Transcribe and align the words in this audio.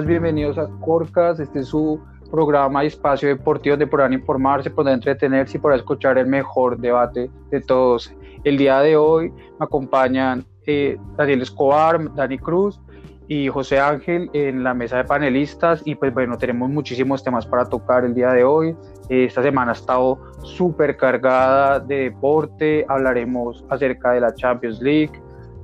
bienvenidos 0.00 0.56
a 0.56 0.68
Corcas, 0.80 1.38
este 1.38 1.60
es 1.60 1.68
su 1.68 2.00
programa 2.30 2.82
y 2.82 2.86
espacio 2.86 3.28
deportivo 3.28 3.74
donde 3.74 3.86
podrán 3.86 4.14
informarse, 4.14 4.70
podrán 4.70 4.94
entretenerse 4.94 5.58
y 5.58 5.60
podrán 5.60 5.80
escuchar 5.80 6.16
el 6.16 6.26
mejor 6.26 6.78
debate 6.78 7.30
de 7.50 7.60
todos. 7.60 8.12
El 8.42 8.56
día 8.56 8.80
de 8.80 8.96
hoy 8.96 9.30
me 9.30 9.64
acompañan 9.64 10.44
eh, 10.66 10.96
Daniel 11.16 11.42
Escobar, 11.42 12.12
Dani 12.14 12.38
Cruz 12.38 12.80
y 13.28 13.48
José 13.48 13.78
Ángel 13.78 14.30
en 14.32 14.64
la 14.64 14.72
mesa 14.72 14.96
de 14.96 15.04
panelistas 15.04 15.82
y 15.84 15.94
pues 15.94 16.12
bueno, 16.14 16.38
tenemos 16.38 16.70
muchísimos 16.70 17.22
temas 17.22 17.46
para 17.46 17.66
tocar 17.66 18.04
el 18.06 18.14
día 18.14 18.30
de 18.30 18.44
hoy. 18.44 18.74
Esta 19.10 19.42
semana 19.42 19.72
ha 19.72 19.74
estado 19.74 20.18
súper 20.42 20.96
cargada 20.96 21.78
de 21.80 22.04
deporte, 22.04 22.86
hablaremos 22.88 23.62
acerca 23.68 24.12
de 24.12 24.20
la 24.22 24.34
Champions 24.34 24.80
League, 24.80 25.12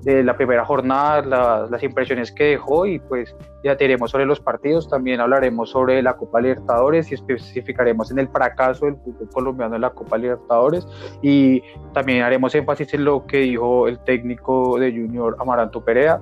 de 0.03 0.23
la 0.23 0.37
primera 0.37 0.65
jornada, 0.65 1.67
las 1.69 1.83
impresiones 1.83 2.33
que 2.33 2.45
dejó 2.45 2.87
y 2.87 2.99
pues 2.99 3.35
ya 3.65 3.77
tenemos 3.77 4.11
sobre 4.11 4.27
los 4.27 4.41
partidos, 4.41 4.89
también 4.89 5.21
hablaremos 5.21 5.71
sobre 5.71 6.03
la 6.03 6.17
Copa 6.17 6.41
Libertadores 6.41 7.11
y 7.11 7.15
especificaremos 7.15 8.11
en 8.11 8.21
el 8.21 8.29
fracaso 8.29 8.87
del 8.87 8.97
fútbol 8.97 9.29
colombiano 9.31 9.75
en 9.75 9.81
la 9.83 9.91
Copa 9.91 10.17
Libertadores. 10.17 10.87
Y 11.23 11.63
también 11.93 12.23
haremos 12.23 12.55
énfasis 12.55 12.95
en 12.95 13.05
lo 13.05 13.27
que 13.27 13.39
dijo 13.39 13.89
el 13.89 13.99
técnico 14.01 14.79
de 14.79 14.93
Junior 14.93 15.37
Amaranto 15.41 15.85
Perea. 15.85 16.21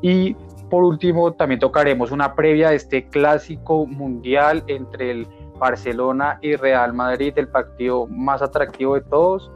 Y 0.00 0.34
por 0.70 0.84
último 0.84 1.32
también 1.34 1.60
tocaremos 1.60 2.10
una 2.10 2.34
previa 2.34 2.70
de 2.70 2.76
este 2.76 3.08
clásico 3.08 3.86
mundial 3.86 4.64
entre 4.66 5.10
el 5.10 5.28
Barcelona 5.58 6.38
y 6.40 6.56
Real 6.56 6.92
Madrid, 6.92 7.34
el 7.36 7.48
partido 7.48 8.06
más 8.06 8.42
atractivo 8.42 8.94
de 8.94 9.02
todos 9.02 9.52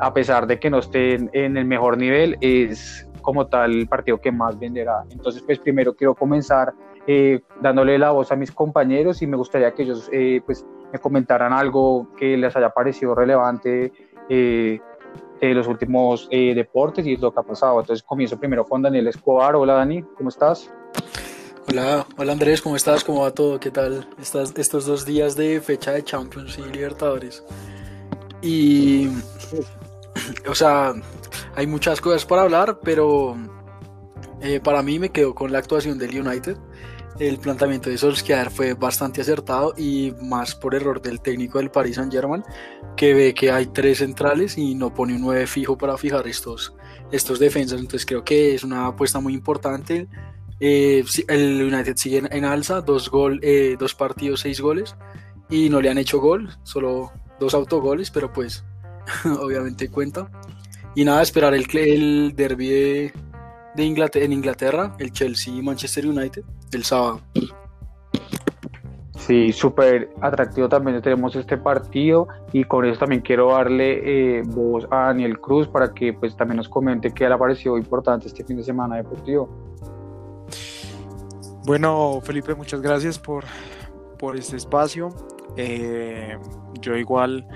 a 0.00 0.12
pesar 0.12 0.46
de 0.46 0.58
que 0.58 0.70
no 0.70 0.78
estén 0.78 1.30
en 1.32 1.56
el 1.56 1.64
mejor 1.64 1.98
nivel, 1.98 2.36
es 2.40 3.08
como 3.22 3.46
tal 3.46 3.72
el 3.72 3.88
partido 3.88 4.20
que 4.20 4.30
más 4.30 4.58
venderá. 4.58 5.04
Entonces, 5.10 5.42
pues 5.42 5.58
primero 5.58 5.94
quiero 5.94 6.14
comenzar 6.14 6.72
eh, 7.08 7.40
dándole 7.60 7.98
la 7.98 8.10
voz 8.10 8.32
a 8.32 8.36
mis 8.36 8.50
compañeros 8.50 9.22
y 9.22 9.26
me 9.26 9.36
gustaría 9.36 9.72
que 9.72 9.82
ellos 9.82 10.08
eh, 10.12 10.40
pues 10.44 10.64
me 10.92 10.98
comentaran 10.98 11.52
algo 11.52 12.08
que 12.16 12.36
les 12.36 12.54
haya 12.56 12.70
parecido 12.70 13.14
relevante 13.14 13.92
eh, 14.28 14.80
de 15.40 15.54
los 15.54 15.66
últimos 15.66 16.28
deportes 16.30 17.06
y 17.06 17.16
lo 17.16 17.32
que 17.32 17.40
ha 17.40 17.42
pasado. 17.42 17.80
Entonces 17.80 18.02
comienzo 18.02 18.38
primero 18.38 18.64
con 18.64 18.82
Daniel 18.82 19.06
Escobar. 19.08 19.54
Hola 19.54 19.74
Dani, 19.74 20.02
¿cómo 20.16 20.30
estás? 20.30 20.72
Hola, 21.68 22.06
hola 22.16 22.32
Andrés, 22.32 22.62
¿cómo 22.62 22.76
estás? 22.76 23.02
¿Cómo 23.02 23.22
va 23.22 23.32
todo? 23.32 23.58
¿Qué 23.58 23.72
tal 23.72 24.08
Estás, 24.20 24.54
estos 24.56 24.86
dos 24.86 25.04
días 25.04 25.34
de 25.36 25.60
fecha 25.60 25.90
de 25.90 26.04
Champions 26.04 26.58
y 26.58 26.62
Libertadores? 26.62 27.44
Y 28.46 29.08
o 30.48 30.54
sea, 30.54 30.94
hay 31.56 31.66
muchas 31.66 32.00
cosas 32.00 32.24
para 32.24 32.42
hablar, 32.42 32.78
pero 32.80 33.36
eh, 34.40 34.60
para 34.60 34.82
mí 34.82 35.00
me 35.00 35.10
quedo 35.10 35.34
con 35.34 35.50
la 35.50 35.58
actuación 35.58 35.98
del 35.98 36.20
United. 36.20 36.56
El 37.18 37.38
planteamiento 37.38 37.90
de 37.90 37.98
Solskjaer 37.98 38.50
fue 38.50 38.74
bastante 38.74 39.22
acertado 39.22 39.74
y 39.76 40.14
más 40.20 40.54
por 40.54 40.74
error 40.74 41.02
del 41.02 41.20
técnico 41.20 41.58
del 41.58 41.70
Paris 41.70 41.96
Saint 41.96 42.12
Germain, 42.12 42.44
que 42.96 43.14
ve 43.14 43.34
que 43.34 43.50
hay 43.50 43.66
tres 43.66 43.98
centrales 43.98 44.56
y 44.58 44.74
no 44.74 44.94
pone 44.94 45.14
un 45.14 45.22
9 45.22 45.46
fijo 45.48 45.76
para 45.76 45.96
fijar 45.96 46.28
estos, 46.28 46.74
estos 47.10 47.40
defensas. 47.40 47.80
Entonces 47.80 48.06
creo 48.06 48.22
que 48.22 48.54
es 48.54 48.62
una 48.62 48.86
apuesta 48.86 49.18
muy 49.18 49.34
importante. 49.34 50.06
Eh, 50.60 51.04
el 51.28 51.62
United 51.62 51.96
sigue 51.96 52.22
en, 52.30 52.44
alza, 52.44 52.80
dos, 52.80 53.10
gol, 53.10 53.40
eh, 53.42 53.76
dos 53.78 53.94
partidos, 53.94 54.40
seis 54.40 54.60
goles, 54.60 54.94
y 55.50 55.68
no 55.68 55.80
le 55.80 55.90
han 55.90 55.98
hecho 55.98 56.20
gol, 56.20 56.50
solo 56.62 57.12
dos 57.38 57.54
autogoles, 57.54 58.10
pero 58.10 58.32
pues 58.32 58.64
obviamente 59.40 59.90
cuenta. 59.90 60.30
Y 60.94 61.04
nada, 61.04 61.22
esperar 61.22 61.54
el, 61.54 61.66
el 61.76 62.34
derby 62.34 62.68
de, 62.68 63.84
Inglaterra, 63.84 64.24
en 64.24 64.32
Inglaterra, 64.32 64.96
el 64.98 65.12
Chelsea-Manchester 65.12 66.06
United, 66.06 66.42
el 66.72 66.84
sábado. 66.84 67.20
Sí, 69.18 69.52
súper 69.52 70.10
atractivo 70.20 70.68
también 70.68 71.02
tenemos 71.02 71.34
este 71.34 71.58
partido 71.58 72.28
y 72.52 72.64
con 72.64 72.84
eso 72.84 73.00
también 73.00 73.22
quiero 73.22 73.50
darle 73.50 74.38
eh, 74.38 74.42
voz 74.46 74.86
a 74.90 75.06
Daniel 75.06 75.40
Cruz 75.40 75.66
para 75.66 75.92
que 75.92 76.12
pues 76.12 76.36
también 76.36 76.58
nos 76.58 76.68
comente 76.68 77.12
qué 77.12 77.28
le 77.28 77.34
ha 77.34 77.38
parecido 77.38 77.76
importante 77.76 78.28
este 78.28 78.44
fin 78.44 78.56
de 78.56 78.62
semana 78.62 78.96
deportivo. 78.96 79.48
Bueno, 81.66 82.20
Felipe, 82.22 82.54
muchas 82.54 82.80
gracias 82.80 83.18
por, 83.18 83.44
por 84.18 84.36
este 84.36 84.56
espacio. 84.56 85.12
Eh, 85.56 86.36
yo 86.80 86.96
igual 86.96 87.46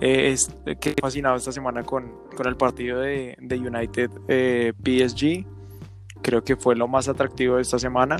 eh, 0.00 0.32
es, 0.32 0.54
que 0.80 0.94
fascinado 1.00 1.36
esta 1.36 1.52
semana 1.52 1.82
con, 1.82 2.12
con 2.36 2.46
el 2.46 2.56
partido 2.56 3.00
de, 3.00 3.36
de 3.40 3.56
United 3.56 4.10
eh, 4.28 4.72
PSG. 4.78 5.46
Creo 6.22 6.42
que 6.42 6.56
fue 6.56 6.76
lo 6.76 6.88
más 6.88 7.08
atractivo 7.08 7.56
de 7.56 7.62
esta 7.62 7.78
semana. 7.78 8.16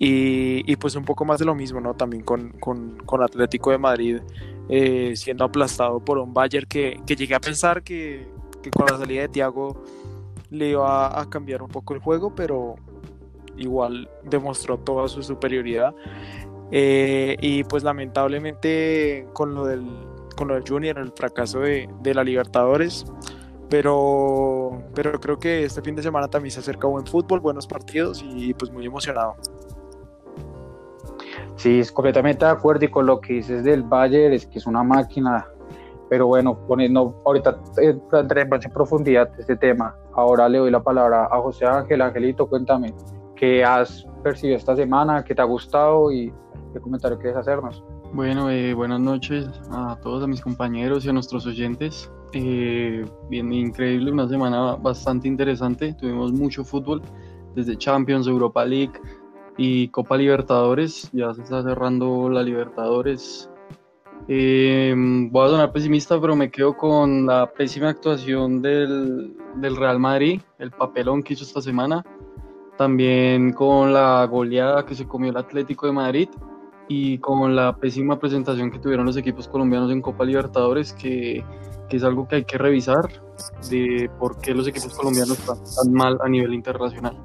Y, 0.00 0.70
y 0.70 0.76
pues 0.76 0.94
un 0.94 1.04
poco 1.04 1.24
más 1.24 1.40
de 1.40 1.44
lo 1.44 1.56
mismo, 1.56 1.80
¿no? 1.80 1.94
También 1.94 2.22
con, 2.22 2.50
con, 2.60 2.98
con 2.98 3.20
Atlético 3.22 3.72
de 3.72 3.78
Madrid 3.78 4.20
eh, 4.68 5.14
siendo 5.16 5.44
aplastado 5.44 5.98
por 6.00 6.18
un 6.18 6.34
Bayern 6.34 6.66
que, 6.68 7.00
que 7.06 7.16
llegué 7.16 7.34
a 7.34 7.40
pensar 7.40 7.82
que, 7.82 8.28
que, 8.62 8.70
con 8.70 8.84
la 8.86 8.98
salida 8.98 9.22
de 9.22 9.28
Thiago 9.28 9.82
le 10.50 10.70
iba 10.70 11.18
a 11.18 11.30
cambiar 11.30 11.62
un 11.62 11.68
poco 11.68 11.94
el 11.94 12.00
juego, 12.00 12.34
pero 12.34 12.74
igual 13.56 14.10
demostró 14.24 14.78
toda 14.78 15.08
su 15.08 15.22
superioridad. 15.22 15.94
Y 16.70 17.64
pues 17.64 17.82
lamentablemente 17.82 19.26
con 19.32 19.54
lo 19.54 19.64
del 19.64 19.84
con 20.38 20.48
lo 20.48 20.54
del 20.54 20.62
Junior, 20.66 20.96
el 20.98 21.10
fracaso 21.10 21.58
de, 21.60 21.88
de, 22.00 22.14
la 22.14 22.22
Libertadores. 22.22 23.04
Pero, 23.68 24.80
pero 24.94 25.18
creo 25.20 25.38
que 25.38 25.64
este 25.64 25.82
fin 25.82 25.96
de 25.96 26.02
semana 26.02 26.28
también 26.28 26.52
se 26.52 26.60
acerca 26.60 26.86
buen 26.86 27.04
fútbol, 27.04 27.40
buenos 27.40 27.66
partidos 27.66 28.24
y 28.24 28.54
pues 28.54 28.70
muy 28.70 28.86
emocionado. 28.86 29.34
Sí, 31.56 31.80
es 31.80 31.90
completamente 31.90 32.44
de 32.44 32.52
acuerdo 32.52 32.84
y 32.84 32.88
con 32.88 33.04
lo 33.04 33.20
que 33.20 33.34
dices 33.34 33.64
del 33.64 33.82
Bayern, 33.82 34.32
es 34.32 34.46
que 34.46 34.58
es 34.58 34.66
una 34.66 34.84
máquina. 34.84 35.44
Pero 36.08 36.28
bueno, 36.28 36.56
poniendo, 36.66 37.20
ahorita 37.26 37.58
entremos 38.12 38.64
en 38.64 38.72
profundidad 38.72 39.28
este 39.38 39.56
tema. 39.56 39.94
Ahora 40.14 40.48
le 40.48 40.58
doy 40.58 40.70
la 40.70 40.82
palabra 40.82 41.24
a 41.24 41.40
José 41.40 41.66
Ángel. 41.66 42.00
Angelito, 42.00 42.48
cuéntame, 42.48 42.94
¿qué 43.34 43.64
has 43.64 44.06
percibido 44.22 44.56
esta 44.56 44.76
semana? 44.76 45.24
¿Qué 45.24 45.34
te 45.34 45.42
ha 45.42 45.44
gustado? 45.44 46.10
Y 46.12 46.32
qué 46.72 46.80
comentario 46.80 47.18
quieres 47.18 47.36
hacernos. 47.36 47.82
Bueno, 48.12 48.50
eh, 48.50 48.72
buenas 48.72 49.00
noches 49.00 49.48
a 49.70 49.98
todos, 50.02 50.24
a 50.24 50.26
mis 50.26 50.40
compañeros 50.40 51.04
y 51.04 51.10
a 51.10 51.12
nuestros 51.12 51.46
oyentes. 51.46 52.10
Eh, 52.32 53.04
bien, 53.28 53.52
increíble, 53.52 54.10
una 54.10 54.28
semana 54.28 54.76
bastante 54.76 55.28
interesante. 55.28 55.94
Tuvimos 55.94 56.32
mucho 56.32 56.64
fútbol, 56.64 57.02
desde 57.54 57.76
Champions, 57.76 58.26
Europa 58.26 58.64
League 58.64 58.92
y 59.56 59.88
Copa 59.88 60.16
Libertadores. 60.16 61.10
Ya 61.12 61.34
se 61.34 61.42
está 61.42 61.62
cerrando 61.62 62.30
la 62.30 62.42
Libertadores. 62.42 63.50
Eh, 64.26 64.94
voy 64.96 65.46
a 65.46 65.50
sonar 65.50 65.72
pesimista, 65.72 66.20
pero 66.20 66.34
me 66.34 66.50
quedo 66.50 66.76
con 66.76 67.26
la 67.26 67.50
pésima 67.50 67.90
actuación 67.90 68.60
del, 68.60 69.36
del 69.56 69.76
Real 69.76 69.98
Madrid, 69.98 70.40
el 70.58 70.70
papelón 70.70 71.22
que 71.22 71.34
hizo 71.34 71.44
esta 71.44 71.60
semana. 71.60 72.04
También 72.76 73.52
con 73.52 73.92
la 73.92 74.24
goleada 74.26 74.86
que 74.86 74.94
se 74.94 75.06
comió 75.06 75.30
el 75.30 75.36
Atlético 75.36 75.86
de 75.86 75.92
Madrid 75.92 76.28
y 76.88 77.18
con 77.18 77.54
la 77.54 77.76
pésima 77.76 78.18
presentación 78.18 78.70
que 78.70 78.78
tuvieron 78.78 79.06
los 79.06 79.16
equipos 79.16 79.46
colombianos 79.46 79.90
en 79.92 80.00
Copa 80.00 80.24
Libertadores, 80.24 80.92
que, 80.94 81.44
que, 81.88 81.96
es 81.96 82.02
algo 82.02 82.26
que 82.26 82.36
hay 82.36 82.44
que 82.44 82.58
revisar 82.58 83.08
de 83.70 84.10
por 84.18 84.40
qué 84.40 84.54
los 84.54 84.66
equipos 84.66 84.94
colombianos 84.94 85.38
están 85.38 85.58
tan 85.58 85.92
mal 85.92 86.18
a 86.22 86.28
nivel 86.28 86.54
internacional. 86.54 87.16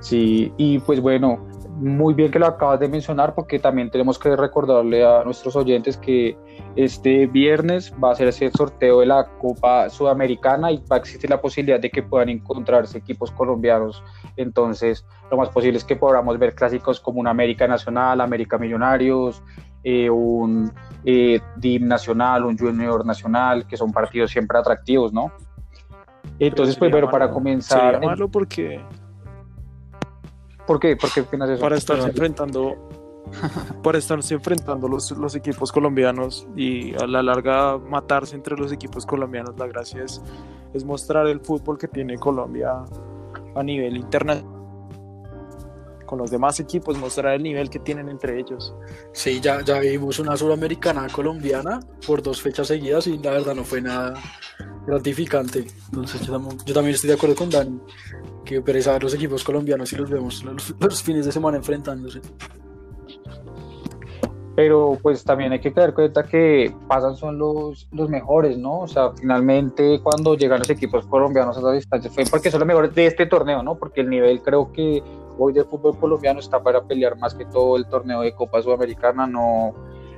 Sí, 0.00 0.52
y 0.56 0.78
pues 0.80 1.00
bueno, 1.00 1.46
muy 1.82 2.14
bien 2.14 2.30
que 2.30 2.38
lo 2.38 2.46
acabas 2.46 2.78
de 2.78 2.88
mencionar 2.88 3.34
porque 3.34 3.58
también 3.58 3.90
tenemos 3.90 4.18
que 4.18 4.36
recordarle 4.36 5.04
a 5.04 5.24
nuestros 5.24 5.56
oyentes 5.56 5.96
que 5.96 6.36
este 6.76 7.26
viernes 7.26 7.92
va 8.02 8.12
a 8.12 8.14
ser 8.14 8.28
ese 8.28 8.50
sorteo 8.50 9.00
de 9.00 9.06
la 9.06 9.26
Copa 9.38 9.90
Sudamericana 9.90 10.70
y 10.70 10.76
va 10.90 10.96
a 10.96 10.98
existir 10.98 11.28
la 11.28 11.40
posibilidad 11.40 11.80
de 11.80 11.90
que 11.90 12.02
puedan 12.02 12.28
encontrarse 12.28 12.98
equipos 12.98 13.30
colombianos. 13.32 14.02
Entonces, 14.36 15.06
lo 15.30 15.36
más 15.36 15.48
posible 15.50 15.78
es 15.78 15.84
que 15.84 15.96
podamos 15.96 16.38
ver 16.38 16.54
clásicos 16.54 17.00
como 17.00 17.20
un 17.20 17.28
América 17.28 17.66
Nacional, 17.66 18.20
América 18.20 18.58
Millonarios, 18.58 19.42
eh, 19.84 20.08
un 20.08 20.72
eh, 21.04 21.40
DIM 21.56 21.86
Nacional, 21.86 22.44
un 22.44 22.56
Junior 22.56 23.04
Nacional, 23.04 23.66
que 23.66 23.76
son 23.76 23.92
partidos 23.92 24.30
siempre 24.30 24.58
atractivos, 24.58 25.12
¿no? 25.12 25.32
Entonces, 26.38 26.76
pues 26.76 26.90
bueno, 26.90 27.10
para 27.10 27.30
comenzar... 27.30 28.00
Sería 28.00 28.26
porque 28.26 28.80
¿Por 30.66 30.78
qué? 30.78 30.96
¿Por 30.96 31.12
qué 31.12 31.20
eso? 31.20 31.60
Para 31.60 31.76
estarse 31.76 32.08
enfrentando, 32.08 32.76
para 33.82 33.98
estarse 33.98 34.34
enfrentando 34.34 34.88
los, 34.88 35.10
los 35.12 35.34
equipos 35.34 35.72
colombianos 35.72 36.46
y 36.56 36.94
a 36.94 37.06
la 37.06 37.22
larga 37.22 37.78
matarse 37.78 38.36
entre 38.36 38.56
los 38.56 38.72
equipos 38.72 39.04
colombianos. 39.04 39.58
La 39.58 39.66
gracia 39.66 40.04
es, 40.04 40.22
es 40.72 40.84
mostrar 40.84 41.26
el 41.26 41.40
fútbol 41.40 41.78
que 41.78 41.88
tiene 41.88 42.16
Colombia 42.16 42.84
a 43.54 43.62
nivel 43.62 43.96
internacional 43.96 44.62
con 46.12 46.18
los 46.18 46.30
demás 46.30 46.60
equipos, 46.60 46.98
mostrar 46.98 47.36
el 47.36 47.42
nivel 47.42 47.70
que 47.70 47.78
tienen 47.78 48.10
entre 48.10 48.38
ellos. 48.38 48.74
Sí, 49.14 49.40
ya, 49.40 49.62
ya 49.62 49.78
vimos 49.80 50.18
una 50.18 50.36
sudamericana 50.36 51.06
colombiana 51.08 51.80
por 52.06 52.22
dos 52.22 52.42
fechas 52.42 52.68
seguidas 52.68 53.06
y 53.06 53.16
la 53.16 53.30
verdad 53.30 53.54
no 53.54 53.64
fue 53.64 53.80
nada, 53.80 54.12
gratificante. 54.86 55.64
Entonces 55.86 56.20
yo, 56.26 56.38
también 56.74 56.94
estoy 56.94 57.08
de 57.08 57.14
acuerdo 57.14 57.34
con 57.34 57.48
Dani, 57.48 57.80
que 58.44 58.60
pereza 58.60 58.98
los 58.98 59.14
equipos 59.14 59.42
colombianos 59.42 59.90
y 59.94 59.96
los 59.96 60.10
vemos 60.10 60.44
los, 60.44 61.02
fines 61.02 61.24
de 61.24 61.32
semana 61.32 61.56
enfrentándose. 61.56 62.20
Pero 64.54 64.98
pues 65.00 65.24
también 65.24 65.52
hay 65.52 65.60
que 65.60 65.70
tener 65.70 65.94
cuenta 65.94 66.24
que 66.24 66.74
pasan 66.86 67.16
son 67.16 67.38
los, 67.38 67.88
los 67.90 68.10
mejores, 68.10 68.58
¿no? 68.58 68.80
O 68.80 68.88
sea, 68.88 69.12
finalmente 69.12 70.00
cuando 70.02 70.34
llegan 70.34 70.58
los 70.58 70.68
equipos 70.68 71.06
colombianos 71.06 71.56
a 71.56 71.60
esa 71.60 71.72
distancia 71.72 72.10
fue 72.10 72.24
porque 72.30 72.50
son 72.50 72.60
los 72.60 72.66
mejores 72.66 72.94
de 72.94 73.06
este 73.06 73.26
torneo, 73.26 73.62
¿no? 73.62 73.76
Porque 73.76 74.02
el 74.02 74.10
nivel 74.10 74.42
creo 74.42 74.70
que 74.72 75.02
hoy 75.38 75.54
del 75.54 75.64
fútbol 75.64 75.98
colombiano 75.98 76.40
está 76.40 76.62
para 76.62 76.82
pelear 76.82 77.16
más 77.18 77.34
que 77.34 77.46
todo 77.46 77.76
el 77.76 77.86
torneo 77.86 78.20
de 78.20 78.34
Copa 78.34 78.60
Sudamericana, 78.60 79.26
no, 79.26 79.74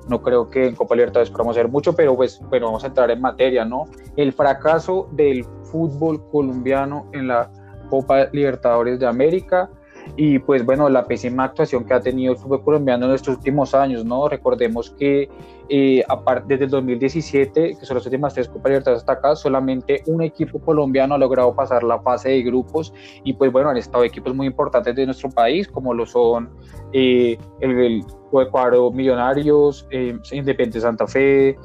no 0.08 0.22
creo 0.22 0.50
que 0.50 0.66
en 0.66 0.74
Copa 0.74 0.94
Libertadores 0.96 1.30
podamos 1.30 1.56
hacer 1.56 1.68
mucho, 1.68 1.94
pero 1.94 2.16
pues 2.16 2.40
bueno, 2.50 2.66
vamos 2.66 2.84
a 2.84 2.88
entrar 2.88 3.10
en 3.10 3.20
materia, 3.20 3.64
¿no? 3.64 3.84
El 4.16 4.32
fracaso 4.32 5.08
del 5.12 5.44
fútbol 5.62 6.28
colombiano 6.30 7.06
en 7.12 7.28
la 7.28 7.50
Copa 7.88 8.28
Libertadores 8.32 8.98
de 8.98 9.06
América 9.06 9.70
y 10.16 10.38
pues 10.38 10.64
bueno, 10.64 10.88
la 10.88 11.06
pésima 11.06 11.44
actuación 11.44 11.84
que 11.84 11.94
ha 11.94 12.00
tenido 12.00 12.32
el 12.32 12.38
fútbol 12.38 12.62
colombiano 12.62 13.06
en 13.06 13.12
estos 13.12 13.36
últimos 13.36 13.74
años, 13.74 14.04
¿no? 14.04 14.28
Recordemos 14.28 14.90
que 14.90 15.28
eh, 15.68 16.04
aparte, 16.08 16.54
desde 16.54 16.66
el 16.66 16.70
2017, 16.70 17.76
que 17.78 17.86
son 17.86 17.96
las 17.96 18.06
últimas 18.06 18.34
tres 18.34 18.48
Copas 18.48 18.70
Libertadores 18.70 19.02
hasta 19.02 19.14
acá, 19.14 19.34
solamente 19.34 20.02
un 20.06 20.22
equipo 20.22 20.60
colombiano 20.60 21.14
ha 21.14 21.18
logrado 21.18 21.54
pasar 21.54 21.82
la 21.82 22.00
fase 22.00 22.28
de 22.28 22.42
grupos 22.42 22.92
y 23.24 23.32
pues 23.32 23.50
bueno, 23.50 23.70
han 23.70 23.76
estado 23.76 24.04
equipos 24.04 24.34
muy 24.34 24.46
importantes 24.46 24.94
de 24.94 25.06
nuestro 25.06 25.30
país, 25.30 25.66
como 25.66 25.92
lo 25.94 26.06
son 26.06 26.50
eh, 26.92 27.36
el, 27.60 27.78
el 27.78 28.04
Ecuador 28.32 28.92
Millonarios, 28.94 29.86
eh, 29.90 30.16
Independiente 30.30 30.80
Santa 30.80 31.06
Fe, 31.06 31.56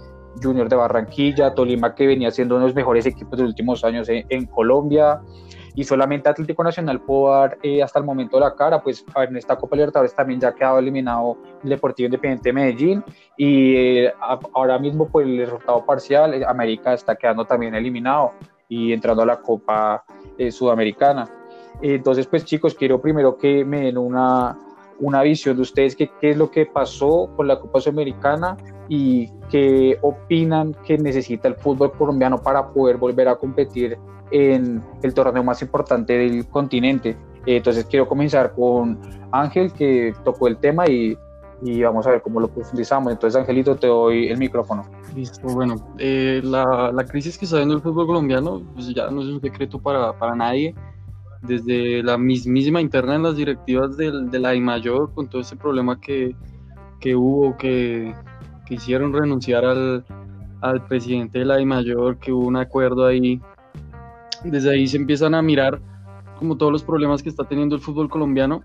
Junior 0.41 0.69
de 0.69 0.75
Barranquilla, 0.75 1.53
Tolima, 1.53 1.93
que 1.93 2.07
venía 2.07 2.31
siendo 2.31 2.55
uno 2.55 2.65
de 2.65 2.69
los 2.69 2.75
mejores 2.75 3.05
equipos 3.05 3.37
de 3.37 3.43
los 3.43 3.49
últimos 3.49 3.83
años 3.83 4.07
en 4.09 4.45
Colombia 4.47 5.21
y 5.79 5.85
solamente 5.85 6.27
Atlético 6.27 6.61
Nacional 6.61 6.99
pudo 6.99 7.31
dar 7.31 7.57
eh, 7.63 7.81
hasta 7.81 7.99
el 7.99 8.05
momento 8.05 8.37
la 8.37 8.53
cara, 8.53 8.83
pues 8.83 9.05
en 9.15 9.37
esta 9.37 9.55
Copa 9.55 9.77
Libertadores 9.77 10.13
también 10.13 10.37
ya 10.37 10.49
ha 10.49 10.53
quedado 10.53 10.77
eliminado 10.77 11.37
el 11.63 11.69
Deportivo 11.69 12.07
Independiente 12.07 12.49
de 12.49 12.53
Medellín 12.53 13.03
y 13.37 13.75
eh, 13.77 14.13
ahora 14.51 14.77
mismo 14.77 15.07
pues 15.07 15.25
el 15.25 15.37
resultado 15.39 15.85
parcial, 15.85 16.33
eh, 16.33 16.43
América 16.45 16.93
está 16.93 17.15
quedando 17.15 17.45
también 17.45 17.75
eliminado 17.75 18.33
y 18.67 18.91
entrando 18.91 19.23
a 19.23 19.25
la 19.25 19.37
Copa 19.37 20.03
Sudamericana. 20.51 21.29
Entonces 21.81 22.27
pues 22.27 22.43
chicos, 22.43 22.75
quiero 22.75 22.99
primero 22.99 23.37
que 23.37 23.63
me 23.63 23.83
den 23.83 23.97
una, 23.97 24.57
una 24.99 25.21
visión 25.21 25.55
de 25.55 25.61
ustedes, 25.63 25.95
qué 25.95 26.09
es 26.21 26.37
lo 26.37 26.51
que 26.51 26.65
pasó 26.65 27.29
con 27.35 27.47
la 27.47 27.59
Copa 27.59 27.79
Sudamericana 27.79 28.57
y 28.89 29.29
qué 29.49 29.97
opinan 30.01 30.75
que 30.85 30.97
necesita 30.97 31.47
el 31.47 31.55
fútbol 31.55 31.91
colombiano 31.91 32.37
para 32.41 32.67
poder 32.69 32.97
volver 32.97 33.27
a 33.27 33.35
competir 33.35 33.97
en 34.31 34.83
el 35.01 35.13
torneo 35.13 35.43
más 35.43 35.61
importante 35.61 36.17
del 36.17 36.47
continente. 36.47 37.17
Eh, 37.45 37.57
entonces 37.57 37.85
quiero 37.85 38.07
comenzar 38.07 38.53
con 38.53 38.99
Ángel, 39.31 39.71
que 39.73 40.13
tocó 40.23 40.47
el 40.47 40.57
tema 40.57 40.87
y, 40.87 41.17
y, 41.61 41.81
vamos 41.81 42.05
a 42.05 42.11
ver 42.11 42.21
cómo 42.21 42.39
lo 42.39 42.47
profundizamos. 42.47 43.11
Entonces, 43.11 43.39
Angelito, 43.39 43.75
te 43.75 43.87
doy 43.87 44.27
el 44.27 44.37
micrófono. 44.37 44.83
Listo, 45.15 45.47
bueno, 45.47 45.75
eh, 45.97 46.41
la, 46.43 46.91
la, 46.91 47.05
crisis 47.05 47.37
que 47.37 47.45
está 47.45 47.57
viendo 47.57 47.75
el 47.75 47.81
fútbol 47.81 48.07
colombiano 48.07 48.61
pues 48.73 48.93
ya 48.93 49.09
no 49.09 49.21
es 49.21 49.27
un 49.27 49.41
secreto 49.41 49.79
para, 49.79 50.13
para 50.17 50.35
nadie. 50.35 50.75
Desde 51.41 52.03
la 52.03 52.17
mismísima 52.17 52.81
interna 52.81 53.15
en 53.15 53.23
las 53.23 53.37
directivas 53.37 53.95
del, 53.95 54.29
de 54.29 54.39
la 54.39 54.53
mayor 54.59 55.13
con 55.13 55.29
todo 55.29 55.41
ese 55.41 55.55
problema 55.55 55.99
que, 55.99 56.35
que 56.99 57.15
hubo, 57.15 57.55
que, 57.57 58.13
que 58.65 58.75
hicieron 58.75 59.13
renunciar 59.13 59.63
al, 59.63 60.03
al 60.61 60.85
presidente 60.85 61.39
de 61.39 61.45
la 61.45 61.63
mayor 61.65 62.17
que 62.17 62.31
hubo 62.31 62.47
un 62.47 62.57
acuerdo 62.57 63.05
ahí. 63.05 63.41
Desde 64.43 64.71
ahí 64.71 64.87
se 64.87 64.97
empiezan 64.97 65.33
a 65.33 65.41
mirar 65.41 65.81
como 66.37 66.57
todos 66.57 66.71
los 66.71 66.83
problemas 66.83 67.21
que 67.21 67.29
está 67.29 67.43
teniendo 67.43 67.75
el 67.75 67.81
fútbol 67.81 68.09
colombiano. 68.09 68.63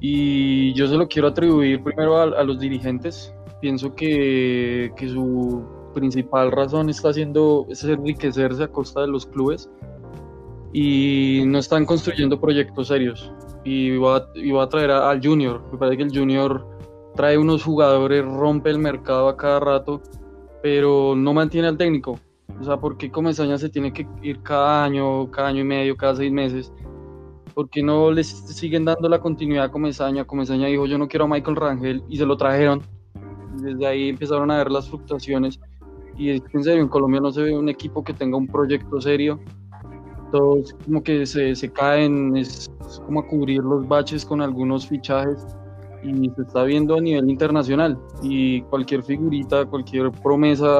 Y 0.00 0.72
yo 0.74 0.86
se 0.86 0.96
lo 0.96 1.08
quiero 1.08 1.28
atribuir 1.28 1.82
primero 1.82 2.18
a, 2.18 2.44
los 2.44 2.60
dirigentes. 2.60 3.34
Pienso 3.60 3.94
que, 3.94 4.92
que, 4.96 5.08
su 5.08 5.64
principal 5.94 6.52
razón 6.52 6.88
está 6.88 7.08
haciendo 7.08 7.66
es 7.68 7.82
enriquecerse 7.82 8.62
a 8.62 8.68
costa 8.68 9.00
de 9.00 9.08
los 9.08 9.26
clubes 9.26 9.68
y 10.72 11.42
no 11.46 11.58
están 11.58 11.84
construyendo 11.86 12.40
proyectos 12.40 12.88
serios. 12.88 13.32
Y 13.64 13.96
va, 13.96 14.16
a, 14.16 14.62
a 14.62 14.68
traer 14.68 14.90
al 14.90 15.20
Junior. 15.24 15.62
Me 15.72 15.78
parece 15.78 15.98
que 15.98 16.02
el 16.04 16.16
Junior 16.16 16.66
trae 17.14 17.36
unos 17.36 17.62
jugadores, 17.62 18.24
rompe 18.24 18.70
el 18.70 18.78
mercado 18.78 19.28
a 19.28 19.36
cada 19.36 19.60
rato, 19.60 20.02
pero 20.62 21.14
no 21.16 21.34
mantiene 21.34 21.68
al 21.68 21.76
técnico. 21.76 22.18
O 22.60 22.64
sea, 22.64 22.76
¿por 22.76 22.96
qué 22.96 23.10
Comesaña 23.10 23.58
se 23.58 23.68
tiene 23.68 23.92
que 23.92 24.06
ir 24.22 24.42
cada 24.42 24.84
año, 24.84 25.30
cada 25.30 25.48
año 25.48 25.60
y 25.60 25.64
medio, 25.64 25.96
cada 25.96 26.16
seis 26.16 26.32
meses? 26.32 26.72
¿Por 27.54 27.68
qué 27.70 27.82
no 27.82 28.10
les 28.10 28.28
siguen 28.28 28.84
dando 28.84 29.08
la 29.08 29.20
continuidad 29.20 29.64
a 29.64 29.70
Comesaña? 29.70 30.24
Comesaña 30.24 30.68
dijo, 30.68 30.86
yo 30.86 30.96
no 30.96 31.08
quiero 31.08 31.24
a 31.24 31.28
Michael 31.28 31.56
Rangel 31.56 32.04
y 32.08 32.16
se 32.16 32.26
lo 32.26 32.36
trajeron. 32.36 32.82
Desde 33.56 33.86
ahí 33.86 34.08
empezaron 34.10 34.50
a 34.50 34.58
ver 34.58 34.70
las 34.70 34.88
fluctuaciones. 34.88 35.60
Y 36.16 36.30
en 36.30 36.64
serio, 36.64 36.82
en 36.82 36.88
Colombia 36.88 37.20
no 37.20 37.30
se 37.32 37.42
ve 37.42 37.56
un 37.56 37.68
equipo 37.68 38.02
que 38.02 38.12
tenga 38.12 38.36
un 38.36 38.46
proyecto 38.46 39.00
serio. 39.00 39.40
Todos 40.30 40.74
como 40.84 41.02
que 41.02 41.24
se, 41.26 41.54
se 41.54 41.70
caen, 41.70 42.36
es, 42.36 42.70
es 42.86 43.00
como 43.06 43.20
a 43.20 43.26
cubrir 43.26 43.62
los 43.62 43.86
baches 43.88 44.24
con 44.24 44.40
algunos 44.42 44.86
fichajes 44.86 45.46
y 46.02 46.30
se 46.30 46.42
está 46.42 46.64
viendo 46.64 46.96
a 46.96 47.00
nivel 47.00 47.30
internacional. 47.30 47.98
Y 48.22 48.62
cualquier 48.62 49.02
figurita, 49.02 49.64
cualquier 49.64 50.10
promesa 50.10 50.78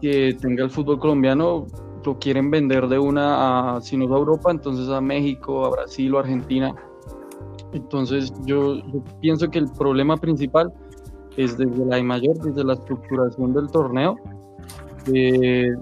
que 0.00 0.36
tenga 0.40 0.64
el 0.64 0.70
fútbol 0.70 0.98
colombiano 0.98 1.66
lo 2.04 2.18
quieren 2.18 2.50
vender 2.50 2.86
de 2.88 2.98
una 2.98 3.76
a, 3.76 3.80
si 3.80 3.96
no 3.96 4.14
a 4.14 4.18
Europa, 4.18 4.50
entonces 4.50 4.88
a 4.88 5.00
México, 5.00 5.64
a 5.64 5.70
Brasil 5.70 6.14
o 6.14 6.18
Argentina. 6.18 6.74
Entonces 7.72 8.32
yo, 8.44 8.76
pienso 9.20 9.50
que 9.50 9.58
el 9.58 9.68
problema 9.72 10.16
principal 10.16 10.72
es 11.36 11.56
desde 11.56 11.84
la 11.86 11.98
I 11.98 12.02
mayor, 12.02 12.36
desde 12.38 12.62
la 12.62 12.74
estructuración 12.74 13.54
del 13.54 13.68
torneo, 13.68 14.16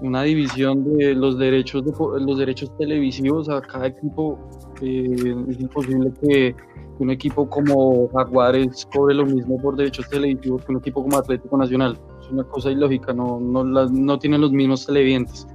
una 0.01 0.23
división 0.23 0.83
de 0.97 1.15
los 1.15 1.37
derechos 1.37 1.83
de, 1.85 1.91
los 2.21 2.37
derechos 2.37 2.75
televisivos 2.77 3.49
a 3.49 3.61
cada 3.61 3.87
equipo. 3.87 4.39
Eh, 4.81 5.35
es 5.49 5.59
imposible 5.59 6.11
que 6.21 6.55
un 6.99 7.09
equipo 7.09 7.49
como 7.49 8.09
Jaguares 8.09 8.87
cobre 8.93 9.15
lo 9.15 9.25
mismo 9.25 9.57
por 9.61 9.75
derechos 9.75 10.09
televisivos 10.09 10.63
que 10.65 10.71
un 10.71 10.77
equipo 10.79 11.01
como 11.03 11.17
Atlético 11.17 11.57
Nacional 11.57 11.97
es 12.21 12.29
una 12.29 12.43
cosa 12.43 12.71
ilógica, 12.71 13.13
no, 13.13 13.39
no, 13.39 13.63
no 13.63 14.19
tienen 14.19 14.41
los 14.41 14.51
mismos 14.51 14.85
televidentes. 14.85 15.47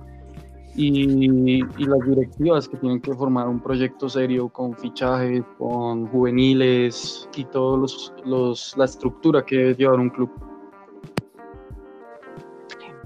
Y, 0.74 1.60
y, 1.60 1.84
las 1.86 1.98
directivas 2.06 2.68
que 2.68 2.76
tienen 2.76 3.00
que 3.00 3.12
formar 3.12 3.48
un 3.48 3.60
proyecto 3.60 4.08
serio 4.08 4.48
con 4.48 4.76
fichajes, 4.76 5.42
con 5.58 6.06
juveniles 6.06 7.28
y 7.34 7.44
todos 7.46 7.80
los, 7.80 8.14
los, 8.24 8.76
la 8.76 8.84
estructura 8.84 9.44
que 9.44 9.56
debe 9.56 9.74
llevar 9.74 9.98
un 9.98 10.10
club. 10.10 10.30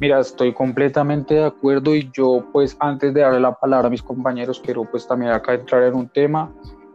Mira, 0.03 0.19
estoy 0.19 0.53
completamente 0.53 1.35
de 1.35 1.45
acuerdo 1.45 1.95
y 1.95 2.11
yo 2.13 2.45
pues 2.51 2.77
antes 2.81 3.15
de 3.15 3.21
darle 3.21 3.39
la 3.39 3.55
palabra 3.55 3.87
a 3.87 3.91
mis 3.91 4.03
compañeros 4.03 4.61
quiero 4.61 4.83
pues 4.83 5.07
también 5.07 5.31
acá 5.31 5.55
entrar 5.55 5.85
en 5.85 5.95
un 5.95 6.09
tema 6.09 6.53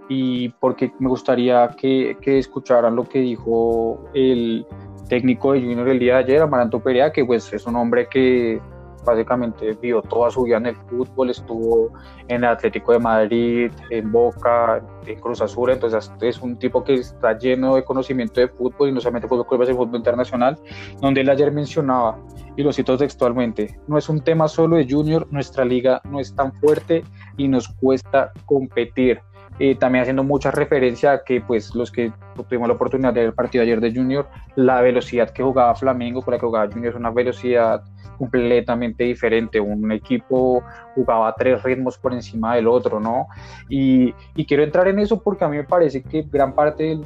y 0.09 0.49
porque 0.49 0.91
me 0.99 1.07
gustaría 1.07 1.69
que, 1.77 2.17
que 2.19 2.37
escucharan 2.37 2.97
lo 2.97 3.07
que 3.07 3.19
dijo 3.19 3.97
el 4.13 4.65
técnico 5.07 5.53
de 5.53 5.61
Junior 5.61 5.87
el 5.87 5.99
día 5.99 6.15
de 6.15 6.19
ayer, 6.19 6.41
Amaranto 6.41 6.81
Perea, 6.81 7.13
que 7.13 7.23
pues 7.23 7.53
es 7.53 7.65
un 7.65 7.77
hombre 7.77 8.09
que 8.09 8.59
básicamente 9.07 9.71
vio 9.81 10.01
toda 10.01 10.29
su 10.29 10.43
vida 10.43 10.57
en 10.57 10.67
el 10.67 10.75
fútbol, 10.75 11.29
estuvo 11.29 11.91
en 12.27 12.43
el 12.43 12.49
Atlético 12.49 12.91
de 12.91 12.99
Madrid, 12.99 13.71
en 13.89 14.11
Boca, 14.11 14.83
en 15.05 15.19
Cruz 15.19 15.41
Azul, 15.41 15.71
entonces 15.71 16.11
es 16.21 16.39
un 16.39 16.57
tipo 16.57 16.83
que 16.83 16.95
está 16.95 17.37
lleno 17.37 17.75
de 17.75 17.83
conocimiento 17.83 18.41
de 18.41 18.49
fútbol 18.49 18.89
y 18.89 18.91
no 18.91 18.99
solamente 18.99 19.27
fútbol, 19.27 19.65
sino 19.65 19.77
fútbol 19.77 19.95
internacional, 19.95 20.59
donde 21.01 21.21
él 21.21 21.29
ayer 21.29 21.51
mencionaba, 21.51 22.19
y 22.57 22.63
lo 22.63 22.73
cito 22.73 22.97
textualmente, 22.97 23.79
no 23.87 23.97
es 23.97 24.09
un 24.09 24.21
tema 24.21 24.47
solo 24.47 24.75
de 24.75 24.87
Junior, 24.89 25.27
nuestra 25.31 25.63
liga 25.63 26.01
no 26.03 26.19
es 26.19 26.35
tan 26.35 26.53
fuerte 26.53 27.03
y 27.37 27.47
nos 27.47 27.67
cuesta 27.67 28.31
competir. 28.45 29.21
Eh, 29.59 29.75
también 29.75 30.03
haciendo 30.03 30.23
mucha 30.23 30.51
referencia 30.51 31.13
a 31.13 31.23
que 31.23 31.41
pues 31.41 31.73
los 31.73 31.91
que 31.91 32.11
tuvimos 32.47 32.67
la 32.67 32.75
oportunidad 32.75 33.13
de 33.13 33.21
ver 33.21 33.29
el 33.29 33.33
partido 33.33 33.63
ayer 33.63 33.81
de 33.81 33.93
Junior, 33.93 34.27
la 34.55 34.81
velocidad 34.81 35.31
que 35.31 35.41
jugaba 35.41 35.73
Flamengo 35.75 36.21
con 36.21 36.33
la 36.33 36.39
que 36.39 36.45
jugaba 36.45 36.71
Junior 36.71 36.93
es 36.93 36.99
una 36.99 37.09
velocidad 37.09 37.83
completamente 38.17 39.03
diferente. 39.03 39.59
Un 39.59 39.91
equipo 39.91 40.63
jugaba 40.95 41.33
tres 41.35 41.63
ritmos 41.63 41.97
por 41.97 42.13
encima 42.13 42.55
del 42.55 42.67
otro, 42.67 42.99
¿no? 42.99 43.27
Y, 43.69 44.13
y 44.35 44.45
quiero 44.45 44.63
entrar 44.63 44.87
en 44.87 44.99
eso 44.99 45.21
porque 45.21 45.45
a 45.45 45.47
mí 45.47 45.57
me 45.57 45.63
parece 45.63 46.03
que 46.03 46.23
gran 46.23 46.53
parte 46.53 46.83
de 46.83 47.01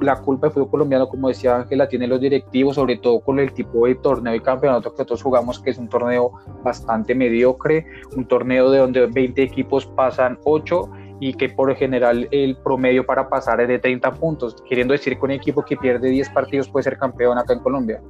la 0.00 0.16
culpa 0.16 0.46
del 0.46 0.54
fútbol 0.54 0.70
colombiano, 0.70 1.08
como 1.08 1.28
decía 1.28 1.56
Ángela, 1.56 1.88
tiene 1.88 2.06
los 2.06 2.20
directivos, 2.20 2.76
sobre 2.76 2.96
todo 2.96 3.20
con 3.20 3.38
el 3.38 3.52
tipo 3.52 3.86
de 3.86 3.94
torneo 3.96 4.34
y 4.34 4.40
campeonato 4.40 4.90
que 4.90 4.98
nosotros 4.98 5.22
jugamos, 5.22 5.58
que 5.58 5.70
es 5.70 5.78
un 5.78 5.88
torneo 5.88 6.32
bastante 6.62 7.14
mediocre, 7.14 7.86
un 8.16 8.26
torneo 8.26 8.70
de 8.70 8.78
donde 8.78 9.06
20 9.06 9.42
equipos 9.42 9.86
pasan 9.86 10.38
8 10.44 10.90
y 11.20 11.34
que 11.34 11.50
por 11.50 11.74
general 11.76 12.26
el 12.30 12.56
promedio 12.56 13.04
para 13.04 13.28
pasar 13.28 13.60
es 13.60 13.68
de 13.68 13.78
30 13.78 14.14
puntos, 14.14 14.56
queriendo 14.68 14.92
decir 14.92 15.18
que 15.18 15.24
un 15.24 15.30
equipo 15.32 15.62
que 15.62 15.76
pierde 15.76 16.08
10 16.08 16.30
partidos 16.30 16.68
puede 16.68 16.84
ser 16.84 16.98
campeón 16.98 17.38
acá 17.38 17.52
en 17.52 17.60
Colombia. 17.60 18.00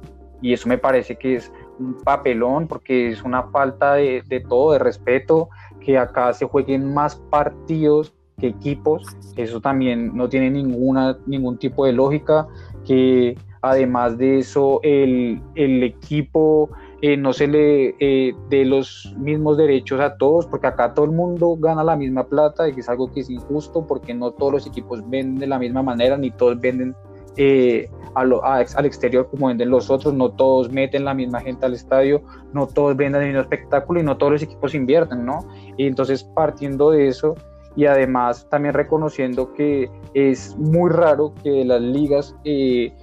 y 0.43 0.53
eso 0.53 0.67
me 0.67 0.79
parece 0.79 1.17
que 1.17 1.35
es 1.35 1.51
un 1.77 1.97
papelón 2.03 2.67
porque 2.67 3.09
es 3.09 3.21
una 3.21 3.43
falta 3.43 3.93
de, 3.93 4.23
de 4.27 4.39
todo, 4.39 4.71
de 4.71 4.79
respeto, 4.79 5.49
que 5.79 5.99
acá 5.99 6.33
se 6.33 6.45
jueguen 6.45 6.91
más 6.91 7.15
partidos 7.29 8.13
que 8.39 8.47
equipos, 8.47 9.03
eso 9.35 9.61
también 9.61 10.15
no 10.17 10.27
tiene 10.27 10.49
ninguna, 10.49 11.17
ningún 11.27 11.57
tipo 11.59 11.85
de 11.85 11.93
lógica, 11.93 12.47
que 12.85 13.37
además 13.61 14.17
de 14.17 14.39
eso 14.39 14.79
el, 14.81 15.39
el 15.53 15.83
equipo 15.83 16.71
eh, 17.01 17.17
no 17.17 17.33
se 17.33 17.47
le 17.47 17.95
eh, 17.99 18.33
dé 18.49 18.63
los 18.63 19.13
mismos 19.17 19.57
derechos 19.57 19.99
a 19.99 20.17
todos, 20.17 20.45
porque 20.45 20.67
acá 20.67 20.93
todo 20.93 21.05
el 21.05 21.11
mundo 21.11 21.55
gana 21.59 21.83
la 21.83 21.95
misma 21.95 22.27
plata 22.27 22.69
y 22.69 22.79
es 22.79 22.87
algo 22.89 23.11
que 23.11 23.21
es 23.21 23.29
injusto 23.29 23.87
porque 23.87 24.13
no 24.13 24.31
todos 24.31 24.51
los 24.53 24.67
equipos 24.67 25.01
venden 25.09 25.39
de 25.39 25.47
la 25.47 25.57
misma 25.57 25.81
manera, 25.81 26.15
ni 26.15 26.29
todos 26.29 26.59
venden 26.59 26.95
eh, 27.37 27.89
al 28.13 28.85
exterior 28.85 29.27
como 29.31 29.47
venden 29.47 29.69
los 29.69 29.89
otros, 29.89 30.13
no 30.13 30.31
todos 30.31 30.71
meten 30.71 31.05
la 31.05 31.13
misma 31.13 31.39
gente 31.39 31.65
al 31.65 31.73
estadio, 31.73 32.21
no 32.53 32.67
todos 32.67 32.95
venden 32.95 33.21
el 33.21 33.27
mismo 33.29 33.41
espectáculo 33.41 33.99
y 33.99 34.03
no 34.03 34.17
todos 34.17 34.33
los 34.33 34.43
equipos 34.43 34.75
invierten, 34.75 35.25
¿no? 35.25 35.47
Y 35.77 35.87
entonces 35.87 36.23
partiendo 36.23 36.91
de 36.91 37.07
eso 37.07 37.35
y 37.75 37.85
además 37.85 38.47
también 38.49 38.73
reconociendo 38.73 39.53
que 39.53 39.89
es 40.13 40.55
muy 40.57 40.91
raro 40.91 41.33
que 41.41 41.63
las 41.63 41.81
ligas 41.81 42.35
eh, 42.43 42.93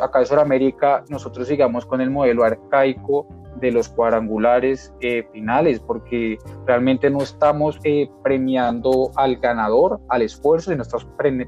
acá 0.00 0.20
de 0.20 0.26
Sudamérica 0.26 1.04
nosotros 1.08 1.48
sigamos 1.48 1.86
con 1.86 2.00
el 2.00 2.10
modelo 2.10 2.44
arcaico 2.44 3.26
de 3.62 3.70
los 3.70 3.88
cuadrangulares 3.88 4.92
eh, 5.00 5.24
finales, 5.32 5.80
porque 5.80 6.36
realmente 6.66 7.08
no 7.08 7.22
estamos 7.22 7.78
eh, 7.84 8.10
premiando 8.22 9.10
al 9.16 9.36
ganador, 9.36 10.00
al 10.08 10.22
esfuerzo, 10.22 10.70
sino 10.70 10.82
estamos 10.82 11.06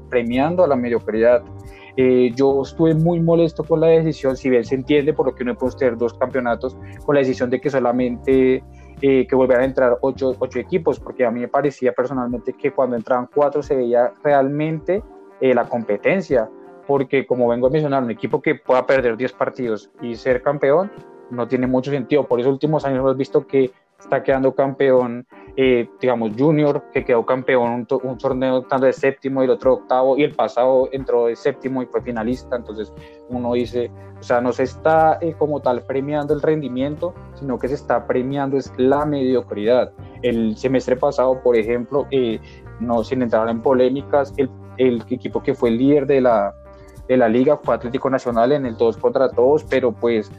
premiando 0.09 0.63
a 0.63 0.67
la 0.67 0.75
mediocridad. 0.75 1.43
Eh, 1.97 2.31
yo 2.35 2.61
estuve 2.61 2.95
muy 2.95 3.19
molesto 3.19 3.63
con 3.63 3.81
la 3.81 3.87
decisión, 3.87 4.35
si 4.35 4.49
bien 4.49 4.65
se 4.65 4.75
entiende 4.75 5.13
por 5.13 5.27
lo 5.27 5.35
que 5.35 5.43
no 5.43 5.55
podemos 5.55 5.77
tener 5.77 5.97
dos 5.97 6.13
campeonatos, 6.13 6.77
con 7.05 7.15
la 7.15 7.19
decisión 7.19 7.49
de 7.49 7.61
que 7.61 7.69
solamente 7.69 8.63
que 9.01 9.35
volvieran 9.35 9.63
a 9.63 9.67
entrar 9.67 9.97
ocho, 10.01 10.35
equipos, 10.55 10.99
porque 10.99 11.25
a 11.25 11.29
mí 11.29 11.41
me 11.41 11.47
parecía 11.47 11.93
personalmente 11.93 12.53
que 12.53 12.71
cuando 12.71 12.95
entraban 12.95 13.29
cuatro 13.31 13.61
se 13.61 13.75
veía 13.75 14.11
realmente 14.23 15.03
la 15.41 15.65
competencia, 15.65 16.49
porque 16.87 17.25
como 17.25 17.47
vengo 17.47 17.67
a 17.67 17.69
mencionar, 17.69 18.03
un 18.03 18.11
equipo 18.11 18.41
que 18.41 18.55
pueda 18.55 18.85
perder 18.85 19.17
10 19.17 19.33
partidos 19.33 19.89
y 20.01 20.15
ser 20.15 20.41
campeón 20.41 20.91
no 21.29 21.47
tiene 21.47 21.67
mucho 21.67 21.91
sentido. 21.91 22.27
Por 22.27 22.39
esos 22.39 22.53
últimos 22.53 22.85
años 22.85 22.99
hemos 22.99 23.17
visto 23.17 23.45
que 23.45 23.71
está 23.99 24.21
quedando 24.23 24.53
campeón, 24.53 25.25
eh, 25.55 25.89
digamos, 25.99 26.31
Junior, 26.37 26.83
que 26.93 27.03
quedó 27.03 27.25
campeón 27.25 27.71
un, 27.71 27.87
un, 28.03 28.17
torneo 28.17 28.61
tanto 28.63 28.85
de 28.85 28.93
séptimo 28.93 29.41
y 29.41 29.45
el 29.45 29.51
otro 29.51 29.73
octavo, 29.73 30.17
y 30.17 30.23
el 30.23 30.35
pasado 30.35 30.89
entró 30.91 31.27
de 31.27 31.35
séptimo 31.35 31.81
y 31.81 31.85
fue 31.87 32.01
finalista. 32.01 32.55
Entonces 32.55 32.93
uno 33.29 33.53
dice, 33.53 33.89
o 34.19 34.23
sea, 34.23 34.41
no 34.41 34.51
se 34.51 34.63
está 34.63 35.17
eh, 35.21 35.33
como 35.37 35.61
tal 35.61 35.83
premiando 35.83 36.33
el 36.33 36.41
rendimiento, 36.41 37.13
sino 37.33 37.57
que 37.57 37.67
se 37.67 37.75
está 37.75 38.05
premiando 38.05 38.57
es 38.57 38.71
la 38.77 39.05
mediocridad. 39.05 39.91
El 40.21 40.55
semestre 40.57 40.95
pasado, 40.95 41.41
por 41.41 41.55
ejemplo, 41.55 42.07
eh, 42.11 42.39
no 42.79 43.03
sin 43.03 43.21
entrar 43.21 43.49
en 43.49 43.61
polémicas, 43.61 44.33
el, 44.37 44.49
el 44.77 45.01
equipo 45.09 45.41
que 45.41 45.53
fue 45.53 45.69
el 45.69 45.77
líder 45.77 46.05
de 46.05 46.21
la, 46.21 46.53
de 47.07 47.17
la 47.17 47.29
liga 47.29 47.57
fue 47.57 47.75
Atlético 47.75 48.09
Nacional 48.09 48.51
en 48.51 48.65
el 48.65 48.77
todos 48.77 48.97
contra 48.97 49.29
todos, 49.29 49.63
pero 49.63 49.91
pues 49.91 50.31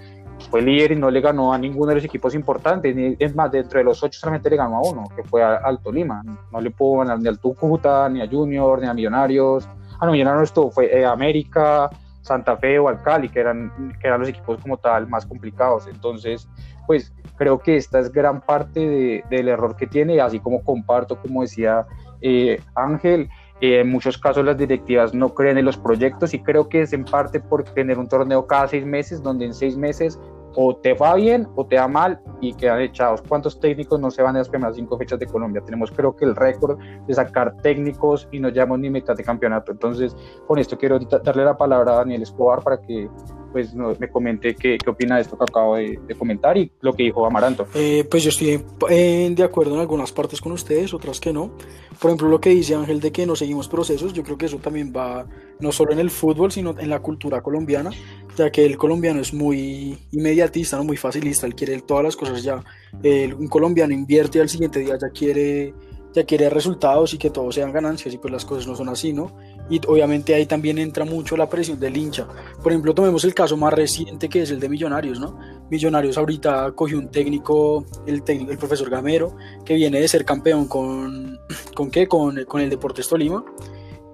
fue 0.50 0.62
líder 0.62 0.92
y 0.92 0.96
no 0.96 1.10
le 1.10 1.20
ganó 1.20 1.52
a 1.52 1.58
ninguno 1.58 1.90
de 1.90 1.96
los 1.96 2.04
equipos 2.04 2.34
importantes. 2.34 2.94
Es 3.18 3.34
más, 3.34 3.50
dentro 3.50 3.78
de 3.78 3.84
los 3.84 4.02
ocho 4.02 4.18
solamente 4.18 4.50
le 4.50 4.56
ganó 4.56 4.76
a 4.76 4.82
uno, 4.82 5.04
que 5.14 5.22
fue 5.24 5.42
a 5.42 5.56
Alto 5.56 5.90
Lima. 5.90 6.22
No 6.52 6.60
le 6.60 6.70
pudo 6.70 7.00
ganar 7.00 7.18
ni 7.20 7.28
al 7.28 7.38
Tucuta, 7.38 8.08
ni 8.08 8.20
a 8.20 8.28
Junior, 8.28 8.80
ni 8.80 8.86
a 8.86 8.94
Millonarios. 8.94 9.68
Ah, 9.98 10.06
no, 10.06 10.12
Millonarios 10.12 10.50
estuvo, 10.50 10.70
fue 10.70 10.94
eh, 10.94 11.06
América, 11.06 11.90
Santa 12.20 12.56
Fe 12.56 12.78
o 12.78 12.88
Alcali, 12.88 13.28
que 13.28 13.40
eran, 13.40 13.96
que 14.00 14.06
eran 14.06 14.20
los 14.20 14.28
equipos 14.28 14.58
como 14.60 14.76
tal 14.76 15.08
más 15.08 15.24
complicados. 15.24 15.86
Entonces, 15.86 16.48
pues 16.86 17.12
creo 17.36 17.58
que 17.58 17.76
esta 17.76 17.98
es 17.98 18.12
gran 18.12 18.40
parte 18.40 18.80
de, 18.80 19.24
del 19.30 19.48
error 19.48 19.76
que 19.76 19.86
tiene, 19.86 20.20
así 20.20 20.40
como 20.40 20.62
comparto, 20.62 21.20
como 21.20 21.42
decía 21.42 21.86
eh, 22.20 22.60
Ángel, 22.74 23.28
eh, 23.60 23.80
en 23.80 23.90
muchos 23.90 24.18
casos 24.18 24.44
las 24.44 24.56
directivas 24.56 25.14
no 25.14 25.34
creen 25.34 25.58
en 25.58 25.64
los 25.64 25.76
proyectos 25.76 26.34
y 26.34 26.42
creo 26.42 26.68
que 26.68 26.82
es 26.82 26.92
en 26.92 27.04
parte 27.04 27.40
por 27.40 27.64
tener 27.64 27.98
un 27.98 28.08
torneo 28.08 28.46
cada 28.46 28.68
seis 28.68 28.84
meses, 28.84 29.22
donde 29.22 29.46
en 29.46 29.54
seis 29.54 29.76
meses 29.76 30.18
o 30.56 30.74
te 30.74 30.94
va 30.94 31.14
bien 31.14 31.46
o 31.54 31.66
te 31.66 31.76
va 31.76 31.86
mal 31.86 32.18
y 32.40 32.54
quedan 32.54 32.80
echados. 32.80 33.22
¿Cuántos 33.22 33.60
técnicos 33.60 34.00
no 34.00 34.10
se 34.10 34.22
van 34.22 34.34
en 34.34 34.38
las 34.38 34.48
primeras 34.48 34.74
cinco 34.74 34.96
fechas 34.96 35.18
de 35.18 35.26
Colombia? 35.26 35.62
Tenemos 35.64 35.90
creo 35.90 36.16
que 36.16 36.24
el 36.24 36.34
récord 36.34 36.78
de 37.06 37.14
sacar 37.14 37.54
técnicos 37.62 38.26
y 38.32 38.40
no 38.40 38.48
llevamos 38.48 38.78
ni 38.80 38.90
mitad 38.90 39.14
de 39.14 39.22
campeonato. 39.22 39.72
Entonces, 39.72 40.16
con 40.46 40.58
esto 40.58 40.78
quiero 40.78 40.98
darle 40.98 41.44
la 41.44 41.56
palabra 41.56 41.92
a 41.92 41.96
Daniel 41.96 42.22
Escobar 42.22 42.62
para 42.62 42.80
que 42.80 43.08
pues 43.56 43.74
me 43.74 44.10
comente 44.10 44.54
qué, 44.54 44.76
qué, 44.76 44.90
opina 44.90 45.16
de 45.16 45.22
esto 45.22 45.38
que 45.38 45.44
acabo 45.44 45.76
de, 45.76 45.98
comentar 46.18 46.58
y 46.58 46.70
lo 46.82 46.92
que 46.92 47.04
dijo 47.04 47.24
Amaranto. 47.24 47.66
Eh, 47.74 48.06
pues 48.10 48.22
yo 48.22 48.28
estoy 48.28 48.62
eh, 48.90 49.32
de 49.34 49.42
acuerdo 49.42 49.72
en 49.72 49.80
algunas 49.80 50.12
partes 50.12 50.42
con 50.42 50.52
ustedes, 50.52 50.92
otras 50.92 51.20
que 51.20 51.32
no. 51.32 51.52
Por 51.98 52.10
ejemplo, 52.10 52.28
lo 52.28 52.38
que 52.38 52.50
dice 52.50 52.74
Ángel 52.74 53.00
de 53.00 53.12
que 53.12 53.24
no 53.24 53.34
seguimos 53.34 53.66
procesos, 53.66 54.12
yo 54.12 54.22
creo 54.24 54.36
que 54.36 54.44
eso 54.44 54.58
también 54.58 54.92
va 54.94 55.26
no 55.58 55.72
solo 55.72 55.92
en 55.92 56.00
el 56.00 56.10
fútbol, 56.10 56.52
sino 56.52 56.78
en 56.78 56.90
la 56.90 57.00
cultura 57.00 57.40
colombiana, 57.40 57.92
ya 58.36 58.50
que 58.50 58.66
el 58.66 58.76
colombiano 58.76 59.20
es 59.20 59.32
muy 59.32 59.96
inmediatista, 60.12 60.76
¿no? 60.76 60.84
muy 60.84 60.98
facilista, 60.98 61.46
él 61.46 61.54
quiere 61.54 61.80
todas 61.80 62.04
las 62.04 62.14
cosas 62.14 62.42
ya. 62.42 62.62
un 63.02 63.48
colombiano 63.48 63.94
invierte 63.94 64.36
y 64.36 64.42
al 64.42 64.50
siguiente 64.50 64.80
día 64.80 64.98
ya 65.00 65.08
quiere, 65.08 65.72
ya 66.12 66.24
quiere 66.24 66.50
resultados 66.50 67.14
y 67.14 67.16
que 67.16 67.30
todos 67.30 67.54
sean 67.54 67.72
ganancias 67.72 68.12
y 68.12 68.18
pues 68.18 68.30
las 68.30 68.44
cosas 68.44 68.66
no 68.66 68.76
son 68.76 68.90
así, 68.90 69.14
¿no? 69.14 69.34
Y 69.68 69.80
obviamente 69.86 70.34
ahí 70.34 70.46
también 70.46 70.78
entra 70.78 71.04
mucho 71.04 71.36
la 71.36 71.48
presión 71.48 71.80
del 71.80 71.96
hincha. 71.96 72.26
Por 72.62 72.72
ejemplo, 72.72 72.94
tomemos 72.94 73.24
el 73.24 73.34
caso 73.34 73.56
más 73.56 73.72
reciente 73.72 74.28
que 74.28 74.42
es 74.42 74.50
el 74.50 74.60
de 74.60 74.68
Millonarios, 74.68 75.18
¿no? 75.18 75.38
Millonarios 75.70 76.16
ahorita 76.16 76.72
cogió 76.72 76.98
un 76.98 77.08
técnico, 77.08 77.84
el 78.06 78.22
técnico, 78.22 78.52
el 78.52 78.58
profesor 78.58 78.88
Gamero, 78.88 79.36
que 79.64 79.74
viene 79.74 80.00
de 80.00 80.06
ser 80.06 80.24
campeón 80.24 80.68
con, 80.68 81.40
¿con 81.74 81.90
qué? 81.90 82.06
Con, 82.06 82.44
con 82.44 82.60
el 82.60 82.70
Deportes 82.70 83.08
Tolima. 83.08 83.44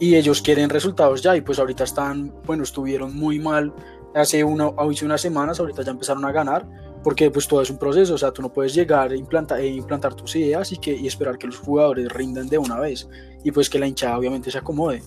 Y 0.00 0.16
ellos 0.16 0.42
quieren 0.42 0.70
resultados 0.70 1.22
ya 1.22 1.36
y 1.36 1.42
pues 1.42 1.58
ahorita 1.58 1.84
están, 1.84 2.34
bueno, 2.44 2.64
estuvieron 2.64 3.14
muy 3.14 3.38
mal 3.38 3.72
hace, 4.14 4.44
una, 4.44 4.72
hace 4.76 5.04
unas 5.04 5.20
semanas, 5.20 5.60
ahorita 5.60 5.82
ya 5.82 5.92
empezaron 5.92 6.24
a 6.24 6.32
ganar, 6.32 6.66
porque 7.02 7.30
pues 7.30 7.48
todo 7.48 7.62
es 7.62 7.70
un 7.70 7.78
proceso, 7.78 8.14
o 8.14 8.18
sea, 8.18 8.32
tú 8.32 8.42
no 8.42 8.52
puedes 8.52 8.74
llegar 8.74 9.12
e 9.12 9.16
implantar, 9.16 9.60
e 9.60 9.68
implantar 9.68 10.14
tus 10.14 10.36
ideas 10.36 10.72
y, 10.72 10.78
que, 10.78 10.92
y 10.92 11.06
esperar 11.06 11.38
que 11.38 11.46
los 11.46 11.58
jugadores 11.58 12.10
rindan 12.12 12.48
de 12.48 12.58
una 12.58 12.78
vez 12.78 13.08
y 13.44 13.50
pues 13.50 13.68
que 13.68 13.78
la 13.78 13.86
hinchada 13.86 14.18
obviamente 14.18 14.50
se 14.50 14.58
acomode. 14.58 15.02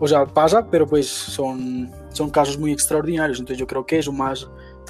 O 0.00 0.08
sea, 0.08 0.24
pasa, 0.24 0.66
pero 0.70 0.86
pues 0.86 1.06
son, 1.06 1.90
son 2.10 2.30
casos 2.30 2.58
muy 2.58 2.72
extraordinarios. 2.72 3.38
Entonces 3.38 3.58
yo 3.58 3.66
creo 3.66 3.84
que 3.84 3.98
eso 3.98 4.12
más, 4.12 4.48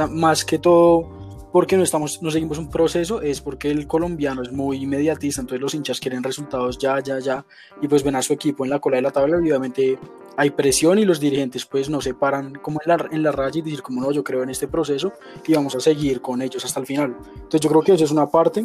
más 0.08 0.44
que 0.44 0.58
todo, 0.58 1.10
porque 1.52 1.76
no, 1.76 1.82
estamos, 1.82 2.22
no 2.22 2.30
seguimos 2.30 2.58
un 2.58 2.70
proceso, 2.70 3.20
es 3.20 3.40
porque 3.40 3.70
el 3.70 3.86
colombiano 3.88 4.42
es 4.42 4.52
muy 4.52 4.82
inmediatista, 4.82 5.40
entonces 5.40 5.60
los 5.60 5.74
hinchas 5.74 5.98
quieren 5.98 6.22
resultados 6.22 6.78
ya, 6.78 7.00
ya, 7.00 7.18
ya, 7.18 7.44
y 7.82 7.88
pues 7.88 8.04
ven 8.04 8.14
a 8.14 8.22
su 8.22 8.32
equipo 8.32 8.64
en 8.64 8.70
la 8.70 8.78
cola 8.78 8.96
de 8.96 9.02
la 9.02 9.10
tabla 9.10 9.36
obviamente 9.36 9.98
hay 10.36 10.50
presión 10.50 10.98
y 10.98 11.04
los 11.04 11.18
dirigentes 11.18 11.66
pues 11.66 11.90
no 11.90 12.00
se 12.00 12.14
paran 12.14 12.54
como 12.54 12.78
en 12.84 12.88
la, 12.88 13.08
en 13.10 13.22
la 13.22 13.32
raya 13.32 13.58
y 13.58 13.62
decir 13.62 13.82
como 13.82 14.00
no, 14.00 14.12
yo 14.12 14.22
creo 14.22 14.42
en 14.42 14.50
este 14.50 14.68
proceso 14.68 15.12
y 15.46 15.54
vamos 15.54 15.74
a 15.74 15.80
seguir 15.80 16.20
con 16.20 16.40
ellos 16.40 16.64
hasta 16.64 16.80
el 16.80 16.86
final. 16.86 17.16
Entonces 17.34 17.60
yo 17.60 17.68
creo 17.68 17.82
que 17.82 17.92
eso 17.92 18.04
es 18.04 18.10
una 18.10 18.26
parte. 18.26 18.64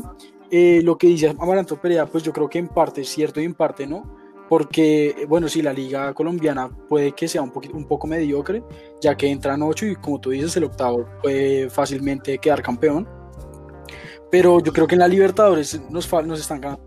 Eh, 0.52 0.82
lo 0.84 0.98
que 0.98 1.08
dice 1.08 1.36
Amaranto 1.38 1.76
Perea, 1.82 2.06
pues 2.06 2.24
yo 2.24 2.32
creo 2.32 2.48
que 2.48 2.60
en 2.60 2.68
parte 2.68 3.02
es 3.02 3.10
cierto 3.10 3.42
y 3.42 3.46
en 3.46 3.56
parte 3.56 3.88
no 3.88 4.25
porque, 4.58 5.26
bueno, 5.28 5.50
sí, 5.50 5.62
la 5.62 5.74
liga 5.74 6.14
colombiana 6.14 6.70
puede 6.88 7.12
que 7.12 7.28
sea 7.28 7.42
un, 7.42 7.52
poquito, 7.52 7.76
un 7.76 7.86
poco 7.86 8.08
mediocre, 8.08 8.64
ya 9.02 9.14
que 9.18 9.30
entran 9.30 9.62
ocho 9.62 9.86
y 9.86 9.98
como 9.98 10.22
tú 10.22 10.30
dices, 10.30 10.56
el 10.56 10.64
octavo 10.64 11.06
puede 11.22 11.70
fácilmente 11.70 12.38
quedar 12.38 12.62
campeón. 12.62 13.06
Pero 14.32 14.62
yo 14.62 14.72
creo 14.72 14.88
que 14.88 14.96
en 14.96 15.00
la 15.00 15.10
Libertadores 15.10 15.82
nos, 15.90 16.10
nos 16.26 16.40
están 16.40 16.62
ganando. 16.62 16.82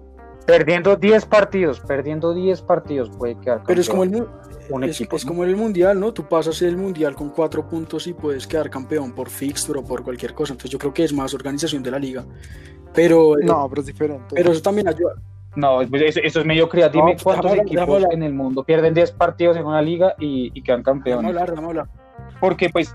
Perdiendo 0.46 0.96
10 0.96 1.26
partidos, 1.26 1.80
perdiendo 1.80 2.32
10 2.32 2.62
partidos 2.62 3.10
puede 3.10 3.34
quedar 3.34 3.58
campeón. 3.58 3.66
Pero 3.66 3.80
es 3.82 3.88
como 3.90 4.04
el, 4.04 4.88
es, 4.88 5.00
es, 5.02 5.24
como 5.26 5.44
el 5.44 5.54
mundial, 5.54 6.00
¿no? 6.00 6.14
Tú 6.14 6.26
pasas 6.26 6.62
el 6.62 6.78
mundial 6.78 7.14
con 7.14 7.28
cuatro 7.28 7.68
puntos 7.68 8.06
y 8.06 8.14
puedes 8.14 8.46
quedar 8.46 8.70
campeón 8.70 9.14
por 9.14 9.28
fixture 9.28 9.80
o 9.80 9.84
por 9.84 10.02
cualquier 10.02 10.32
cosa. 10.32 10.54
Entonces 10.54 10.70
yo 10.70 10.78
creo 10.78 10.94
que 10.94 11.04
es 11.04 11.12
más 11.12 11.34
organización 11.34 11.82
de 11.82 11.90
la 11.90 11.98
liga. 11.98 12.24
Pero, 12.94 13.34
no, 13.42 13.68
pero 13.68 13.82
es 13.82 13.86
diferente. 13.88 14.34
Pero 14.34 14.52
eso 14.52 14.62
también 14.62 14.88
ayuda. 14.88 15.16
No, 15.58 15.80
pues 15.90 16.16
eso, 16.16 16.40
es 16.40 16.46
medio 16.46 16.68
creativo. 16.68 17.06
Dime 17.06 17.18
cuántos 17.20 17.52
equipos 17.52 18.04
en 18.12 18.22
el 18.22 18.32
mundo 18.32 18.62
pierden 18.62 18.94
10 18.94 19.10
partidos 19.10 19.56
en 19.56 19.66
una 19.66 19.82
liga 19.82 20.14
y, 20.16 20.52
y 20.54 20.62
quedan 20.62 20.84
campeones. 20.84 21.34
Vamos 21.34 21.36
a 21.36 21.40
hablar, 21.40 21.56
vamos 21.56 21.64
a 21.64 21.80
hablar. 21.80 22.38
Porque, 22.40 22.70
pues, 22.70 22.94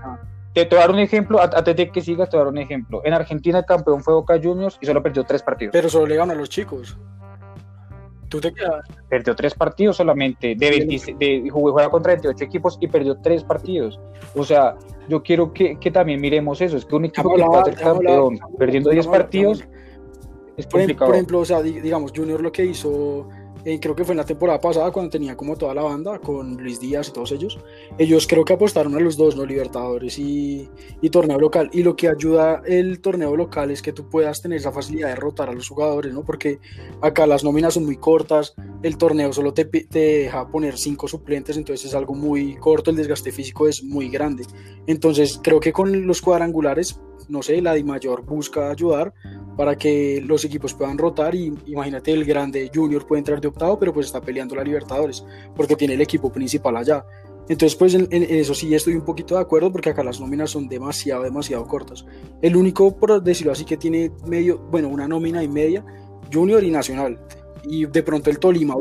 te, 0.54 0.64
voy 0.64 0.78
a 0.78 0.80
dar 0.80 0.90
un 0.92 0.98
ejemplo, 0.98 1.42
antes 1.42 1.76
de 1.76 1.90
que 1.90 2.00
sigas, 2.00 2.30
te 2.30 2.38
voy 2.38 2.42
a 2.42 2.44
dar 2.44 2.52
un 2.54 2.58
ejemplo. 2.58 3.02
En 3.04 3.12
Argentina 3.12 3.58
el 3.58 3.66
campeón 3.66 4.02
fue 4.02 4.14
Boca 4.14 4.40
Juniors 4.42 4.78
y 4.80 4.86
solo 4.86 5.02
perdió 5.02 5.24
3 5.24 5.42
partidos. 5.42 5.72
Pero 5.72 5.90
solo 5.90 6.06
le 6.06 6.16
ganan 6.16 6.38
a 6.38 6.40
los 6.40 6.48
chicos. 6.48 6.96
¿Tú 8.30 8.40
te 8.40 8.54
quedas? 8.54 8.82
Perdió 9.10 9.36
3 9.36 9.54
partidos 9.56 9.98
solamente. 9.98 10.54
De, 10.56 10.70
20, 10.70 11.16
de 11.18 11.50
juega 11.50 11.90
contra 11.90 12.14
28 12.14 12.44
equipos 12.44 12.78
y 12.80 12.88
perdió 12.88 13.18
3 13.20 13.44
partidos. 13.44 14.00
O 14.34 14.42
sea, 14.42 14.74
yo 15.06 15.22
quiero 15.22 15.52
que, 15.52 15.78
que 15.78 15.90
también 15.90 16.18
miremos 16.18 16.62
eso. 16.62 16.78
Es 16.78 16.86
que 16.86 16.96
un 16.96 17.04
equipo 17.04 17.34
que 17.34 17.42
va 17.42 17.60
a 17.60 17.64
ser 17.66 17.74
campeón 17.74 18.38
perdiendo 18.58 18.88
10 18.88 19.06
partidos 19.08 19.64
por, 20.70 20.80
ejemplo, 20.80 21.40
o 21.40 21.44
sea, 21.44 21.62
digamos, 21.62 22.12
Junior 22.14 22.40
lo 22.40 22.52
que 22.52 22.64
hizo 22.64 23.28
eh, 23.64 23.80
creo 23.80 23.96
que 23.96 24.04
fue 24.04 24.12
en 24.12 24.18
la 24.18 24.26
temporada 24.26 24.60
pasada 24.60 24.90
cuando 24.90 25.10
tenía 25.10 25.36
como 25.36 25.56
toda 25.56 25.72
la 25.72 25.82
banda 25.82 26.18
con 26.18 26.58
Luis 26.58 26.78
Díaz 26.80 27.08
y 27.08 27.12
todos 27.12 27.32
ellos. 27.32 27.58
Ellos 27.96 28.26
creo 28.26 28.44
que 28.44 28.52
apostaron 28.52 28.94
a 28.94 29.00
los 29.00 29.16
dos, 29.16 29.36
¿no? 29.36 29.46
Libertadores 29.46 30.18
y, 30.18 30.68
y, 31.00 31.08
torneo 31.08 31.38
local. 31.38 31.70
Y 31.72 31.82
lo 31.82 31.96
que 31.96 32.08
ayuda 32.08 32.62
el 32.66 33.00
torneo 33.00 33.34
local 33.34 33.70
es 33.70 33.80
que 33.80 33.92
tú 33.94 34.10
puedas 34.10 34.42
tener 34.42 34.58
esa 34.58 34.70
facilidad 34.70 35.08
de 35.08 35.16
rotar 35.16 35.48
a 35.48 35.54
los 35.54 35.68
jugadores, 35.68 36.12
¿no? 36.12 36.24
Porque 36.24 36.58
acá 37.00 37.26
las 37.26 37.42
nóminas 37.42 37.74
son 37.74 37.86
muy 37.86 37.96
cortas, 37.96 38.54
el 38.82 38.98
torneo 38.98 39.32
solo 39.32 39.54
te, 39.54 39.64
te 39.64 39.98
deja 39.98 40.46
poner 40.48 40.76
cinco 40.76 41.08
suplentes, 41.08 41.56
entonces 41.56 41.86
es 41.86 41.94
algo 41.94 42.14
muy 42.14 42.56
corto, 42.56 42.90
el 42.90 42.96
desgaste 42.96 43.32
físico 43.32 43.66
es 43.66 43.82
muy 43.82 44.10
grande. 44.10 44.44
Entonces 44.86 45.40
creo 45.42 45.60
que 45.60 45.72
con 45.72 46.06
los 46.06 46.20
cuadrangulares 46.20 47.00
no 47.28 47.42
sé, 47.42 47.60
la 47.60 47.74
Di 47.74 47.84
Mayor 47.84 48.24
busca 48.24 48.70
ayudar 48.70 49.12
para 49.56 49.76
que 49.76 50.22
los 50.24 50.44
equipos 50.44 50.74
puedan 50.74 50.98
rotar 50.98 51.34
y 51.34 51.52
imagínate 51.66 52.12
el 52.12 52.24
grande 52.24 52.70
Junior 52.74 53.06
puede 53.06 53.20
entrar 53.20 53.40
de 53.40 53.48
octavo, 53.48 53.78
pero 53.78 53.92
pues 53.92 54.06
está 54.06 54.20
peleando 54.20 54.54
la 54.54 54.64
Libertadores 54.64 55.24
porque 55.54 55.76
tiene 55.76 55.94
el 55.94 56.00
equipo 56.00 56.30
principal 56.32 56.76
allá. 56.76 57.04
Entonces, 57.48 57.76
pues 57.76 57.94
en, 57.94 58.08
eso 58.10 58.54
sí 58.54 58.74
estoy 58.74 58.94
un 58.94 59.04
poquito 59.04 59.34
de 59.34 59.42
acuerdo 59.42 59.70
porque 59.70 59.90
acá 59.90 60.02
las 60.02 60.18
nóminas 60.20 60.50
son 60.50 60.66
demasiado, 60.66 61.22
demasiado 61.22 61.66
cortas. 61.66 62.06
El 62.40 62.56
único, 62.56 62.96
por 62.96 63.22
decirlo 63.22 63.52
así, 63.52 63.64
que 63.64 63.76
tiene 63.76 64.10
medio, 64.26 64.58
bueno, 64.70 64.88
una 64.88 65.06
nómina 65.06 65.42
y 65.42 65.48
media, 65.48 65.84
Junior 66.32 66.64
y 66.64 66.70
Nacional. 66.70 67.18
Y 67.64 67.86
de 67.86 68.02
pronto 68.02 68.30
el 68.30 68.38
Tolima. 68.38 68.76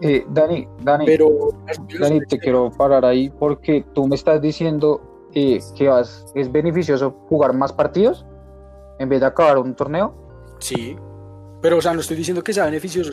Eh, 0.00 0.24
Dani, 0.30 0.66
Dani, 0.82 1.04
pero, 1.04 1.50
Dani, 1.98 2.20
te 2.20 2.38
quiero 2.38 2.70
parar 2.70 3.04
ahí 3.04 3.28
porque 3.28 3.84
tú 3.92 4.06
me 4.08 4.14
estás 4.14 4.40
diciendo 4.40 5.09
y 5.32 5.58
que 5.76 5.88
vas, 5.88 6.26
es 6.34 6.50
beneficioso 6.50 7.16
jugar 7.28 7.54
más 7.54 7.72
partidos 7.72 8.26
en 8.98 9.08
vez 9.08 9.20
de 9.20 9.26
acabar 9.26 9.58
un 9.58 9.74
torneo. 9.74 10.14
Sí, 10.58 10.96
pero 11.60 11.76
o 11.76 11.82
sea, 11.82 11.92
no 11.92 12.00
estoy 12.00 12.16
diciendo 12.16 12.42
que 12.42 12.54
sea 12.54 12.64
beneficioso. 12.64 13.12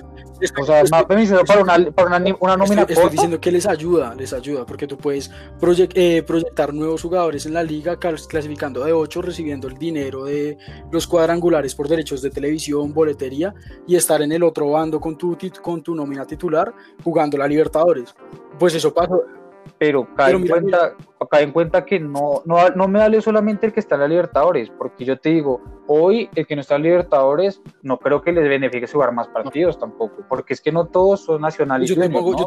o 0.59 0.65
sea, 0.65 0.81
es 0.81 0.91
más 0.91 1.05
beneficioso 1.07 1.43
para 1.43 1.61
una, 1.61 1.91
para 1.91 2.07
una, 2.07 2.35
una 2.39 2.57
nómina 2.57 2.81
estoy, 2.81 2.95
estoy, 2.95 3.09
diciendo 3.09 3.41
que 3.41 3.51
les 3.51 3.65
ayuda, 3.65 4.15
les 4.15 4.31
ayuda, 4.31 4.65
porque 4.65 4.87
tú 4.87 4.97
puedes 4.97 5.29
eh, 5.93 6.23
proyectar 6.25 6.73
nuevos 6.73 7.01
jugadores 7.01 7.45
en 7.45 7.53
la 7.53 7.63
liga 7.63 7.97
clasificando 7.97 8.85
de 8.85 8.93
8, 8.93 9.21
recibiendo 9.21 9.67
el 9.67 9.77
dinero 9.77 10.23
de 10.25 10.57
los 10.91 11.07
cuadrangulares 11.07 11.75
por 11.75 11.89
derechos 11.89 12.21
de 12.21 12.29
televisión, 12.29 12.93
boletería, 12.93 13.53
y 13.85 13.95
estar 13.95 14.21
en 14.21 14.31
el 14.31 14.43
otro 14.43 14.71
bando 14.71 14.99
con 15.01 15.17
tu, 15.17 15.37
con 15.61 15.83
tu 15.83 15.93
nómina 15.93 16.25
titular 16.25 16.73
jugando 17.03 17.37
la 17.37 17.47
Libertadores. 17.47 18.15
Pues 18.57 18.73
eso 18.75 18.93
pasa, 18.93 19.15
pero 19.77 20.07
cae, 20.15 20.33
en, 20.33 20.47
cuenta, 20.47 20.93
en 21.39 21.51
cuenta 21.51 21.85
que 21.85 21.99
no, 21.99 22.41
no, 22.45 22.69
no, 22.69 22.87
me 22.87 22.99
vale 22.99 23.21
solamente 23.21 23.67
el 23.67 23.73
que 23.73 23.79
está 23.79 23.95
en 23.95 24.01
la 24.01 24.07
Libertadores, 24.07 24.69
porque 24.69 25.05
yo 25.05 25.19
te 25.19 25.29
digo, 25.29 25.61
hoy 25.87 26.29
el 26.35 26.45
que 26.45 26.55
no 26.55 26.61
está 26.61 26.75
en 26.75 26.83
Libertadores, 26.83 27.61
no 27.81 27.97
creo 27.97 28.21
que 28.21 28.31
les 28.31 28.47
beneficie 28.47 28.87
jugar 28.87 29.11
más 29.11 29.27
partidos 29.27 29.79
tampoco, 29.79 30.23
porque 30.27 30.53
es 30.53 30.61
que 30.61 30.71
no 30.71 30.85
todos 30.85 31.25
son 31.25 31.41
nacionales. 31.41 31.89
Yo, 31.89 31.95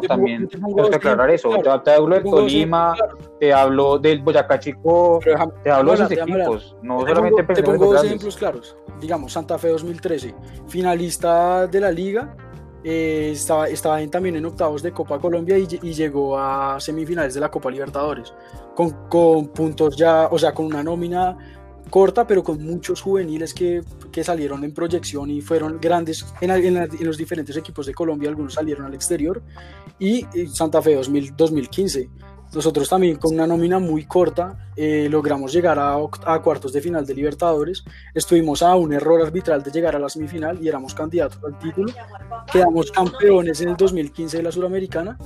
también 0.07 0.47
tengo 0.47 0.89
que 0.89 0.95
aclarar 0.95 1.29
eso. 1.29 1.49
te, 1.83 1.91
hablo 1.91 2.15
de 2.15 2.21
Tolima, 2.21 2.95
te 3.39 3.53
hablo 3.53 3.97
del 3.99 4.21
Boyacá 4.21 4.59
Chico, 4.59 5.19
te 5.63 5.71
hablo 5.71 5.91
de 5.91 5.97
esos 5.97 6.11
equipos, 6.11 6.75
no 6.81 7.01
solamente 7.01 7.43
Te 7.43 7.63
pongo 7.63 7.93
dos 7.93 8.03
ejemplos 8.03 8.37
claros. 8.37 8.77
Digamos, 8.99 9.33
Santa 9.33 9.57
Fe 9.57 9.69
2013, 9.69 10.35
finalista 10.67 11.67
de 11.67 11.79
la 11.79 11.91
liga 11.91 12.35
eh, 12.83 13.31
estaba, 13.33 13.67
estaba 13.67 14.05
también 14.07 14.35
en 14.35 14.45
octavos 14.45 14.81
de 14.81 14.91
Copa 14.91 15.19
Colombia 15.19 15.57
y, 15.57 15.67
llegó 15.67 16.37
a 16.37 16.79
semifinales 16.79 17.33
de 17.33 17.39
la 17.39 17.49
Copa 17.49 17.69
Libertadores, 17.69 18.33
con, 18.75 19.07
con, 19.07 19.49
puntos 19.49 19.95
ya, 19.95 20.27
o 20.31 20.39
sea, 20.39 20.53
con 20.53 20.65
una 20.65 20.83
nómina 20.83 21.37
corta, 21.89 22.25
pero 22.25 22.43
con 22.43 22.63
muchos 22.63 23.01
juveniles 23.01 23.53
que, 23.53 23.81
que 24.11 24.23
salieron 24.23 24.63
en 24.63 24.73
proyección 24.73 25.29
y 25.29 25.41
fueron 25.41 25.79
grandes 25.79 26.25
en, 26.39 26.51
en, 26.51 26.89
los 27.01 27.17
diferentes 27.17 27.55
equipos 27.57 27.85
de 27.85 27.93
Colombia, 27.93 28.29
algunos 28.29 28.53
salieron 28.53 28.85
al 28.85 28.93
exterior, 28.93 29.41
y, 29.99 30.25
Santa 30.51 30.81
Fe 30.81 30.95
2000, 30.95 31.35
2015 31.35 32.09
nosotros 32.53 32.89
también 32.89 33.17
con 33.17 33.33
una 33.33 33.47
nómina 33.47 33.79
muy 33.79 34.05
corta 34.05 34.71
eh, 34.75 35.07
logramos 35.09 35.53
llegar 35.53 35.79
a, 35.79 35.95
a, 35.95 36.41
cuartos 36.41 36.73
de 36.73 36.81
final 36.81 37.05
de 37.05 37.13
Libertadores. 37.13 37.83
Estuvimos 38.13 38.61
a 38.61 38.75
un 38.75 38.93
error 38.93 39.21
arbitral 39.21 39.63
de 39.63 39.71
llegar 39.71 39.95
a 39.95 39.99
la 39.99 40.09
semifinal 40.09 40.61
y 40.61 40.67
éramos 40.67 40.93
candidatos 40.93 41.39
al 41.43 41.57
título. 41.59 41.93
Quedamos 42.51 42.91
campeones 42.91 43.61
en 43.61 43.69
el 43.69 43.77
2015 43.77 44.37
de 44.37 44.43
la 44.43 44.51
Suramericana 44.51 45.17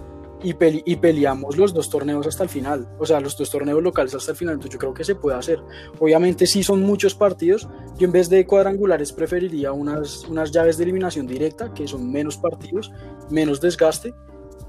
y, 0.43 0.55
y, 0.59 0.95
peleamos 0.97 1.57
los 1.57 1.73
dos 1.73 1.89
torneos 1.89 2.27
hasta 2.27 2.43
el 2.43 2.49
final. 2.49 2.88
O 2.99 3.05
sea, 3.05 3.19
los 3.19 3.35
dos 3.38 3.49
torneos 3.49 3.81
locales 3.81 4.13
hasta 4.13 4.31
el 4.31 4.38
final. 4.38 4.55
Entonces 4.55 4.73
yo 4.73 4.79
creo 4.79 4.93
que 4.93 5.03
se 5.03 5.15
puede 5.15 5.38
hacer. 5.38 5.59
Obviamente 5.99 6.45
sí 6.45 6.63
son 6.63 6.81
muchos 6.81 7.15
partidos. 7.15 7.67
Yo 7.97 8.05
en 8.05 8.11
vez 8.11 8.29
de 8.29 8.45
cuadrangulares 8.45 9.11
preferiría 9.11 9.71
unas, 9.71 10.25
unas 10.25 10.51
llaves 10.51 10.77
de 10.77 10.83
eliminación 10.83 11.25
directa, 11.25 11.73
que 11.73 11.88
son 11.88 12.11
menos 12.11 12.38
partidos, 12.38 12.91
menos 13.29 13.61
desgaste 13.61 14.13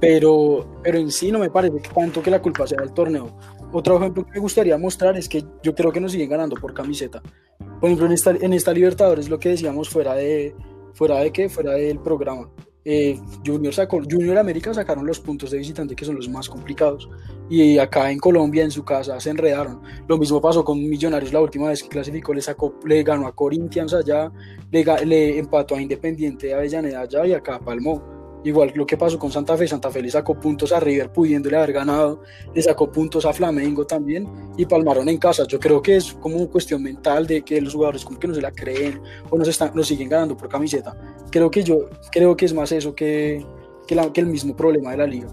pero, 0.00 0.80
pero 0.82 0.98
en 0.98 1.10
sí 1.10 1.32
no 1.32 1.38
me 1.38 1.50
parece 1.50 1.80
tanto 1.94 2.22
que 2.22 2.30
la 2.30 2.42
culpa 2.42 2.66
sea 2.66 2.80
del 2.80 2.92
torneo. 2.92 3.36
Otro 3.72 3.98
ejemplo 3.98 4.24
que 4.24 4.32
me 4.32 4.40
gustaría 4.40 4.78
mostrar 4.78 5.16
es 5.16 5.28
que 5.28 5.44
yo 5.62 5.74
creo 5.74 5.92
que 5.92 6.00
nos 6.00 6.12
siguen 6.12 6.30
ganando 6.30 6.56
por 6.56 6.72
camiseta. 6.74 7.22
Por 7.58 7.88
ejemplo, 7.88 8.06
en 8.06 8.12
esta, 8.12 8.30
en 8.30 8.52
esta 8.52 8.72
Libertadores, 8.72 9.28
lo 9.28 9.38
que 9.38 9.50
decíamos 9.50 9.88
fuera 9.88 10.14
de, 10.14 10.54
fuera 10.94 11.18
de 11.20 11.32
qué, 11.32 11.48
fuera 11.48 11.72
del 11.72 11.98
programa. 11.98 12.48
Eh, 12.88 13.18
Junior, 13.44 13.74
sacó, 13.74 14.00
Junior 14.08 14.38
América 14.38 14.72
sacaron 14.72 15.04
los 15.04 15.18
puntos 15.18 15.50
de 15.50 15.58
visitante 15.58 15.96
que 15.96 16.04
son 16.04 16.14
los 16.14 16.28
más 16.28 16.48
complicados 16.48 17.08
y 17.50 17.78
acá 17.78 18.12
en 18.12 18.18
Colombia 18.20 18.62
en 18.62 18.70
su 18.70 18.84
casa 18.84 19.18
se 19.18 19.30
enredaron 19.30 19.82
lo 20.06 20.16
mismo 20.16 20.40
pasó 20.40 20.64
con 20.64 20.78
Millonarios 20.88 21.32
la 21.32 21.40
última 21.40 21.70
vez 21.70 21.82
que 21.82 21.88
clasificó 21.88 22.32
le 22.32 22.42
sacó 22.42 22.78
le 22.84 23.02
ganó 23.02 23.26
a 23.26 23.34
Corinthians 23.34 23.92
allá 23.92 24.30
le, 24.70 24.84
le 25.04 25.36
empató 25.36 25.74
a 25.74 25.82
Independiente 25.82 26.46
de 26.46 26.54
Avellaneda 26.54 27.00
allá 27.00 27.26
y 27.26 27.32
acá 27.32 27.58
palmó 27.58 28.15
Igual 28.46 28.70
lo 28.76 28.86
que 28.86 28.96
pasó 28.96 29.18
con 29.18 29.32
Santa 29.32 29.56
Fe, 29.56 29.66
Santa 29.66 29.90
Fe 29.90 30.00
le 30.00 30.08
sacó 30.08 30.38
puntos 30.38 30.70
a 30.70 30.78
River 30.78 31.10
pudiéndole 31.10 31.56
haber 31.56 31.72
ganado, 31.72 32.22
le 32.54 32.62
sacó 32.62 32.92
puntos 32.92 33.26
a 33.26 33.32
Flamengo 33.32 33.84
también 33.84 34.28
y 34.56 34.64
palmaron 34.64 35.08
en 35.08 35.18
casa. 35.18 35.44
Yo 35.48 35.58
creo 35.58 35.82
que 35.82 35.96
es 35.96 36.12
como 36.12 36.36
una 36.36 36.46
cuestión 36.46 36.80
mental 36.80 37.26
de 37.26 37.42
que 37.42 37.60
los 37.60 37.74
jugadores 37.74 38.04
como 38.04 38.20
que 38.20 38.28
no 38.28 38.34
se 38.36 38.40
la 38.40 38.52
creen 38.52 39.02
o 39.30 39.36
nos, 39.36 39.48
están, 39.48 39.72
nos 39.74 39.88
siguen 39.88 40.08
ganando 40.08 40.36
por 40.36 40.48
camiseta. 40.48 40.96
Creo 41.28 41.50
que 41.50 41.64
yo 41.64 41.90
creo 42.12 42.36
que 42.36 42.44
es 42.44 42.54
más 42.54 42.70
eso 42.70 42.94
que, 42.94 43.44
que 43.84 44.20
el 44.20 44.26
mismo 44.26 44.54
problema 44.54 44.92
de 44.92 44.96
la 44.96 45.08
liga. 45.08 45.28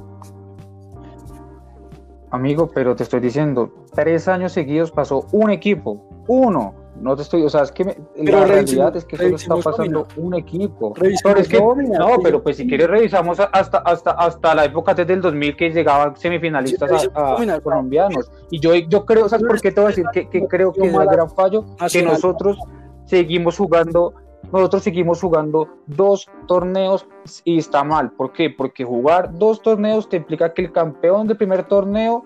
Amigo, 2.32 2.72
pero 2.74 2.96
te 2.96 3.04
estoy 3.04 3.20
diciendo, 3.20 3.86
tres 3.94 4.28
años 4.28 4.54
seguidos 4.54 4.90
pasó 4.90 5.28
un 5.34 5.52
equipo, 5.52 6.04
uno, 6.28 6.74
no 7.02 7.16
te 7.16 7.24
estoy, 7.24 7.44
o 7.44 7.50
sea, 7.50 7.64
es 7.64 7.72
que 7.72 7.84
la 8.16 8.46
realidad 8.46 8.96
es 8.96 9.06
que 9.06 9.18
solo 9.18 9.36
está 9.36 9.56
pasando 9.58 10.08
un 10.16 10.36
equipo. 10.36 10.94
Pero 10.94 11.40
es 11.40 11.48
que, 11.48 11.60
no, 11.60 12.18
pero 12.22 12.42
pues 12.44 12.58
si 12.58 12.68
quieres 12.68 12.90
revisamos 12.90 13.40
hasta 13.40 13.80
hasta 13.80 14.12
hasta 14.12 14.56
la 14.56 14.66
época 14.66 14.94
desde 14.94 15.14
el 15.14 15.22
2000 15.22 15.56
que 15.56 15.72
llegaban 15.72 16.16
semifinalistas 16.16 17.10
a, 17.16 17.60
colombianos. 17.62 18.32
Y 18.52 18.60
yo 18.60 18.76
yo 18.76 19.06
creo, 19.06 19.28
¿sabes 19.28 19.46
por 19.46 19.60
qué 19.60 19.72
te 19.72 19.82
voy 19.82 19.88
a 19.88 19.90
decir 19.90 20.06
que, 20.14 20.30
que 20.30 20.48
creo 20.48 20.72
que 20.72 20.88
es 20.88 20.94
el 20.94 21.06
gran 21.08 21.30
fallo? 21.30 21.66
Que 21.92 22.04
nosotros 22.04 22.58
seguimos 23.06 23.58
jugando 23.58 24.14
nosotros 24.52 24.84
seguimos 24.84 25.20
jugando 25.22 25.68
dos 25.88 26.30
torneos 26.48 27.08
y 27.44 27.58
está 27.58 27.84
mal. 27.84 28.12
¿Por 28.12 28.34
qué? 28.34 28.50
Porque 28.52 28.84
jugar 28.84 29.34
dos 29.34 29.62
torneos 29.62 30.10
te 30.10 30.18
implica 30.18 30.54
que 30.54 30.62
el 30.62 30.72
campeón 30.72 31.28
del 31.28 31.38
primer 31.38 31.64
torneo 31.64 32.24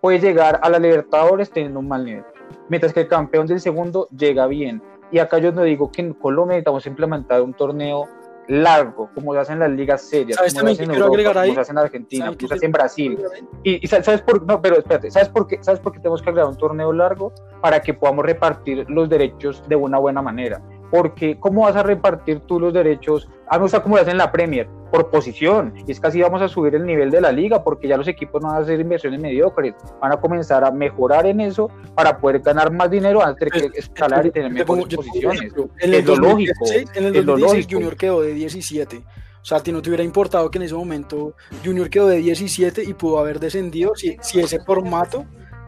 puede 0.00 0.18
llegar 0.18 0.58
a 0.62 0.70
la 0.70 0.78
Libertadores 0.78 1.50
teniendo 1.50 1.78
un 1.78 1.86
mal 1.86 2.04
nivel 2.04 2.24
mientras 2.68 2.92
que 2.92 3.00
el 3.00 3.08
campeón 3.08 3.46
del 3.46 3.60
segundo 3.60 4.08
llega 4.16 4.46
bien. 4.46 4.82
Y 5.10 5.18
acá 5.18 5.38
yo 5.38 5.52
no 5.52 5.62
digo 5.62 5.90
que 5.90 6.02
en 6.02 6.14
Colombia 6.14 6.54
necesitamos 6.56 6.86
implementar 6.86 7.42
un 7.42 7.54
torneo 7.54 8.06
largo, 8.48 9.10
como 9.14 9.34
se 9.34 9.40
hace 9.40 9.52
en 9.52 9.58
las 9.58 9.70
ligas 9.70 10.02
serias, 10.02 10.38
como 10.38 10.48
se 10.48 10.58
hace 10.58 10.84
en 10.84 10.90
Europa, 10.90 11.42
como 11.42 11.54
se 11.54 11.60
hace 11.60 11.72
en 11.72 11.78
Argentina, 11.78 12.26
como 12.26 12.48
se 12.48 12.54
hace 12.54 12.66
en 12.66 12.72
Brasil. 12.72 13.18
Y, 13.62 13.86
sabes 13.86 14.22
por 14.22 14.44
no, 14.46 14.60
pero 14.60 14.78
espérate, 14.78 15.10
¿sabes 15.10 15.28
por 15.28 15.46
qué? 15.46 15.58
¿Sabes 15.62 15.80
por 15.80 15.92
qué 15.92 15.98
tenemos 15.98 16.22
que 16.22 16.30
agregar 16.30 16.50
un 16.50 16.56
torneo 16.56 16.92
largo? 16.92 17.32
Para 17.60 17.80
que 17.80 17.94
podamos 17.94 18.24
repartir 18.24 18.88
los 18.88 19.08
derechos 19.08 19.62
de 19.68 19.76
una 19.76 19.98
buena 19.98 20.22
manera 20.22 20.62
porque 20.90 21.38
¿cómo 21.38 21.62
vas 21.62 21.76
a 21.76 21.82
repartir 21.82 22.40
tú 22.40 22.58
los 22.60 22.72
derechos? 22.72 23.28
A 23.48 23.54
mí 23.54 23.58
me 23.58 23.62
gusta 23.64 23.82
cómo 23.82 23.96
lo 23.96 24.02
hacen 24.02 24.12
en 24.12 24.18
la 24.18 24.32
Premier, 24.32 24.68
por 24.90 25.10
posición, 25.10 25.74
y 25.86 25.92
es 25.92 26.00
que 26.00 26.06
así 26.06 26.20
vamos 26.20 26.42
a 26.42 26.48
subir 26.48 26.74
el 26.74 26.84
nivel 26.84 27.10
de 27.10 27.20
la 27.20 27.32
liga, 27.32 27.62
porque 27.62 27.88
ya 27.88 27.96
los 27.96 28.08
equipos 28.08 28.42
no 28.42 28.48
van 28.48 28.58
a 28.58 28.60
hacer 28.60 28.80
inversiones 28.80 29.20
mediocres, 29.20 29.74
van 30.00 30.12
a 30.12 30.16
comenzar 30.16 30.64
a 30.64 30.70
mejorar 30.70 31.26
en 31.26 31.40
eso 31.40 31.70
para 31.94 32.18
poder 32.18 32.40
ganar 32.40 32.70
más 32.72 32.90
dinero, 32.90 33.20
van 33.20 33.30
a 33.30 33.34
tener 33.34 33.70
que 33.70 33.78
escalar 33.78 34.26
y 34.26 34.30
tener 34.30 34.52
mejores 34.52 34.94
posiciones. 34.94 35.52
En 35.80 35.94
el 35.94 35.94
es 35.94 36.06
lo 36.06 36.16
lógico. 36.16 36.64
En 36.94 37.04
el 37.04 37.24
2016 37.24 37.66
Junior 37.70 37.96
quedó 37.96 38.20
de 38.22 38.34
17. 38.34 39.04
O 39.40 39.44
sea, 39.44 39.58
a 39.58 39.62
ti 39.62 39.72
no 39.72 39.80
te 39.80 39.88
hubiera 39.88 40.02
importado 40.02 40.50
que 40.50 40.58
en 40.58 40.64
ese 40.64 40.74
momento 40.74 41.34
Junior 41.64 41.88
quedó 41.88 42.08
de 42.08 42.18
17 42.18 42.82
y 42.84 42.92
pudo 42.94 43.18
haber 43.18 43.40
descendido 43.40 43.94
si, 43.94 44.16
si 44.20 44.40
ese 44.40 44.60
formato 44.60 45.24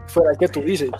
fuera 0.07 0.31
el 0.31 0.37
que 0.37 0.47
tú 0.47 0.61
dices. 0.61 0.91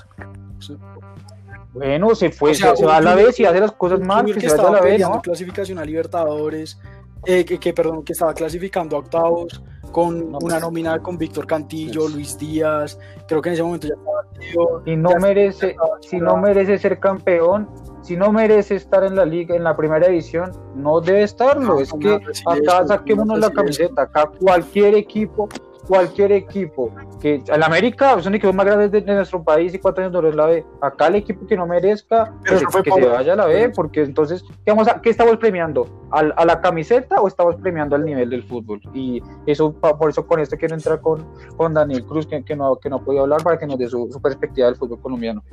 Bueno, 1.73 2.13
se 2.15 2.31
fue, 2.31 2.53
se, 2.53 2.65
va 2.85 2.97
a 2.97 3.01
la 3.01 3.15
vez 3.15 3.39
y 3.39 3.45
hace 3.45 3.59
las 3.59 3.71
cosas 3.71 3.99
mal, 4.01 4.25
que, 4.25 4.41
se 4.41 4.57
vaya 4.57 4.69
a 4.69 4.71
la 4.71 4.81
vez, 4.81 5.01
¿no? 5.01 5.21
clasificación 5.21 5.79
a 5.79 5.85
Libertadores, 5.85 6.77
eh, 7.25 7.45
que, 7.45 7.73
perdón, 7.73 8.03
que 8.03 8.13
estaba 8.13 8.33
clasificando 8.33 8.97
a 8.97 8.99
octavos 8.99 9.63
con 9.91 10.21
una 10.21 10.39
pues, 10.39 10.61
nómina 10.61 10.99
con 10.99 11.17
Víctor 11.17 11.45
Cantillo, 11.47 12.01
pues. 12.01 12.13
Luis 12.13 12.37
Díaz, 12.37 12.99
creo 13.27 13.41
que 13.41 13.49
en 13.49 13.53
ese 13.53 13.63
momento 13.63 13.87
ya 13.87 13.93
estaba 13.93 14.81
Si 14.85 14.95
no 14.95 15.09
merece, 15.19 15.75
si 16.01 16.17
no 16.17 16.37
merece 16.37 16.77
ser 16.77 16.99
campeón, 16.99 17.69
si 18.01 18.17
no 18.17 18.31
merece 18.31 18.75
estar 18.75 19.03
en 19.03 19.15
la 19.15 19.25
liga, 19.25 19.55
en 19.55 19.63
la 19.63 19.75
primera 19.77 20.07
división, 20.07 20.51
no 20.75 20.99
debe 20.99 21.23
estarlo. 21.23 21.79
es 21.79 21.93
que 21.93 22.19
acá 22.45 22.87
saquémonos 22.87 23.39
la 23.39 23.51
camiseta, 23.51 24.03
acá 24.03 24.29
cualquier 24.39 24.95
equipo 24.95 25.47
cualquier 25.87 26.31
equipo 26.31 26.91
que 27.19 27.43
el 27.47 27.63
América 27.63 28.15
es 28.17 28.25
un 28.25 28.35
equipo 28.35 28.53
más 28.53 28.65
grande 28.65 28.89
de, 28.89 29.13
nuestro 29.13 29.43
país 29.43 29.73
y 29.73 29.79
cuatro 29.79 30.03
años 30.03 30.23
de 30.23 30.33
la 30.33 30.45
B. 30.45 30.65
Acá 30.81 31.07
el 31.07 31.15
equipo 31.15 31.45
que 31.45 31.55
no 31.55 31.67
merezca, 31.67 32.33
que, 32.43 32.57
se 32.57 33.07
vaya 33.07 33.33
a 33.33 33.35
la 33.35 33.45
B, 33.45 33.69
porque 33.69 34.03
entonces, 34.03 34.43
¿qué, 34.65 34.71
vamos 34.71 34.87
a, 34.87 35.01
qué 35.01 35.09
estamos 35.09 35.37
premiando? 35.37 35.87
¿A, 36.11 36.45
la 36.45 36.61
camiseta 36.61 37.21
o 37.21 37.27
estamos 37.27 37.55
premiando 37.57 37.95
al 37.95 38.05
nivel 38.05 38.29
del 38.29 38.43
fútbol? 38.43 38.81
Y 38.93 39.21
eso, 39.45 39.73
por 39.73 40.09
eso 40.09 40.25
con 40.25 40.39
esto 40.39 40.57
quiero 40.57 40.75
entrar 40.75 41.01
con, 41.01 41.25
con 41.57 41.73
Daniel 41.73 42.05
Cruz, 42.05 42.25
que, 42.25 42.43
que, 42.43 42.55
no, 42.55 42.75
que 42.77 42.89
no 42.89 42.97
ha 42.97 43.03
podido 43.03 43.23
hablar 43.23 43.43
para 43.43 43.57
que 43.57 43.67
nos 43.67 43.77
dé 43.77 43.87
su, 43.87 44.09
su 44.11 44.21
perspectiva 44.21 44.67
del 44.67 44.75
fútbol 44.75 44.99
colombiano. 44.99 45.43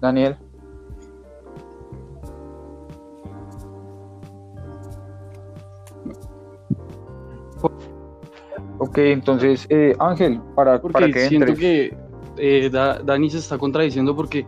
Daniel. 0.00 0.36
Ok, 8.78 8.98
entonces, 8.98 9.66
eh, 9.70 9.94
Ángel, 9.98 10.40
para, 10.54 10.80
porque 10.80 11.10
que 11.12 11.28
siento 11.28 11.54
que 11.54 11.96
eh, 12.36 12.70
Dani 12.70 13.30
se 13.30 13.38
está 13.38 13.56
contradiciendo 13.56 14.16
porque 14.16 14.46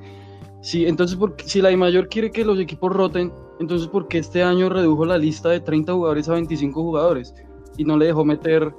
sí, 0.60 0.86
entonces 0.86 1.16
porque, 1.16 1.44
si 1.44 1.62
la 1.62 1.70
I 1.70 1.76
mayor 1.76 2.08
quiere 2.08 2.30
que 2.30 2.44
los 2.44 2.58
equipos 2.58 2.92
roten, 2.92 3.32
entonces 3.60 3.88
porque 3.88 4.18
este 4.18 4.42
año 4.42 4.68
redujo 4.68 5.04
la 5.04 5.18
lista 5.18 5.48
de 5.50 5.60
30 5.60 5.92
jugadores 5.92 6.28
a 6.28 6.32
25 6.32 6.82
jugadores 6.82 7.34
y 7.76 7.84
no 7.84 7.96
le 7.96 8.06
dejó 8.06 8.24
meter, 8.24 8.74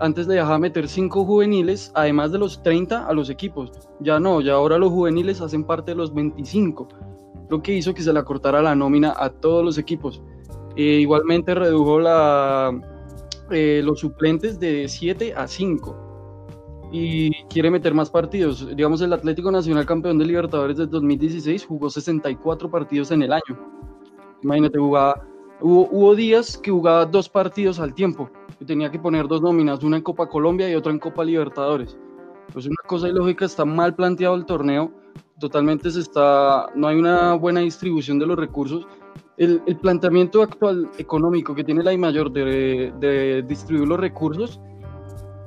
antes 0.00 0.26
le 0.26 0.34
dejaba 0.34 0.58
meter 0.58 0.86
5 0.86 1.24
juveniles, 1.24 1.90
además 1.94 2.32
de 2.32 2.38
los 2.38 2.62
30 2.62 3.06
a 3.06 3.12
los 3.14 3.30
equipos. 3.30 3.72
Ya 4.00 4.20
no, 4.20 4.42
ya 4.42 4.54
ahora 4.54 4.76
los 4.76 4.90
juveniles 4.90 5.40
hacen 5.40 5.64
parte 5.64 5.92
de 5.92 5.96
los 5.96 6.12
25, 6.12 6.88
lo 7.48 7.62
que 7.62 7.72
hizo 7.72 7.94
que 7.94 8.02
se 8.02 8.12
le 8.12 8.22
cortara 8.22 8.60
la 8.60 8.74
nómina 8.74 9.14
a 9.16 9.30
todos 9.30 9.64
los 9.64 9.78
equipos. 9.78 10.22
Eh, 10.76 11.00
igualmente 11.00 11.54
redujo 11.54 11.98
la, 11.98 12.72
eh, 13.50 13.82
los 13.84 14.00
suplentes 14.00 14.58
de 14.58 14.88
7 14.88 15.34
a 15.34 15.46
5 15.46 16.88
y 16.92 17.44
quiere 17.44 17.70
meter 17.70 17.94
más 17.94 18.10
partidos. 18.10 18.66
Digamos, 18.74 19.00
el 19.00 19.12
Atlético 19.12 19.50
Nacional 19.50 19.86
campeón 19.86 20.18
de 20.18 20.26
Libertadores 20.26 20.76
del 20.76 20.90
2016 20.90 21.66
jugó 21.66 21.88
64 21.88 22.70
partidos 22.70 23.10
en 23.10 23.22
el 23.22 23.32
año. 23.32 23.58
Imagínate, 24.42 24.78
jugaba, 24.78 25.26
hubo, 25.60 25.88
hubo 25.90 26.14
días 26.14 26.56
que 26.56 26.70
jugaba 26.70 27.06
dos 27.06 27.28
partidos 27.28 27.78
al 27.78 27.94
tiempo. 27.94 28.30
Y 28.58 28.64
tenía 28.64 28.90
que 28.90 28.98
poner 28.98 29.28
dos 29.28 29.40
nóminas, 29.40 29.82
una 29.82 29.96
en 29.96 30.02
Copa 30.02 30.28
Colombia 30.28 30.68
y 30.68 30.74
otra 30.74 30.92
en 30.92 30.98
Copa 30.98 31.24
Libertadores. 31.24 31.96
Pues 32.52 32.66
una 32.66 32.76
cosa 32.86 33.08
ilógica, 33.08 33.44
está 33.44 33.64
mal 33.64 33.94
planteado 33.94 34.34
el 34.34 34.44
torneo, 34.44 34.92
totalmente 35.38 35.90
se 35.90 36.00
está, 36.00 36.66
no 36.74 36.88
hay 36.88 36.98
una 36.98 37.34
buena 37.34 37.60
distribución 37.60 38.18
de 38.18 38.26
los 38.26 38.38
recursos 38.38 38.86
el, 39.40 39.76
planteamiento 39.80 40.42
actual 40.42 40.90
económico 40.98 41.54
que 41.54 41.64
tiene 41.64 41.82
la 41.82 41.94
I 41.94 41.98
mayor 41.98 42.30
de, 42.30 43.42
distribuir 43.48 43.88
los 43.88 43.98
recursos 43.98 44.60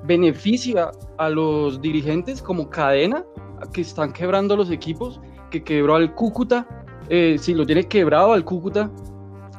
beneficia 0.03 0.91
a 1.17 1.29
los 1.29 1.79
dirigentes 1.79 2.41
como 2.41 2.69
cadena 2.69 3.23
que 3.71 3.81
están 3.81 4.11
quebrando 4.11 4.57
los 4.57 4.69
equipos, 4.71 5.21
que 5.49 5.63
quebró 5.63 5.95
al 5.95 6.13
Cúcuta, 6.13 6.67
eh, 7.07 7.37
si 7.39 7.53
lo 7.53 7.65
tiene 7.65 7.87
quebrado 7.87 8.33
al 8.33 8.43
Cúcuta 8.43 8.91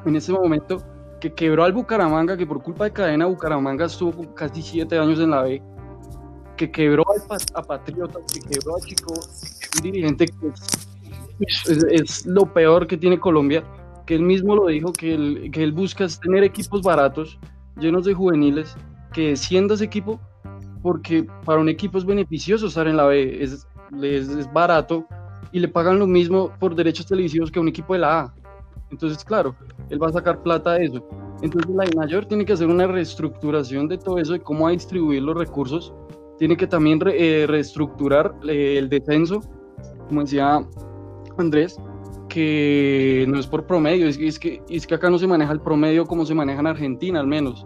en 0.05 0.17
ese 0.17 0.33
momento, 0.33 0.83
que 1.21 1.33
quebró 1.33 1.65
al 1.65 1.73
Bucaramanga, 1.73 2.37
que 2.37 2.47
por 2.47 2.63
culpa 2.63 2.85
de 2.85 2.93
cadena 2.93 3.25
Bucaramanga 3.25 3.87
estuvo 3.87 4.35
casi 4.35 4.61
siete 4.61 4.99
años 4.99 5.19
en 5.21 5.31
la 5.31 5.43
B, 5.43 5.63
que 6.59 6.71
quebró 6.71 7.05
a 7.55 7.63
Patriota, 7.63 8.19
que 8.31 8.41
quebró 8.41 8.77
a 8.77 8.81
Chico, 8.81 9.15
un 9.77 9.83
dirigente 9.83 10.27
que 10.27 10.53
es 11.91 12.27
lo 12.27 12.45
peor 12.53 12.87
que 12.87 12.99
tiene 12.99 13.19
Colombia 13.19 13.65
que 14.07 14.15
él 14.15 14.23
mismo 14.23 14.55
lo 14.55 14.67
dijo, 14.67 14.93
que 14.93 15.15
él, 15.15 15.51
que 15.53 15.63
él 15.63 15.73
busca 15.73 16.07
tener 16.23 16.45
equipos 16.45 16.83
baratos, 16.83 17.39
llenos 17.79 18.05
de 18.05 18.15
juveniles, 18.15 18.77
que 19.13 19.29
descienda 19.29 19.75
ese 19.75 19.85
equipo, 19.85 20.21
porque 20.83 21.27
para 21.45 21.61
un 21.61 21.69
equipo 21.69 21.99
es 21.99 22.05
beneficioso 22.05 22.67
estar 22.67 22.87
en 22.87 22.97
la 22.97 23.07
B, 23.07 23.43
es, 23.43 23.67
es, 24.03 24.53
barato 24.53 25.07
y 25.53 25.61
le 25.61 25.69
pagan 25.69 25.99
lo 25.99 26.07
mismo 26.07 26.53
por 26.59 26.75
derechos 26.75 27.07
televisivos 27.07 27.51
que 27.51 27.61
un 27.61 27.69
equipo 27.69 27.95
de 27.95 28.01
la 28.01 28.21
A. 28.21 28.35
Entonces, 28.91 29.25
claro, 29.25 29.57
él 29.89 30.03
va 30.03 30.09
a 30.09 30.13
sacar 30.13 30.43
plata 30.43 30.75
de 30.75 30.87
eso. 30.87 31.09
Entonces, 31.43 31.75
la 31.75 31.85
mayor 31.97 32.27
tiene 32.27 32.45
que 32.45 32.53
hacer 32.53 32.69
una 32.69 32.87
reestructuración 32.87 33.89
de 33.89 33.99
todo 33.99 34.19
eso, 34.19 34.35
de 34.35 34.41
cómo 34.41 34.65
va 34.65 34.71
a 34.71 34.73
distribuir 34.73 35.23
los 35.23 35.37
recursos. 35.37 35.95
Tiene 36.39 36.57
que 36.57 36.67
también 36.67 37.01
eh, 37.07 37.47
reestructurar 37.49 38.35
eh, 38.49 38.77
el 38.79 38.89
descenso, 38.89 39.41
como 40.09 40.23
decía 40.23 40.67
Andrés, 41.39 41.79
que 42.35 43.27
no 43.29 43.39
es 43.39 43.47
por 43.47 43.65
promedio, 43.65 44.09
es, 44.09 44.19
es, 44.19 44.41
que, 44.41 44.61
es 44.69 44.89
que 44.89 44.97
acá 44.97 45.09
no 45.09 45.21
se 45.21 45.27
maneja 45.29 45.53
el 45.53 45.61
promedio 45.61 46.05
como 46.05 46.27
se 46.27 46.35
maneja 46.35 46.59
en 46.59 46.67
Argentina 46.67 47.21
al 47.21 47.29
menos. 47.29 47.65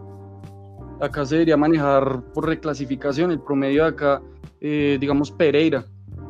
Acá 1.01 1.25
se 1.25 1.37
debería 1.37 1.57
manejar 1.57 2.23
por 2.35 2.47
reclasificación, 2.47 3.31
el 3.31 3.41
promedio 3.41 3.85
de 3.85 3.89
acá, 3.89 4.21
eh, 4.61 4.99
digamos 5.01 5.31
Pereira. 5.31 5.87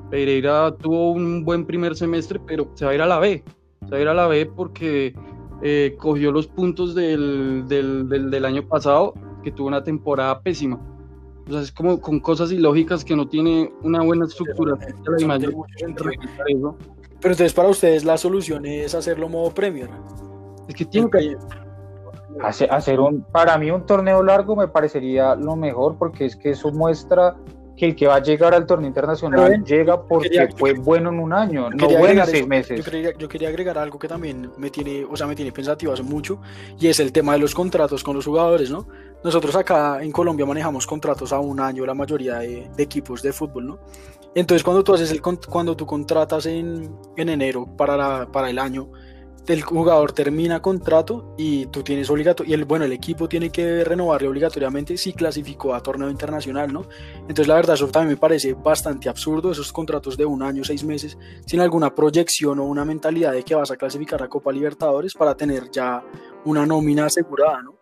Pereira 0.09 0.72
tuvo 0.77 1.11
un 1.11 1.44
buen 1.44 1.66
primer 1.66 1.96
semestre, 1.96 2.40
pero 2.46 2.70
se 2.74 2.85
va 2.85 2.92
a 2.92 2.94
ir 2.94 3.03
a 3.03 3.07
la 3.07 3.18
B. 3.18 3.42
Se 3.81 3.90
va 3.90 3.96
a 3.96 4.01
ir 4.01 4.07
a 4.09 4.14
la 4.14 4.29
B 4.29 4.46
porque 4.46 5.16
eh, 5.61 5.96
cogió 5.98 6.31
los 6.31 6.46
puntos 6.46 6.94
del, 6.94 7.64
del, 7.66 8.09
del, 8.09 8.44
año 8.44 8.68
pasado, 8.68 9.14
que 9.42 9.51
tuvo 9.51 9.66
una 9.66 9.83
temporada 9.83 10.40
pésima. 10.42 10.81
O 11.48 11.51
sea, 11.51 11.61
es 11.61 11.72
como 11.72 12.01
con 12.01 12.20
cosas 12.20 12.53
ilógicas 12.53 13.05
que 13.05 13.16
no 13.16 13.27
tiene 13.27 13.72
una 13.83 14.01
buena 14.03 14.27
estructura. 14.27 14.79
Pero 15.05 15.16
entonces 17.22 17.52
para 17.52 17.68
ustedes 17.68 18.04
la 18.04 18.16
solución 18.16 18.66
es 18.66 18.94
hacerlo 18.94 19.28
modo 19.28 19.50
Premier. 19.50 19.88
Es 20.68 20.74
que 20.74 20.85
tiene 20.85 21.11
que 21.11 21.37
hacer 22.42 23.00
un 23.00 23.22
para 23.22 23.59
mí 23.59 23.70
un 23.70 23.85
torneo 23.85 24.22
largo 24.22 24.54
me 24.54 24.68
parecería 24.68 25.35
lo 25.35 25.57
mejor 25.57 25.96
porque 25.98 26.26
es 26.26 26.37
que 26.37 26.50
eso 26.50 26.70
muestra 26.70 27.37
que 27.78 27.87
el 27.87 27.96
que 27.96 28.07
va 28.07 28.16
a 28.16 28.22
llegar 28.22 28.52
al 28.54 28.66
torneo 28.66 28.88
internacional 28.88 29.62
llega 29.64 30.02
porque 30.02 30.48
fue 30.57 30.74
bueno 30.74 31.11
en 31.11 31.20
un 31.20 31.33
año, 31.33 31.70
no 31.70 31.88
bueno 31.88 32.22
en 32.22 32.26
seis 32.26 32.46
meses. 32.46 32.85
Yo 33.18 33.28
quería, 33.28 33.48
agregar 33.48 33.78
algo 33.78 33.98
que 33.98 34.09
también 34.09 34.50
me 34.59 34.68
tiene, 34.68 35.07
o 35.09 35.16
sea, 35.16 35.28
me 35.28 35.37
tiene 35.37 35.52
pensativo 35.52 35.92
hace 35.92 36.02
mucho, 36.02 36.40
y 36.78 36.88
es 36.88 36.98
el 36.98 37.12
tema 37.12 37.35
de 37.35 37.38
los 37.38 37.54
contratos 37.54 38.02
con 38.02 38.16
los 38.16 38.24
jugadores, 38.24 38.70
¿no? 38.70 38.88
Nosotros 39.22 39.54
acá 39.54 40.02
en 40.02 40.11
Colombia 40.11 40.44
manejamos 40.44 40.87
contratos 40.87 41.33
a 41.33 41.38
un 41.38 41.61
año, 41.61 41.87
la 41.87 41.94
mayoría 41.94 42.38
de, 42.40 42.68
de 42.76 42.83
equipos 42.83 43.22
de 43.22 43.33
fútbol, 43.33 43.66
¿no? 43.66 43.78
Entonces, 44.34 44.62
cuando 44.62 44.84
tú 44.84 44.94
haces 44.94 45.10
el 45.10 45.20
cuando 45.22 45.76
tú 45.76 45.86
contratas 45.86 46.46
en, 46.46 46.94
en 47.16 47.28
enero 47.28 47.66
para, 47.76 48.30
para 48.30 48.50
el 48.50 48.58
año, 48.58 48.90
el 49.48 49.62
jugador 49.62 50.12
termina 50.12 50.60
contrato 50.60 51.34
y 51.38 51.66
tú 51.66 51.82
tienes 51.82 52.10
obligatorio, 52.10 52.50
y 52.50 52.54
el, 52.54 52.64
bueno, 52.66 52.84
el 52.84 52.92
equipo 52.92 53.28
tiene 53.28 53.50
que 53.50 53.82
renovarle 53.82 54.28
obligatoriamente 54.28 54.96
si 54.98 55.14
clasificó 55.14 55.74
a 55.74 55.82
torneo 55.82 56.10
internacional, 56.10 56.72
¿no? 56.72 56.86
Entonces, 57.20 57.48
la 57.48 57.54
verdad, 57.54 57.74
eso 57.74 57.88
también 57.88 58.10
me 58.10 58.16
parece 58.20 58.52
bastante 58.52 59.08
absurdo, 59.08 59.50
esos 59.50 59.72
contratos 59.72 60.16
de 60.16 60.26
un 60.26 60.42
año, 60.42 60.64
seis 60.64 60.84
meses, 60.84 61.16
sin 61.46 61.60
alguna 61.60 61.94
proyección 61.94 62.58
o 62.58 62.64
una 62.64 62.84
mentalidad 62.84 63.32
de 63.32 63.42
que 63.42 63.54
vas 63.54 63.70
a 63.70 63.76
clasificar 63.76 64.22
a 64.22 64.28
Copa 64.28 64.52
Libertadores 64.52 65.14
para 65.14 65.34
tener 65.34 65.70
ya 65.70 66.04
una 66.44 66.66
nómina 66.66 67.06
asegurada, 67.06 67.62
¿no? 67.62 67.77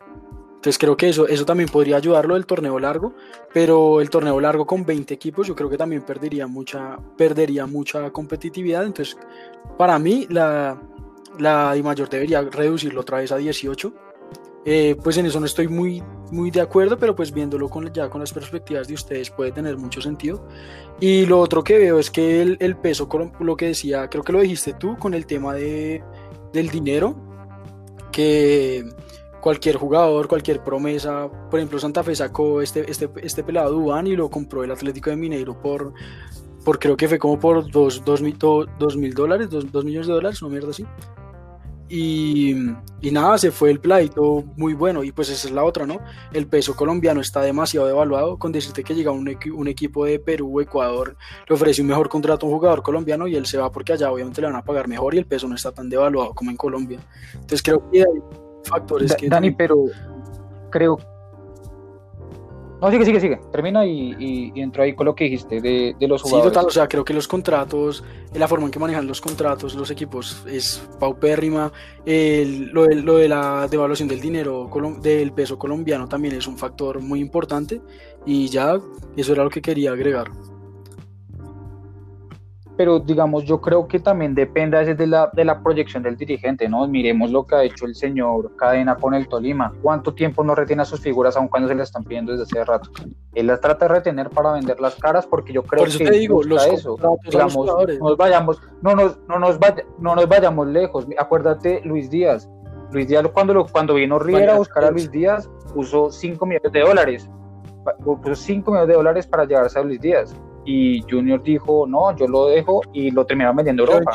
Entonces 0.57 0.79
creo 0.79 0.97
que 0.97 1.09
eso, 1.09 1.29
eso 1.29 1.45
también 1.45 1.69
podría 1.69 1.97
ayudarlo 1.97 2.35
el 2.35 2.45
torneo 2.45 2.79
largo, 2.79 3.14
pero 3.53 4.01
el 4.01 4.11
torneo 4.11 4.40
largo 4.40 4.66
con 4.66 4.85
20 4.85 5.14
equipos 5.14 5.47
yo 5.47 5.55
creo 5.55 5.71
que 5.71 5.79
también 5.79 6.03
perdería 6.03 6.47
mucha, 6.47 6.99
perdería 7.16 7.66
mucha 7.66 8.11
competitividad. 8.11 8.85
Entonces, 8.85 9.16
para 9.79 9.99
mí 9.99 10.27
la, 10.29 10.81
la 11.38 11.75
mayor 11.85 12.09
debería 12.09 12.42
reducirlo 12.42 13.03
otra 13.03 13.19
vez 13.19 13.31
a 13.33 13.37
18. 13.37 13.92
Eh, 14.69 14.97
pues 15.01 15.16
en 15.16 15.27
eso 15.27 15.38
no 15.38 15.47
estoy 15.47 15.69
muy, 15.69 16.03
muy 16.33 16.51
de 16.51 16.61
acuerdo, 16.61 16.99
pero 16.99 17.14
pues 17.14 17.33
viéndolo 17.33 17.69
con, 17.69 17.92
ya 17.92 18.11
con 18.11 18.21
las 18.21 18.33
perspectivas 18.33 18.88
de 18.88 18.95
ustedes 18.95 19.31
puede 19.31 19.53
tener 19.53 19.77
mucho 19.77 20.01
sentido. 20.01 20.49
Y 20.99 21.25
lo 21.27 21.38
otro 21.38 21.62
que 21.62 21.79
veo 21.79 22.01
es 22.01 22.11
que 22.11 22.42
el, 22.42 22.57
el 22.59 22.77
peso, 22.77 23.09
lo 23.38 23.57
que 23.57 23.66
decía, 23.66 24.09
creo 24.09 24.25
que 24.25 24.33
lo 24.33 24.40
dijiste 24.40 24.75
tú, 24.75 24.97
con 24.99 25.14
el 25.14 25.25
tema 25.27 25.55
de, 25.55 26.03
del 26.53 26.69
dinero, 26.69 27.14
que 28.11 28.85
cualquier 29.46 29.76
jugador, 29.76 30.26
cualquier 30.26 30.64
promesa. 30.64 31.30
Por 31.48 31.61
ejemplo, 31.61 31.78
Santa 31.78 32.02
Fe 32.02 32.16
sacó 32.16 32.61
este, 32.61 32.90
este, 32.90 33.09
este 33.22 33.44
pelado 33.44 33.70
Dubán 33.70 34.09
y 34.09 34.16
lo 34.16 34.28
compró 34.28 34.64
el 34.64 34.72
Atlético 34.72 35.11
de 35.11 35.14
Mineiro 35.14 35.56
por, 35.62 35.94
por 36.64 36.80
creo 36.80 36.96
que 36.96 37.06
fue 37.06 37.20
como 37.20 37.38
por 37.38 37.70
2 37.70 37.70
dos, 37.70 38.02
dos, 38.04 38.96
mil 38.96 39.14
dólares, 39.14 39.48
2 39.48 39.85
millones 39.85 40.09
de 40.09 40.12
dólares, 40.14 40.42
una 40.42 40.50
mierda 40.50 40.70
así. 40.70 40.85
Y, 41.88 42.56
y, 43.00 43.12
nada, 43.12 43.38
se 43.38 43.52
fue 43.52 43.70
el 43.70 43.78
pleito 43.78 44.42
muy 44.56 44.74
bueno. 44.74 45.04
Y 45.04 45.12
pues 45.12 45.28
esa 45.28 45.46
es 45.46 45.54
la 45.54 45.62
otra, 45.62 45.87
¿no? 45.87 46.00
El 46.32 46.48
peso 46.48 46.74
colombiano 46.74 47.20
está 47.20 47.40
demasiado 47.40 47.87
devaluado. 47.87 48.40
Con 48.40 48.50
decirte 48.50 48.82
que 48.82 48.96
llega 48.96 49.12
un, 49.12 49.32
un 49.54 49.68
equipo 49.68 50.06
de 50.06 50.18
Perú 50.18 50.59
o 50.59 50.61
Ecuador, 50.61 51.16
le 51.48 51.54
ofrece 51.54 51.82
un 51.82 51.87
mejor 51.87 52.09
contrato 52.09 52.46
a 52.46 52.48
un 52.48 52.56
jugador 52.56 52.82
colombiano 52.82 53.28
y 53.28 53.37
él 53.37 53.46
se 53.46 53.59
va 53.59 53.70
porque 53.70 53.92
allá 53.92 54.11
obviamente 54.11 54.40
le 54.40 54.48
van 54.48 54.56
a 54.56 54.64
pagar 54.64 54.88
mejor 54.88 55.14
y 55.14 55.18
el 55.18 55.26
peso 55.26 55.46
no 55.46 55.54
está 55.54 55.70
tan 55.70 55.88
devaluado 55.88 56.35
como 56.35 56.50
en 56.50 56.56
Colombia. 56.56 56.98
Entonces 57.35 57.62
creo 57.62 57.88
que 57.92 58.04
factores 58.66 59.14
que... 59.14 59.29
Dani, 59.29 59.50
pero 59.52 59.85
creo... 60.70 60.98
No, 62.81 62.90
sigue, 62.90 63.07
sigue, 63.07 63.20
sigue. 63.20 63.40
Termina 63.50 63.87
y, 63.87 64.52
y, 64.55 64.61
entro 64.61 64.83
ahí 64.83 64.94
con 64.94 65.07
lo 65.07 65.14
que 65.14 65.24
dijiste 65.24 65.62
de, 65.62 65.96
de 65.98 66.09
los 66.09 66.20
jugadores. 66.20 66.52
Sí, 66.52 66.55
total, 66.55 66.68
o 66.68 66.70
sea, 66.70 66.87
creo 66.87 67.07
que 67.07 67.14
los 67.14 67.26
contratos, 67.26 68.05
la 68.35 68.46
forma 68.46 68.66
en 68.66 68.70
que 68.70 68.79
manejan 68.79 69.07
los 69.07 69.22
contratos, 69.22 69.74
los 69.74 69.90
equipos 69.90 70.44
es 70.46 70.87
paupérrima. 71.00 71.72
lo, 72.05 72.85
de, 72.85 72.94
lo, 73.02 73.16
de, 73.16 73.29
la 73.29 73.66
devaluación 73.70 74.09
del 74.09 74.20
dinero, 74.20 74.70
del 75.00 75.33
peso 75.33 75.59
colombiano 75.59 76.07
también 76.07 76.35
es 76.35 76.46
un 76.46 76.59
factor 76.59 77.00
muy 77.00 77.20
importante. 77.20 77.81
Y 78.26 78.48
ya, 78.48 78.79
eso 79.16 79.33
era 79.33 79.42
lo 79.42 79.48
que 79.48 79.62
quería 79.62 79.92
agregar 79.92 80.31
pero 82.76 83.00
digamos, 83.00 83.44
yo 83.44 83.60
creo 83.60 83.88
que 83.88 83.98
también 83.98 84.34
depende 84.34 84.76
a 84.76 84.80
veces 84.80 84.98
de 84.98 85.06
la, 85.06 85.30
de 85.32 85.44
la 85.44 85.62
proyección 85.62 86.02
del 86.02 86.16
dirigente, 86.16 86.68
¿no? 86.68 86.86
Miremos 86.86 87.30
lo 87.30 87.46
que 87.46 87.54
ha 87.54 87.64
hecho 87.64 87.86
el 87.86 87.94
señor 87.94 88.54
Cadena 88.56 88.96
con 88.96 89.14
el 89.14 89.28
Tolima. 89.28 89.72
¿Cuánto 89.80 90.14
tiempo 90.14 90.44
no 90.44 90.54
retiene 90.54 90.82
a 90.82 90.84
sus 90.84 91.00
figuras 91.00 91.36
aun 91.36 91.48
cuando 91.48 91.68
se 91.68 91.74
las 91.74 91.88
están 91.88 92.04
pidiendo 92.04 92.32
desde 92.32 92.44
hace 92.44 92.64
rato? 92.64 92.90
Él 93.34 93.46
las 93.46 93.60
trata 93.60 93.86
de 93.86 93.94
retener 93.94 94.28
para 94.28 94.52
vender 94.52 94.78
las 94.80 94.94
caras 94.96 95.26
porque 95.26 95.52
yo 95.52 95.62
creo 95.62 95.86
eso 95.86 95.98
que 95.98 96.04
te 96.04 96.10
digo, 96.12 96.42
los 96.42 96.66
eso. 96.66 96.96
Digamos, 97.24 97.66
no 97.66 98.08
nos 98.08 98.16
vayamos, 98.16 98.60
no 98.82 98.94
nos, 98.94 99.18
no 99.26 99.38
nos, 99.38 99.58
no 99.98 100.14
nos 100.14 100.28
vayamos 100.28 100.66
lejos. 100.68 101.06
Acuérdate, 101.18 101.80
Luis 101.84 102.10
Díaz. 102.10 102.48
Luis 102.92 103.08
Díaz 103.08 103.26
cuando, 103.32 103.54
lo, 103.54 103.66
cuando 103.66 103.94
vino 103.94 104.18
Riera 104.18 104.54
a 104.54 104.58
buscar 104.58 104.84
a 104.84 104.90
Luis 104.90 105.10
Díaz, 105.10 105.50
puso 105.74 106.10
5 106.10 106.44
millones 106.44 106.72
de 106.72 106.80
dólares. 106.80 107.30
Puso 108.04 108.34
5 108.34 108.70
millones 108.70 108.88
de 108.88 108.94
dólares 108.94 109.26
para 109.26 109.44
llevarse 109.44 109.78
a 109.78 109.82
Luis 109.82 110.00
Díaz 110.00 110.36
y 110.66 111.00
Junior 111.09 111.40
dijo, 111.42 111.87
no, 111.87 112.14
yo 112.16 112.26
lo 112.26 112.48
dejo 112.48 112.83
y 112.92 113.12
lo 113.12 113.24
terminaron 113.24 113.57
vendiendo 113.57 113.85
en 113.85 113.88
Europa 113.88 114.12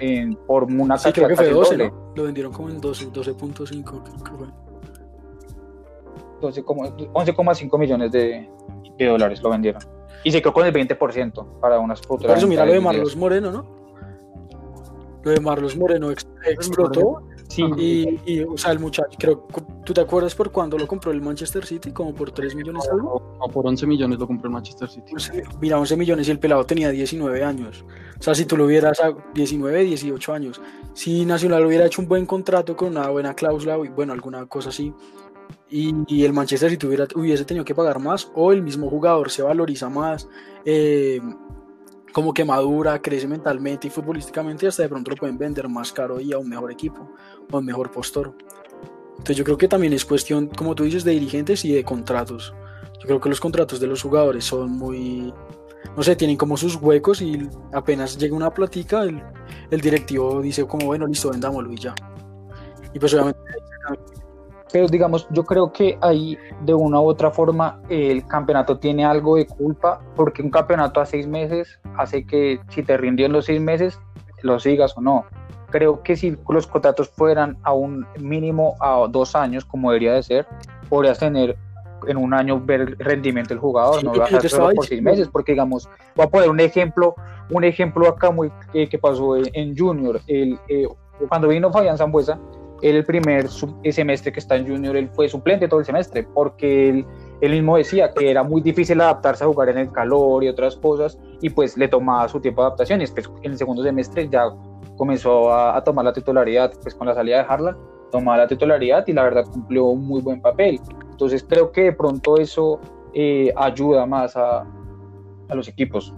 en, 0.00 0.34
por 0.46 0.64
una 0.64 0.96
sí, 0.96 1.12
creo 1.12 1.28
que 1.28 1.36
fue 1.36 1.50
12, 1.50 1.92
Lo 2.16 2.24
vendieron 2.24 2.52
como 2.52 2.70
en 2.70 2.80
12, 2.80 3.12
12.5 3.12 3.84
creo 3.84 4.02
que 4.02 4.30
fue. 4.32 4.48
11,5 6.40 7.78
millones 7.78 8.12
de, 8.12 8.48
de, 8.98 9.06
dólares 9.06 9.42
lo 9.42 9.50
vendieron. 9.50 9.82
Y 10.24 10.32
se 10.32 10.40
quedó 10.40 10.54
con 10.54 10.66
el 10.66 10.72
20% 10.72 11.60
para 11.60 11.78
unas 11.78 12.00
futuras. 12.00 12.32
Por 12.32 12.38
eso 12.38 12.48
mira 12.48 12.64
lo 12.64 12.72
de 12.72 12.80
Marlos 12.80 13.14
Moreno, 13.16 13.50
¿no? 13.52 13.66
Lo 15.22 15.30
de 15.30 15.40
Marlos 15.40 15.76
Moreno 15.76 16.10
explotó 16.10 17.22
Sí. 17.48 17.62
Y, 18.26 18.40
o 18.40 18.56
sea, 18.56 18.72
el 18.72 18.78
muchacho, 18.78 19.16
creo, 19.18 19.46
¿tú 19.84 19.92
te 19.92 20.00
acuerdas 20.00 20.34
por 20.34 20.50
cuándo 20.50 20.78
lo 20.78 20.86
compró 20.86 21.12
el 21.12 21.20
Manchester 21.20 21.64
City? 21.64 21.92
Como 21.92 22.14
por 22.14 22.30
3 22.30 22.54
millones 22.54 22.88
algo. 22.90 23.36
O 23.38 23.48
por 23.48 23.66
11 23.66 23.86
millones 23.86 24.18
lo 24.18 24.26
compró 24.26 24.48
el 24.48 24.54
Manchester 24.54 24.88
City. 24.88 25.12
mira, 25.60 25.78
11 25.78 25.96
millones 25.96 26.28
y 26.28 26.30
el 26.30 26.38
pelado 26.38 26.64
tenía 26.64 26.90
19 26.90 27.44
años. 27.44 27.84
O 28.18 28.22
sea, 28.22 28.34
si 28.34 28.46
tú 28.46 28.56
lo 28.56 28.64
hubieras 28.64 29.00
a 29.00 29.14
19, 29.34 29.84
18 29.84 30.32
años. 30.32 30.60
Si 30.94 31.24
Nacional 31.24 31.66
hubiera 31.66 31.86
hecho 31.86 32.00
un 32.00 32.08
buen 32.08 32.26
contrato 32.26 32.76
con 32.76 32.88
una 32.88 33.08
buena 33.08 33.34
cláusula, 33.34 33.76
bueno, 33.76 34.12
alguna 34.12 34.46
cosa 34.46 34.70
así, 34.70 34.94
y, 35.70 36.24
el 36.24 36.32
Manchester 36.32 36.70
City 36.70 36.86
hubiera, 36.86 37.06
hubiese 37.14 37.44
tenido 37.44 37.64
que 37.64 37.74
pagar 37.74 37.98
más, 37.98 38.30
o 38.34 38.52
el 38.52 38.62
mismo 38.62 38.88
jugador 38.88 39.30
se 39.30 39.42
valoriza 39.42 39.88
más, 39.88 40.28
eh, 40.64 41.20
como 42.14 42.32
que 42.32 42.44
madura, 42.44 43.02
crece 43.02 43.26
mentalmente 43.26 43.88
y 43.88 43.90
futbolísticamente, 43.90 44.64
y 44.64 44.68
hasta 44.68 44.84
de 44.84 44.88
pronto 44.88 45.10
lo 45.10 45.16
pueden 45.16 45.36
vender 45.36 45.68
más 45.68 45.92
caro 45.92 46.20
y 46.20 46.32
a 46.32 46.38
un 46.38 46.48
mejor 46.48 46.70
equipo 46.70 47.10
o 47.50 47.58
un 47.58 47.64
mejor 47.64 47.90
postor. 47.90 48.32
Entonces 49.10 49.36
yo 49.36 49.42
creo 49.42 49.58
que 49.58 49.66
también 49.66 49.92
es 49.92 50.04
cuestión, 50.04 50.46
como 50.46 50.76
tú 50.76 50.84
dices, 50.84 51.02
de 51.02 51.10
dirigentes 51.10 51.64
y 51.64 51.72
de 51.72 51.82
contratos. 51.82 52.54
Yo 53.00 53.08
creo 53.08 53.20
que 53.20 53.28
los 53.28 53.40
contratos 53.40 53.80
de 53.80 53.88
los 53.88 54.00
jugadores 54.00 54.44
son 54.44 54.70
muy, 54.70 55.34
no 55.96 56.02
sé, 56.04 56.14
tienen 56.14 56.36
como 56.36 56.56
sus 56.56 56.76
huecos 56.76 57.20
y 57.20 57.48
apenas 57.72 58.16
llega 58.16 58.36
una 58.36 58.54
platica, 58.54 59.02
el, 59.02 59.20
el 59.72 59.80
directivo 59.80 60.40
dice 60.40 60.64
como, 60.68 60.86
bueno, 60.86 61.08
listo, 61.08 61.30
vendámoslo 61.30 61.72
y 61.72 61.78
ya. 61.78 61.96
Y 62.92 63.00
pues 63.00 63.12
obviamente 63.14 63.40
pero 64.74 64.88
digamos, 64.88 65.28
yo 65.30 65.44
creo 65.44 65.72
que 65.72 65.96
ahí 66.00 66.36
de 66.62 66.74
una 66.74 67.00
u 67.00 67.04
otra 67.04 67.30
forma 67.30 67.80
el 67.88 68.26
campeonato 68.26 68.76
tiene 68.76 69.04
algo 69.04 69.36
de 69.36 69.46
culpa, 69.46 70.00
porque 70.16 70.42
un 70.42 70.50
campeonato 70.50 71.00
a 71.00 71.06
seis 71.06 71.28
meses 71.28 71.78
hace 71.96 72.26
que 72.26 72.58
si 72.70 72.82
te 72.82 72.96
rindió 72.96 73.26
en 73.26 73.32
los 73.32 73.44
seis 73.44 73.60
meses, 73.60 74.00
lo 74.42 74.58
sigas 74.58 74.98
o 74.98 75.00
no. 75.00 75.26
Creo 75.70 76.02
que 76.02 76.16
si 76.16 76.36
los 76.48 76.66
contratos 76.66 77.08
fueran 77.08 77.56
a 77.62 77.72
un 77.72 78.04
mínimo 78.18 78.74
a 78.80 79.06
dos 79.08 79.36
años, 79.36 79.64
como 79.64 79.92
debería 79.92 80.14
de 80.14 80.24
ser, 80.24 80.46
podrías 80.88 81.20
tener 81.20 81.56
en 82.08 82.16
un 82.16 82.34
año 82.34 82.60
ver 82.60 82.80
el 82.80 82.98
rendimiento 82.98 83.50
del 83.50 83.60
jugador, 83.60 84.02
no 84.02 84.12
lo 84.12 84.24
hagas 84.24 84.50
solo 84.50 84.74
por 84.74 84.86
seis 84.86 85.00
meses, 85.00 85.28
porque 85.28 85.52
digamos, 85.52 85.88
voy 86.16 86.26
a 86.26 86.28
poner 86.28 86.50
un 86.50 86.58
ejemplo, 86.58 87.14
un 87.48 87.62
ejemplo 87.62 88.08
acá 88.08 88.32
muy 88.32 88.50
eh, 88.72 88.88
que 88.88 88.98
pasó 88.98 89.36
en, 89.36 89.78
Junior, 89.78 90.20
el, 90.26 90.58
eh, 90.66 90.88
cuando 91.28 91.46
vino 91.46 91.70
Fabián 91.70 91.96
Zambuesa, 91.96 92.40
el 92.90 93.04
primer 93.04 93.48
semestre 93.48 94.30
que 94.30 94.40
está 94.40 94.56
en 94.56 94.68
Junior, 94.68 94.94
él 94.96 95.08
fue 95.08 95.26
suplente 95.28 95.68
todo 95.68 95.80
el 95.80 95.86
semestre, 95.86 96.22
porque 96.34 97.04
él, 97.40 97.50
mismo 97.50 97.78
decía 97.78 98.12
que 98.12 98.30
era 98.30 98.42
muy 98.42 98.60
difícil 98.60 99.00
adaptarse 99.00 99.42
a 99.44 99.46
jugar 99.46 99.70
en 99.70 99.78
el 99.78 99.90
calor 99.90 100.44
y 100.44 100.48
otras 100.48 100.76
cosas, 100.76 101.18
y 101.40 101.48
pues 101.48 101.78
le 101.78 101.88
tomaba 101.88 102.28
su 102.28 102.40
tiempo 102.40 102.60
de 102.60 102.66
adaptación, 102.66 103.00
y 103.00 103.04
después 103.04 103.30
en 103.42 103.52
el 103.52 103.58
segundo 103.58 103.82
semestre 103.82 104.28
ya 104.28 104.50
comenzó 104.96 105.52
a, 105.52 105.82
tomar 105.82 106.04
la 106.04 106.12
titularidad, 106.12 106.72
pues 106.82 106.94
con 106.94 107.06
la 107.06 107.14
salida 107.14 107.38
de 107.38 107.46
Harlan, 107.48 107.76
tomaba 108.12 108.36
la 108.36 108.46
titularidad 108.46 109.04
y 109.06 109.12
la 109.12 109.24
verdad 109.24 109.44
cumplió 109.50 109.86
un 109.86 110.06
muy 110.06 110.20
buen 110.20 110.40
papel. 110.42 110.78
Entonces 111.10 111.44
creo 111.48 111.72
que 111.72 111.84
de 111.84 111.92
pronto 111.92 112.36
eso 112.36 112.80
eh, 113.14 113.52
ayuda 113.56 114.06
más 114.06 114.36
a, 114.36 114.60
a 115.48 115.54
los 115.54 115.68
equipos. 115.68 116.14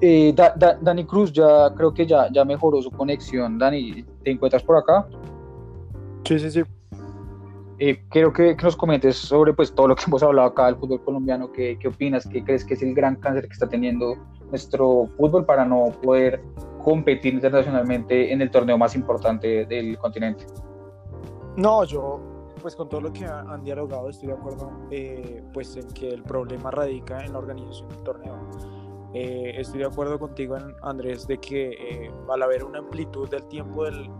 Eh, 0.00 0.34
Dani 0.80 1.04
Cruz 1.04 1.32
ya 1.32 1.72
creo 1.74 1.92
que 1.92 2.06
ya, 2.06 2.30
ya 2.32 2.44
mejoró 2.44 2.80
su 2.82 2.90
conexión. 2.90 3.58
Dani, 3.58 4.04
¿te 4.22 4.30
encuentras 4.30 4.62
por 4.62 4.76
acá? 4.76 5.06
Sí, 6.24 6.38
sí, 6.38 6.50
sí. 6.50 6.62
Eh, 7.80 8.02
quiero 8.10 8.32
que, 8.32 8.56
nos 8.62 8.76
comentes 8.76 9.16
sobre 9.16 9.52
pues, 9.52 9.72
todo 9.72 9.88
lo 9.88 9.96
que 9.96 10.04
hemos 10.06 10.22
hablado 10.22 10.48
acá 10.48 10.66
del 10.66 10.76
fútbol 10.76 11.02
colombiano. 11.02 11.50
¿Qué, 11.52 11.78
¿Qué 11.78 11.88
opinas? 11.88 12.26
¿Qué 12.26 12.44
crees 12.44 12.64
que 12.64 12.74
es 12.74 12.82
el 12.82 12.94
gran 12.94 13.16
cáncer 13.16 13.46
que 13.46 13.52
está 13.52 13.68
teniendo 13.68 14.16
nuestro 14.50 15.08
fútbol 15.16 15.44
para 15.44 15.64
no 15.64 15.92
poder 16.02 16.42
competir 16.82 17.34
internacionalmente 17.34 18.32
en 18.32 18.40
el 18.40 18.50
torneo 18.50 18.78
más 18.78 18.94
importante 18.94 19.66
del 19.66 19.98
continente? 19.98 20.46
No, 21.56 21.84
yo 21.84 22.20
pues 22.60 22.74
con 22.74 22.88
todo 22.88 23.00
lo 23.00 23.12
que 23.12 23.24
han 23.24 23.62
dialogado 23.62 24.08
estoy 24.08 24.28
de 24.28 24.34
acuerdo 24.34 24.70
eh, 24.90 25.42
pues 25.52 25.76
en 25.76 25.86
que 25.88 26.08
el 26.08 26.22
problema 26.22 26.70
radica 26.70 27.24
en 27.24 27.32
la 27.32 27.38
organización 27.38 27.88
del 27.88 28.02
torneo 28.02 28.34
eh, 29.14 29.54
estoy 29.56 29.80
de 29.80 29.86
acuerdo 29.86 30.18
contigo, 30.18 30.56
Andrés, 30.82 31.26
de 31.26 31.38
que 31.38 31.70
eh, 31.70 32.12
al 32.28 32.42
haber 32.42 32.64
una 32.64 32.78
amplitud 32.78 33.28
del 33.28 33.44
tiempo 33.48 33.84
del, 33.84 34.10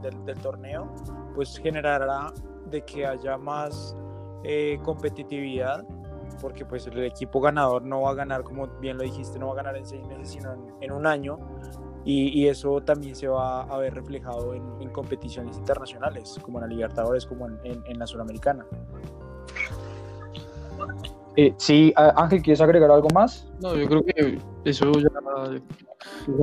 torneo, 0.42 0.92
pues 1.34 1.58
generará 1.58 2.32
de 2.66 2.82
que 2.82 3.06
haya 3.06 3.36
más 3.36 3.94
eh, 4.44 4.78
competitividad, 4.82 5.84
porque 6.40 6.64
pues 6.64 6.86
el 6.86 7.04
equipo 7.04 7.40
ganador 7.40 7.82
no 7.82 8.02
va 8.02 8.10
a 8.10 8.14
ganar, 8.14 8.42
como 8.44 8.66
bien 8.80 8.96
lo 8.96 9.02
dijiste, 9.02 9.38
no 9.38 9.48
va 9.48 9.52
a 9.52 9.56
ganar 9.56 9.76
en 9.76 9.84
seis 9.84 10.06
meses, 10.06 10.30
sino 10.30 10.54
en, 10.80 10.92
un 10.92 11.06
año, 11.06 11.38
y, 12.04 12.46
eso 12.46 12.80
también 12.80 13.14
se 13.14 13.28
va 13.28 13.62
a 13.62 13.76
ver 13.76 13.94
reflejado 13.94 14.54
en, 14.54 14.88
competiciones 14.90 15.58
internacionales, 15.58 16.38
como 16.40 16.58
en 16.58 16.62
la 16.62 16.68
Libertadores, 16.68 17.26
como 17.26 17.46
en 17.46 17.98
la 17.98 18.06
Sudamericana. 18.06 18.64
Eh, 21.36 21.54
sí, 21.56 21.92
Ángel, 21.96 22.42
¿quieres 22.42 22.60
agregar 22.60 22.90
algo 22.90 23.08
más? 23.14 23.46
No, 23.60 23.76
yo 23.76 23.86
creo 23.86 24.04
que 24.04 24.38
eso 24.64 24.92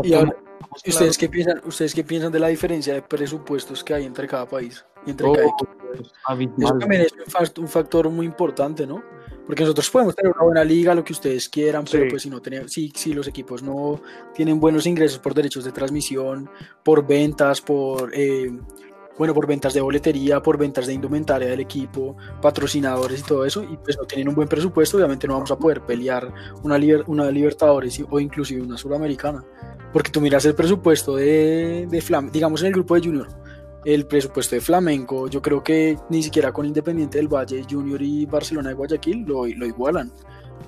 ya... 0.04 0.26
¿Y 0.84 0.89
ustedes, 0.89 1.17
qué 1.17 1.30
piensan, 1.30 1.62
¿Ustedes 1.65 1.93
qué 1.93 2.04
piensan 2.04 2.32
de 2.32 2.39
la 2.39 2.48
diferencia 2.48 2.93
de 2.93 3.02
presupuestos 3.02 3.84
que 3.84 3.93
hay 3.93 4.06
entre 4.06 4.28
cada 4.28 4.45
país 4.45 4.86
y 5.06 5.12
entre 5.12 5.32
cada 5.32 5.48
equipo? 5.48 5.76
Eso 6.58 6.78
también 6.78 7.02
es 7.02 7.13
un 7.58 7.67
factor 7.67 8.10
muy 8.10 8.26
importante, 8.26 8.86
¿no? 8.86 9.02
Porque 9.45 9.62
nosotros 9.62 9.89
podemos 9.89 10.15
tener 10.15 10.34
una 10.34 10.43
buena 10.43 10.63
liga, 10.63 10.95
lo 10.95 11.04
que 11.04 11.13
ustedes 11.13 11.48
quieran, 11.48 11.86
pero 11.89 12.08
pues 12.10 12.24
si 12.24 12.30
no 12.30 12.41
tenemos, 12.41 12.71
si, 12.71 12.89
si 12.95 13.13
los 13.13 13.28
equipos 13.28 13.62
no 13.62 14.02
tienen 14.34 14.60
buenos 14.60 14.88
ingresos 14.88 15.19
por 15.19 15.34
derechos 15.34 15.63
de 15.63 15.71
transmisión, 15.71 16.50
por 16.84 17.06
ventas, 17.06 17.62
por 17.62 18.12
eh, 18.13 18.52
bueno, 19.17 19.34
por 19.34 19.47
ventas 19.47 19.73
de 19.73 19.82
boletería, 19.82 20.41
por 20.41 20.58
ventas 20.58 20.88
de 20.88 20.93
indumentaria 20.93 21.47
del 21.47 21.62
equipo, 21.62 22.17
patrocinadores 22.41 23.21
y 23.21 23.23
todo 23.23 23.45
eso, 23.45 23.63
y 23.63 23.78
pues 23.78 23.97
no 23.97 24.06
tienen 24.06 24.28
un 24.28 24.36
buen 24.36 24.47
presupuesto, 24.47 24.97
obviamente 24.97 25.28
no 25.28 25.36
vamos 25.36 25.51
a 25.51 25.58
poder 25.58 25.82
pelear 25.82 26.34
una, 26.63 26.78
una 27.08 27.32
Libertadores 27.32 28.04
o 28.10 28.19
inclusive 28.19 28.62
una 28.62 28.78
Suramericana. 28.78 29.43
Porque 29.93 30.12
tú 30.12 30.19
miras 30.19 30.45
el 30.45 30.56
presupuesto 30.56 31.15
de, 31.15 31.88
de 31.89 32.01
Flamengo, 32.01 32.34
digamos 32.34 32.62
en 32.62 32.67
el 32.67 32.73
grupo 32.73 32.95
de 32.95 33.01
Junior, 33.01 33.28
el 33.86 34.08
presupuesto 34.08 34.56
de 34.56 34.62
Flamenco, 34.62 35.28
yo 35.30 35.41
creo 35.41 35.63
que 35.63 35.97
ni 36.10 36.23
siquiera 36.23 36.51
con 36.51 36.65
Independiente 36.65 37.17
del 37.17 37.28
Valle, 37.28 37.65
Junior 37.69 38.01
y 38.01 38.25
Barcelona 38.25 38.69
de 38.69 38.75
Guayaquil 38.75 39.23
lo, 39.25 39.45
lo 39.45 39.65
igualan. 39.65 40.12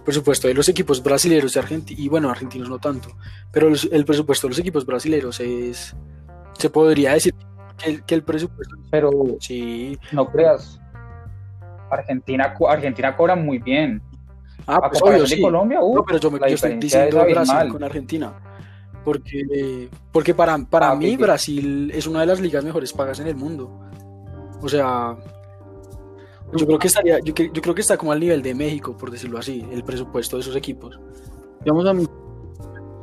Presupuesto 0.06 0.48
de 0.48 0.54
los 0.54 0.70
equipos 0.70 1.02
brasileños 1.02 1.56
y 1.56 1.60
argentinos, 1.60 2.00
y 2.00 2.08
bueno, 2.08 2.30
argentinos 2.30 2.70
no 2.70 2.78
tanto, 2.78 3.10
pero 3.52 3.68
el 3.70 4.06
presupuesto 4.06 4.48
de 4.48 4.52
los 4.52 4.60
equipos 4.60 4.86
brasileños 4.86 5.40
es, 5.40 5.96
se 6.58 6.70
podría 6.70 7.14
decir 7.14 7.34
que 7.78 8.16
el, 8.16 8.24
presupuesto. 8.24 8.76
Pero 8.92 9.12
sí. 9.40 9.98
No 10.12 10.28
creas. 10.28 10.80
Argentina, 11.90 12.54
Argentina 12.68 13.16
cobra 13.16 13.36
muy 13.36 13.60
bien. 13.60 14.02
Ah, 14.66 14.90
pues 14.90 15.02
obvio, 15.02 15.26
sí. 15.26 15.42
Colombia, 15.42 15.80
uh, 15.82 15.96
no, 15.96 16.04
pero 16.04 16.20
yo, 16.20 16.30
me, 16.30 16.40
yo 16.40 16.56
estoy 16.56 16.76
diciendo 16.76 17.24
Brasil 17.24 17.70
con 17.72 17.84
Argentina. 17.84 18.34
Porque, 19.06 19.90
porque 20.12 20.34
para, 20.34 20.58
para 20.58 20.92
ah, 20.92 20.96
mí 20.96 21.16
Brasil 21.16 21.90
es 21.94 22.08
una 22.08 22.22
de 22.22 22.26
las 22.26 22.42
ligas 22.42 22.66
mejores 22.66 22.92
pagas 22.92 23.20
en 23.22 23.28
el 23.28 23.36
mundo. 23.36 23.80
O 24.62 24.68
sea, 24.68 25.16
Yo 26.54 26.66
creo 26.66 26.80
que 26.80 26.88
estaría, 26.88 27.20
yo, 27.20 27.34
yo, 27.34 27.62
creo 27.62 27.74
que 27.74 27.82
está 27.82 27.98
como 27.98 28.12
al 28.12 28.20
nivel 28.20 28.42
de 28.42 28.54
México, 28.54 28.98
por 28.98 29.12
decirlo 29.12 29.38
así, 29.38 29.66
el 29.72 29.84
presupuesto 29.84 30.36
de 30.36 30.42
esos 30.42 30.56
equipos. 30.58 31.00
Digamos 31.62 31.86
a 31.86 31.94
mí, 31.94 32.06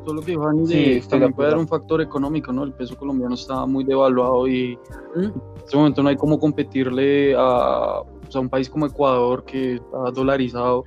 todo 0.04 0.14
lo 0.14 0.20
que 0.22 0.32
dijo 0.32 0.50
sí, 0.66 1.02
también 1.08 1.32
puede 1.32 1.50
dar 1.50 1.58
un 1.58 1.68
factor 1.68 2.00
económico, 2.00 2.52
¿no? 2.52 2.64
El 2.64 2.72
peso 2.72 2.96
colombiano 2.96 3.34
está 3.34 3.66
muy 3.66 3.84
devaluado 3.84 4.46
y 4.46 4.78
¿Mm? 5.14 5.20
en 5.20 5.32
este 5.56 5.76
momento 5.76 6.02
no 6.02 6.08
hay 6.08 6.16
como 6.16 6.38
competirle 6.38 7.34
a, 7.36 8.02
un 8.34 8.48
país 8.48 8.68
como 8.68 8.86
Ecuador 8.86 9.44
que 9.44 9.76
está 9.76 10.10
dolarizado. 10.12 10.84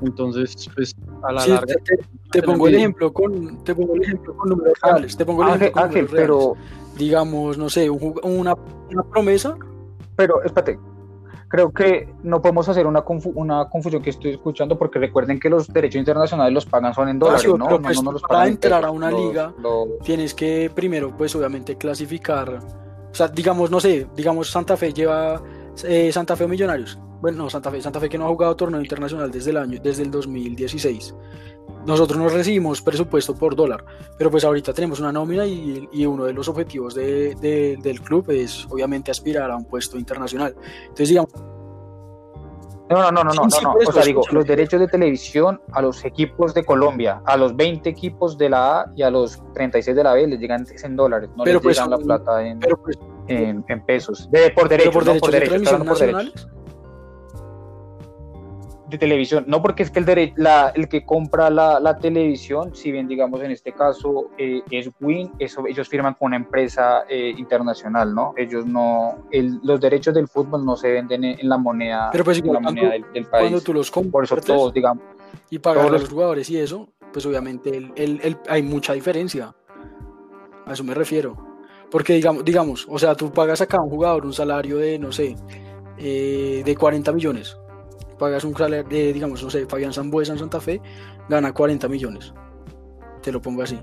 Entonces, 0.00 0.68
pues 0.74 0.94
a 1.22 1.32
la 1.32 1.46
larga. 1.46 1.74
Te, 2.30 2.42
pongo 2.42 2.68
el 2.68 2.76
ejemplo 2.76 3.12
con, 3.12 3.62
te 3.64 3.74
pongo 3.74 3.94
el 3.96 4.02
ejemplo 4.02 4.36
con 4.36 4.50
números 4.50 4.74
reales. 4.80 5.16
Te 5.16 5.24
pongo 5.24 5.42
el 5.42 5.54
ejemplo 5.54 5.82
Ángel, 5.82 6.08
pero 6.10 6.54
digamos, 6.96 7.58
no 7.58 7.68
sé, 7.68 7.90
una, 7.90 8.54
una 8.90 9.02
promesa. 9.10 9.56
Pero 10.14 10.42
espérate, 10.42 10.78
creo 11.48 11.72
que 11.72 12.08
no 12.22 12.40
podemos 12.40 12.68
hacer 12.68 12.86
una, 12.86 13.02
una 13.34 13.68
confusión 13.68 14.02
que 14.02 14.10
estoy 14.10 14.32
escuchando 14.32 14.78
porque 14.78 14.98
recuerden 14.98 15.40
que 15.40 15.48
los 15.48 15.66
derechos 15.68 15.98
internacionales 15.98 16.52
los 16.52 16.66
pagan 16.66 16.94
son 16.94 17.08
en 17.08 17.18
dólares, 17.18 17.46
¿no? 17.46 17.56
no, 17.56 17.82
pues, 17.82 18.02
no, 18.02 18.12
los 18.12 18.22
para 18.22 18.46
entrar 18.46 18.84
a 18.84 18.90
una 18.90 19.10
liga 19.10 19.52
tienes 20.02 20.34
que 20.34 20.70
primero, 20.74 21.12
pues 21.16 21.34
obviamente 21.34 21.76
clasificar, 21.76 22.60
o 23.10 23.14
sea, 23.14 23.28
digamos, 23.28 23.70
no 23.70 23.80
sé, 23.80 24.06
digamos 24.14 24.50
Santa 24.50 24.76
Fe 24.76 24.92
lleva 24.92 25.40
eh, 25.84 26.10
Santa 26.12 26.36
Fe 26.36 26.46
Millonarios. 26.46 26.98
Bueno, 27.20 27.38
no, 27.38 27.50
Santa 27.50 27.70
Fe, 27.70 27.80
Santa 27.80 28.00
Fe 28.00 28.08
que 28.08 28.18
no 28.18 28.26
ha 28.26 28.28
jugado 28.28 28.56
torneo 28.56 28.80
internacional 28.80 29.30
desde 29.30 29.50
el 29.50 29.56
año, 29.56 29.80
desde 29.82 30.02
el 30.02 30.10
2016 30.10 31.14
nosotros 31.86 32.18
no 32.18 32.28
recibimos 32.28 32.82
presupuesto 32.82 33.34
por 33.34 33.56
dólar, 33.56 33.84
pero 34.18 34.30
pues 34.30 34.44
ahorita 34.44 34.72
tenemos 34.74 35.00
una 35.00 35.10
nómina 35.10 35.46
y, 35.46 36.06
uno 36.06 36.24
de 36.24 36.34
los 36.34 36.48
objetivos 36.48 36.94
del 36.94 38.00
club 38.04 38.30
es 38.30 38.66
obviamente 38.68 39.10
aspirar 39.10 39.50
a 39.50 39.56
un 39.56 39.64
puesto 39.64 39.98
internacional. 39.98 40.54
Entonces, 40.82 41.08
digamos... 41.08 41.30
No, 42.90 43.02
no, 43.02 43.10
no, 43.12 43.24
no, 43.24 43.34
no, 43.34 43.46
no, 43.62 43.74
o 43.86 43.92
sea, 43.92 44.02
digo, 44.02 44.22
los 44.32 44.46
derechos 44.46 44.80
de 44.80 44.88
televisión 44.88 45.60
a 45.72 45.82
los 45.82 46.04
equipos 46.04 46.54
de 46.54 46.64
Colombia, 46.64 47.20
a 47.26 47.36
los 47.36 47.54
20 47.54 47.88
equipos 47.88 48.38
de 48.38 48.48
la 48.48 48.80
A 48.80 48.92
y 48.96 49.02
a 49.02 49.10
los 49.10 49.42
36 49.54 49.94
de 49.94 50.04
la 50.04 50.14
B 50.14 50.26
les 50.26 50.40
llegan 50.40 50.64
en 50.82 50.96
dólares, 50.96 51.28
no 51.36 51.44
les 51.44 51.60
pues 51.60 51.76
llegan 51.76 51.90
la 51.90 51.98
plata 51.98 52.46
en, 52.46 52.60
pues, 52.60 52.98
en, 53.26 53.84
pesos, 53.84 54.30
de, 54.30 54.50
por 54.50 54.68
derechos, 54.68 54.94
por, 54.94 55.04
no, 55.04 55.18
por 55.18 55.30
derechos, 55.30 55.70
por 55.70 55.98
derechos 55.98 56.48
de 58.88 58.96
televisión, 58.96 59.44
no 59.46 59.60
porque 59.60 59.82
es 59.82 59.90
que 59.90 59.98
el, 59.98 60.32
la, 60.36 60.72
el 60.74 60.88
que 60.88 61.04
compra 61.04 61.50
la, 61.50 61.78
la, 61.78 61.98
televisión, 61.98 62.74
si 62.74 62.90
bien 62.90 63.06
digamos 63.06 63.42
en 63.42 63.50
este 63.50 63.72
caso 63.72 64.30
eh, 64.38 64.62
es 64.70 64.90
Win, 65.00 65.30
eso, 65.38 65.66
ellos 65.66 65.88
firman 65.88 66.14
con 66.14 66.26
una 66.26 66.36
empresa 66.36 67.04
eh, 67.08 67.34
internacional, 67.36 68.14
¿no? 68.14 68.32
Ellos 68.36 68.64
no, 68.64 69.26
el, 69.30 69.60
los 69.62 69.78
derechos 69.80 70.14
del 70.14 70.26
fútbol 70.26 70.64
no 70.64 70.76
se 70.76 70.90
venden 70.90 71.24
en, 71.24 71.48
la 71.48 71.58
moneda, 71.58 72.08
Pero 72.12 72.24
pues, 72.24 72.42
la 72.44 72.60
moneda 72.60 72.90
del, 72.90 73.04
país. 73.26 73.26
Cuando 73.28 73.60
tú 73.60 73.74
los 73.74 73.90
compras, 73.90 74.10
por 74.10 74.24
eso 74.24 74.36
todos, 74.36 74.72
digamos, 74.72 75.04
y 75.50 75.58
pagas 75.58 75.86
a 75.86 75.90
los 75.90 76.08
jugadores 76.08 76.48
y 76.48 76.58
eso, 76.58 76.88
pues 77.12 77.26
obviamente 77.26 77.76
el, 77.76 77.92
el, 77.96 78.38
hay 78.48 78.62
mucha 78.62 78.94
diferencia. 78.94 79.54
A 80.66 80.72
eso 80.72 80.84
me 80.84 80.94
refiero. 80.94 81.36
Porque 81.90 82.14
digamos, 82.14 82.44
digamos, 82.44 82.86
o 82.88 82.98
sea, 82.98 83.14
tú 83.14 83.32
pagas 83.32 83.60
acá 83.62 83.78
a 83.78 83.82
un 83.82 83.88
jugador 83.88 84.26
un 84.26 84.34
salario 84.34 84.76
de, 84.76 84.98
no 84.98 85.10
sé, 85.10 85.36
eh, 85.98 86.62
de 86.64 86.76
40 86.76 87.12
millones 87.12 87.56
pagas 88.18 88.44
un 88.44 88.56
salario 88.56 88.88
de, 88.88 89.12
digamos, 89.12 89.42
no 89.42 89.50
sé, 89.50 89.66
Fabián 89.66 89.92
Sambuesa 89.92 90.32
en 90.32 90.38
Santa 90.38 90.60
Fe, 90.60 90.80
gana 91.28 91.52
40 91.52 91.88
millones. 91.88 92.32
Te 93.22 93.32
lo 93.32 93.40
pongo 93.40 93.62
así. 93.62 93.78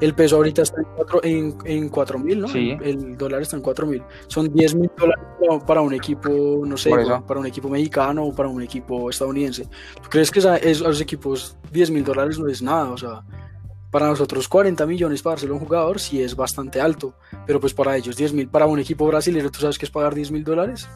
El 0.00 0.14
peso 0.14 0.34
ahorita 0.36 0.62
está 0.62 0.80
en 0.80 0.86
4 0.96 1.20
en, 1.64 1.88
cuatro 1.88 2.18
mil, 2.18 2.40
¿no? 2.40 2.48
Sí. 2.48 2.76
El 2.82 3.16
dólar 3.16 3.42
está 3.42 3.56
en 3.56 3.62
4 3.62 3.86
mil. 3.86 4.02
Son 4.26 4.52
10 4.52 4.74
mil 4.74 4.90
dólares 4.98 5.24
para 5.64 5.80
un 5.80 5.94
equipo, 5.94 6.62
no 6.66 6.76
sé, 6.76 6.90
para 7.26 7.38
un 7.38 7.46
equipo 7.46 7.68
mexicano 7.68 8.24
o 8.24 8.34
para 8.34 8.48
un 8.48 8.62
equipo 8.62 9.10
estadounidense. 9.10 9.68
¿Tú 10.02 10.08
crees 10.10 10.30
que 10.32 10.40
a 10.40 10.56
esos 10.56 11.00
equipos 11.00 11.56
10 11.70 11.92
mil 11.92 12.02
dólares 12.02 12.36
no 12.36 12.48
es 12.48 12.62
nada? 12.62 12.90
O 12.90 12.96
sea, 12.96 13.22
para 13.92 14.08
nosotros 14.08 14.48
40 14.48 14.86
millones 14.86 15.22
para 15.22 15.36
ser 15.36 15.52
un 15.52 15.60
jugador 15.60 16.00
sí 16.00 16.20
es 16.20 16.34
bastante 16.34 16.80
alto, 16.80 17.14
pero 17.46 17.60
pues 17.60 17.74
para 17.74 17.96
ellos 17.96 18.16
10 18.16 18.32
mil, 18.32 18.48
para 18.48 18.66
un 18.66 18.80
equipo 18.80 19.06
brasileño, 19.06 19.50
¿tú 19.50 19.60
sabes 19.60 19.78
qué 19.78 19.84
es 19.84 19.90
pagar 19.92 20.14
10 20.14 20.32
mil 20.32 20.42
dólares? 20.42 20.88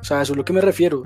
O 0.00 0.04
sea, 0.04 0.22
eso 0.22 0.32
es 0.32 0.36
lo 0.38 0.44
que 0.44 0.52
me 0.52 0.62
refiero. 0.62 1.02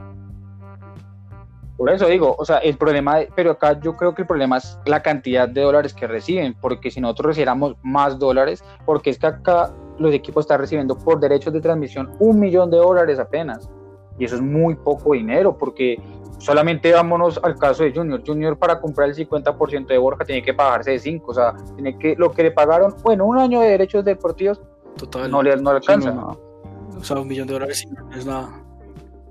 Por 1.77 1.91
eso 1.91 2.07
digo, 2.07 2.37
o 2.39 2.45
sea, 2.45 2.59
el 2.59 2.77
problema, 2.77 3.19
pero 3.35 3.53
acá 3.53 3.79
yo 3.81 3.97
creo 3.97 4.15
que 4.15 4.23
el 4.23 4.29
problema 4.29 4.59
es 4.59 4.79
la 4.87 5.03
cantidad 5.03 5.49
de 5.49 5.61
dólares 5.61 5.93
que 5.93 6.07
reciben, 6.07 6.55
porque 6.61 6.91
si 6.91 7.01
nosotros 7.01 7.29
recibiéramos 7.29 7.77
más 7.83 8.19
dólares, 8.19 8.63
porque 8.87 9.11
es 9.11 9.19
que 9.19 9.27
acá 9.27 9.73
los 9.99 10.13
equipos 10.13 10.45
están 10.45 10.61
recibiendo 10.61 10.97
por 10.97 11.19
derechos 11.19 11.53
de 11.53 11.61
transmisión 11.61 12.13
un 12.21 12.39
millón 12.39 12.71
de 12.71 12.77
dólares 12.77 13.19
apenas. 13.19 13.69
Y 14.19 14.25
eso 14.25 14.37
es 14.37 14.41
muy 14.41 14.77
poco 14.77 15.15
dinero, 15.15 15.59
porque 15.59 16.01
solamente 16.39 16.93
vámonos 16.93 17.41
al 17.43 17.57
caso 17.57 17.83
de 17.83 17.93
Junior. 17.93 18.23
Junior 18.25 18.57
para 18.57 18.81
comprar 18.81 19.09
el 19.09 19.17
50% 19.17 19.87
de 19.87 19.99
Borja 19.99 20.25
tiene 20.25 20.43
que 20.43 20.55
pagarse 20.55 20.93
de 20.93 21.01
5, 21.01 21.31
o 21.31 21.35
sea, 21.35 21.55
tiene 21.75 21.99
que, 21.99 22.15
lo 22.17 22.31
que 22.31 22.45
le 22.45 22.51
pagaron, 22.53 22.95
bueno, 23.03 23.27
un 23.27 23.39
año 23.39 23.61
de 23.61 23.71
derechos 23.71 24.05
deportivos, 24.05 24.61
Total, 24.97 25.29
no 25.29 25.43
le, 25.43 25.57
no 25.57 25.71
alcanza. 25.71 26.15
O 26.97 27.03
sea, 27.03 27.19
un 27.19 27.27
millón 27.27 27.49
de 27.49 27.55
dólares 27.55 27.85
no 27.91 28.17
es 28.17 28.25
nada. 28.25 28.49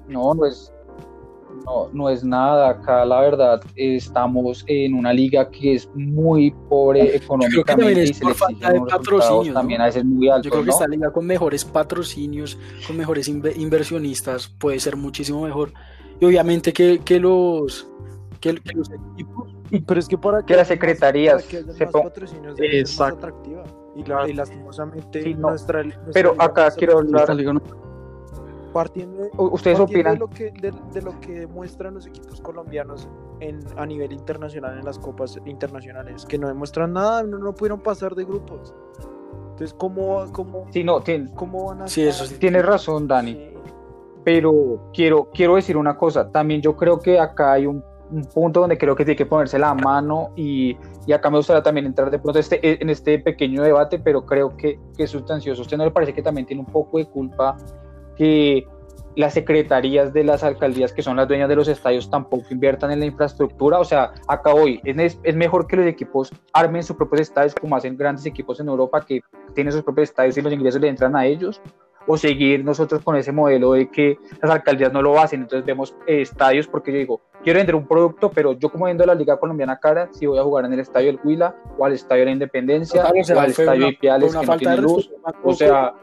No, 0.07 0.33
no 0.33 0.45
es, 0.45 0.72
no, 1.65 1.89
no 1.93 2.09
es 2.09 2.23
nada. 2.23 2.69
Acá 2.69 3.05
la 3.05 3.21
verdad 3.21 3.61
estamos 3.75 4.63
en 4.67 4.93
una 4.93 5.13
liga 5.13 5.49
que 5.49 5.75
es 5.75 5.89
muy 5.95 6.51
pobre 6.69 7.15
económicamente 7.15 8.03
y 8.03 8.13
se 8.13 8.23
por 8.23 8.35
falta 8.35 8.71
de 8.71 8.81
patrocinios. 8.81 9.53
También 9.53 9.81
a 9.81 9.85
veces 9.85 10.05
muy 10.05 10.29
alto. 10.29 10.45
Yo 10.45 10.51
creo 10.51 10.63
que 10.63 10.69
esta 10.71 10.87
liga 10.87 11.11
con 11.11 11.25
mejores 11.25 11.65
patrocinios, 11.65 12.57
con 12.87 12.97
mejores 12.97 13.27
inversionistas, 13.27 14.47
puede 14.47 14.79
ser 14.79 14.95
muchísimo 14.95 15.41
mejor. 15.41 15.73
Y 16.19 16.25
obviamente 16.25 16.73
que, 16.73 16.99
que 16.99 17.19
los 17.19 17.87
que, 18.39 18.53
los 18.53 18.89
equipos. 18.91 19.55
Pero 19.87 19.99
es 19.99 20.07
que 20.07 20.17
para 20.17 20.43
que, 20.45 20.55
las 20.55 20.67
secretarías 20.67 21.43
que 21.43 21.63
se 21.63 21.85
más 21.85 21.93
patrocinios 21.93 22.55
de 22.55 22.81
más 22.81 23.01
atractiva. 23.01 23.63
Y, 23.95 24.03
la, 24.03 24.27
y 24.27 24.33
lastimosamente 24.33 25.35
nuestra, 25.35 25.83
Pero 26.13 26.35
acá 26.39 26.71
quiero 26.71 26.97
hablar 26.97 27.27
partiendo, 28.73 29.29
¿Ustedes 29.37 29.79
opinan? 29.79 30.15
De 30.15 30.19
lo, 30.19 30.29
que, 30.29 30.51
de, 30.51 31.01
lo 31.01 31.19
que 31.21 31.39
demuestran 31.39 31.93
los 31.93 32.07
equipos 32.07 32.41
colombianos 32.41 33.07
en, 33.39 33.59
a 33.77 33.85
nivel 33.85 34.11
internacional 34.11 34.77
en 34.77 34.83
las 34.85 34.99
copas 34.99 35.39
internacionales, 35.45 36.25
que 36.25 36.37
no 36.37 36.47
demuestran 36.47 36.93
nada, 36.93 37.23
no, 37.23 37.37
no 37.37 37.53
pudieron 37.53 37.79
pasar 37.79 38.15
de 38.15 38.25
grupos. 38.25 38.73
Entonces, 39.51 39.73
¿cómo, 39.75 40.25
cómo, 40.31 40.65
sí, 40.71 40.83
no, 40.83 41.01
tiene, 41.01 41.31
cómo 41.35 41.67
van 41.67 41.83
a... 41.83 41.87
Sí, 41.87 42.01
eso 42.01 42.25
sí, 42.25 42.35
tienes 42.39 42.65
razón, 42.65 43.07
Dani. 43.07 43.51
Pero 44.23 44.89
quiero, 44.93 45.29
quiero 45.33 45.55
decir 45.55 45.77
una 45.77 45.95
cosa, 45.95 46.29
también 46.31 46.61
yo 46.61 46.75
creo 46.75 46.99
que 46.99 47.19
acá 47.19 47.53
hay 47.53 47.67
un, 47.67 47.83
un 48.09 48.23
punto 48.25 48.61
donde 48.61 48.77
creo 48.77 48.95
que 48.95 49.05
tiene 49.05 49.17
que 49.17 49.25
ponerse 49.25 49.59
la 49.59 49.73
mano 49.73 50.31
y, 50.35 50.77
y, 51.05 51.11
acá 51.11 51.29
me 51.29 51.37
gustaría 51.37 51.61
también 51.61 51.85
entrar 51.85 52.09
de 52.09 52.19
pronto 52.19 52.39
este, 52.39 52.81
en 52.81 52.89
este 52.89 53.19
pequeño 53.19 53.61
debate, 53.61 53.99
pero 53.99 54.25
creo 54.25 54.55
que, 54.55 54.79
que 54.95 55.03
es 55.03 55.11
sustancioso. 55.11 55.61
¿Usted 55.61 55.77
no 55.77 55.85
le 55.85 55.91
parece 55.91 56.13
que 56.13 56.21
también 56.21 56.47
tiene 56.47 56.61
un 56.61 56.71
poco 56.71 56.97
de 56.97 57.05
culpa 57.05 57.57
que 58.17 58.65
las 59.15 59.33
secretarías 59.33 60.13
de 60.13 60.23
las 60.23 60.43
alcaldías 60.43 60.91
que 60.91 61.03
son 61.03 61.17
las 61.17 61.27
dueñas 61.27 61.49
de 61.49 61.55
los 61.55 61.67
estadios 61.67 62.09
tampoco 62.09 62.45
inviertan 62.49 62.91
en 62.91 62.99
la 62.99 63.05
infraestructura. 63.05 63.79
O 63.79 63.85
sea, 63.85 64.11
acá 64.27 64.53
hoy 64.53 64.81
es, 64.83 65.19
es 65.21 65.35
mejor 65.35 65.67
que 65.67 65.77
los 65.77 65.85
equipos 65.85 66.31
armen 66.51 66.83
sus 66.83 66.95
propios 66.95 67.21
estadios 67.21 67.53
como 67.55 67.75
hacen 67.75 67.97
grandes 67.97 68.25
equipos 68.25 68.59
en 68.59 68.67
Europa 68.67 69.05
que 69.05 69.21
tienen 69.53 69.71
sus 69.71 69.83
propios 69.83 70.09
estadios 70.09 70.37
y 70.37 70.41
los 70.41 70.53
ingresos 70.53 70.81
le 70.81 70.87
entran 70.87 71.15
a 71.15 71.25
ellos. 71.25 71.61
O 72.05 72.17
seguir 72.17 72.65
nosotros 72.65 73.01
con 73.01 73.15
ese 73.15 73.31
modelo 73.31 73.73
de 73.73 73.89
que 73.89 74.17
las 74.41 74.51
alcaldías 74.51 74.91
no 74.91 75.01
lo 75.01 75.17
hacen. 75.17 75.43
Entonces 75.43 75.65
vemos 75.65 75.95
eh, 76.05 76.21
estadios 76.21 76.67
porque 76.67 76.91
yo 76.91 76.97
digo, 76.97 77.21
quiero 77.43 77.59
vender 77.59 77.75
un 77.75 77.87
producto, 77.87 78.29
pero 78.29 78.51
yo 78.53 78.69
como 78.69 78.85
viendo 78.85 79.05
la 79.05 79.15
Liga 79.15 79.37
Colombiana 79.37 79.79
cara, 79.79 80.09
si 80.11 80.25
voy 80.25 80.37
a 80.37 80.43
jugar 80.43 80.65
en 80.65 80.73
el 80.73 80.81
estadio 80.81 81.07
del 81.07 81.19
Huila 81.23 81.55
o 81.77 81.85
al 81.85 81.93
estadio 81.93 82.21
de 82.21 82.25
la 82.25 82.31
Independencia 82.31 83.05
o 83.05 83.39
al 83.39 83.49
estadio 83.51 83.87
Ipiales 83.87 84.35
que 84.35 84.45
no 84.45 84.57
tiene 84.57 84.77
luz. 84.77 85.09
O 85.43 85.53
sea, 85.53 85.93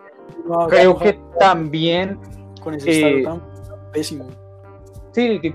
creo 0.68 0.98
que 0.98 1.18
también 1.38 2.18
con 2.62 2.74
ese 2.74 3.18
estado 3.18 3.38
tan 3.40 3.92
pésimo. 3.92 4.26
Sí, 5.12 5.54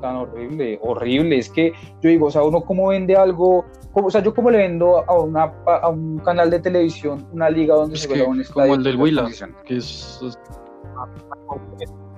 tan 0.00 0.16
horrible, 0.16 0.78
horrible. 0.82 1.38
Es 1.38 1.48
que 1.48 1.72
yo 2.02 2.10
digo, 2.10 2.26
o 2.26 2.30
sea, 2.30 2.42
uno 2.42 2.60
cómo 2.62 2.88
vende 2.88 3.16
algo, 3.16 3.64
o 3.92 4.10
sea, 4.10 4.22
yo 4.22 4.34
cómo 4.34 4.50
le 4.50 4.58
vendo 4.58 4.98
a, 5.08 5.18
una, 5.18 5.52
a 5.66 5.88
un 5.88 6.18
canal 6.18 6.50
de 6.50 6.60
televisión 6.60 7.26
una 7.32 7.48
liga 7.50 7.74
donde 7.74 7.96
se 7.96 8.08
juega 8.08 8.24
un 8.28 8.40
estadio. 8.40 8.72
Como 8.72 8.74
el 8.74 8.82
del 8.84 8.96
Huila, 8.96 9.28
que 9.64 9.76
es... 9.76 10.20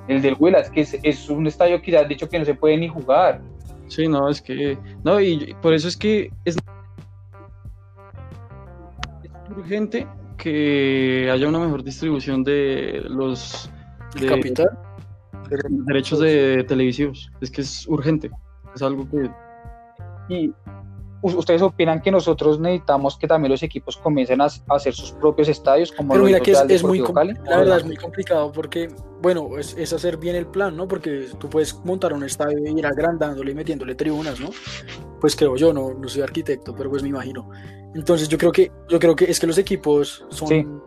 El 0.09 0.22
del 0.22 0.37
Huila, 0.38 0.61
es 0.61 0.70
que 0.70 0.81
es, 0.83 0.98
es 1.02 1.29
un 1.29 1.46
estadio 1.46 1.83
que 1.83 1.92
ya 1.92 2.00
has 2.00 2.09
dicho 2.09 2.29
que 2.29 2.38
no 2.38 2.44
se 2.44 2.55
puede 2.55 2.76
ni 2.76 2.88
jugar. 2.88 3.40
Sí, 3.88 4.08
no, 4.08 4.29
es 4.29 4.40
que... 4.40 4.79
No, 5.04 5.21
y 5.21 5.54
por 5.62 5.73
eso 5.73 5.88
es 5.88 5.96
que 5.96 6.31
es 6.44 6.56
urgente 9.56 10.06
que 10.37 11.30
haya 11.32 11.48
una 11.48 11.58
mejor 11.58 11.82
distribución 11.82 12.44
de 12.44 13.02
los 13.08 13.70
de, 14.20 14.26
capital 14.26 14.78
de 15.48 15.58
derechos 15.68 16.18
de 16.20 16.64
televisivos. 16.64 17.30
Es 17.40 17.50
que 17.50 17.62
es 17.62 17.87
urgente. 17.88 18.30
Es 18.74 18.82
algo 18.82 19.08
que. 19.08 19.30
Y, 20.28 20.52
¿ustedes 21.22 21.62
opinan 21.62 22.00
que 22.00 22.10
nosotros 22.10 22.58
necesitamos 22.58 23.16
que 23.16 23.26
también 23.26 23.50
los 23.50 23.62
equipos 23.62 23.96
comiencen 23.96 24.40
a, 24.40 24.48
hacer 24.68 24.94
sus 24.94 25.12
propios 25.12 25.48
estadios? 25.48 25.92
Como 25.92 26.12
Pero 26.12 26.24
mira 26.24 26.40
que 26.40 26.52
es, 26.52 26.82
muy 26.82 26.98
la 26.98 27.58
verdad 27.58 27.78
es 27.78 27.84
muy 27.84 27.96
complicado 27.96 28.52
porque, 28.52 28.88
bueno, 29.22 29.56
es, 29.58 29.76
es, 29.76 29.92
hacer 29.92 30.16
bien 30.16 30.37
el 30.37 30.46
plan, 30.46 30.76
¿no? 30.76 30.88
Porque 30.88 31.28
tú 31.38 31.48
puedes 31.48 31.74
montar 31.84 32.12
un 32.12 32.24
estadio 32.24 32.58
y 32.58 32.78
ir 32.78 32.87
agrandándole 32.87 33.52
y 33.52 33.54
metiéndole 33.54 33.94
tribunas, 33.94 34.40
¿no? 34.40 34.50
Pues 35.20 35.37
creo 35.37 35.56
yo, 35.56 35.72
no, 35.72 35.94
no 35.94 36.08
soy 36.08 36.22
arquitecto, 36.22 36.74
pero 36.74 36.90
pues 36.90 37.02
me 37.02 37.08
imagino. 37.08 37.50
Entonces 37.97 38.29
yo 38.29 38.37
creo 38.37 38.53
que, 38.53 38.71
yo 38.88 38.99
creo 38.99 39.17
que 39.17 39.25
es 39.25 39.40
que 39.40 39.47
los 39.47 39.57
equipos 39.57 40.25
son... 40.29 40.83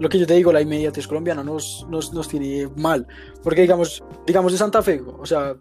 Lo 0.00 0.08
que 0.08 0.18
yo 0.18 0.26
te 0.26 0.34
digo, 0.34 0.52
la 0.52 0.60
inmediatez 0.60 1.06
colombiana 1.06 1.44
nos, 1.44 1.86
nos, 1.88 2.12
nos 2.12 2.26
tiene 2.26 2.68
mal. 2.76 3.06
Porque 3.44 3.60
digamos, 3.60 4.02
digamos 4.26 4.50
de 4.50 4.58
Santa 4.58 4.82
Fe, 4.82 5.00
o 5.00 5.24
sea, 5.24 5.54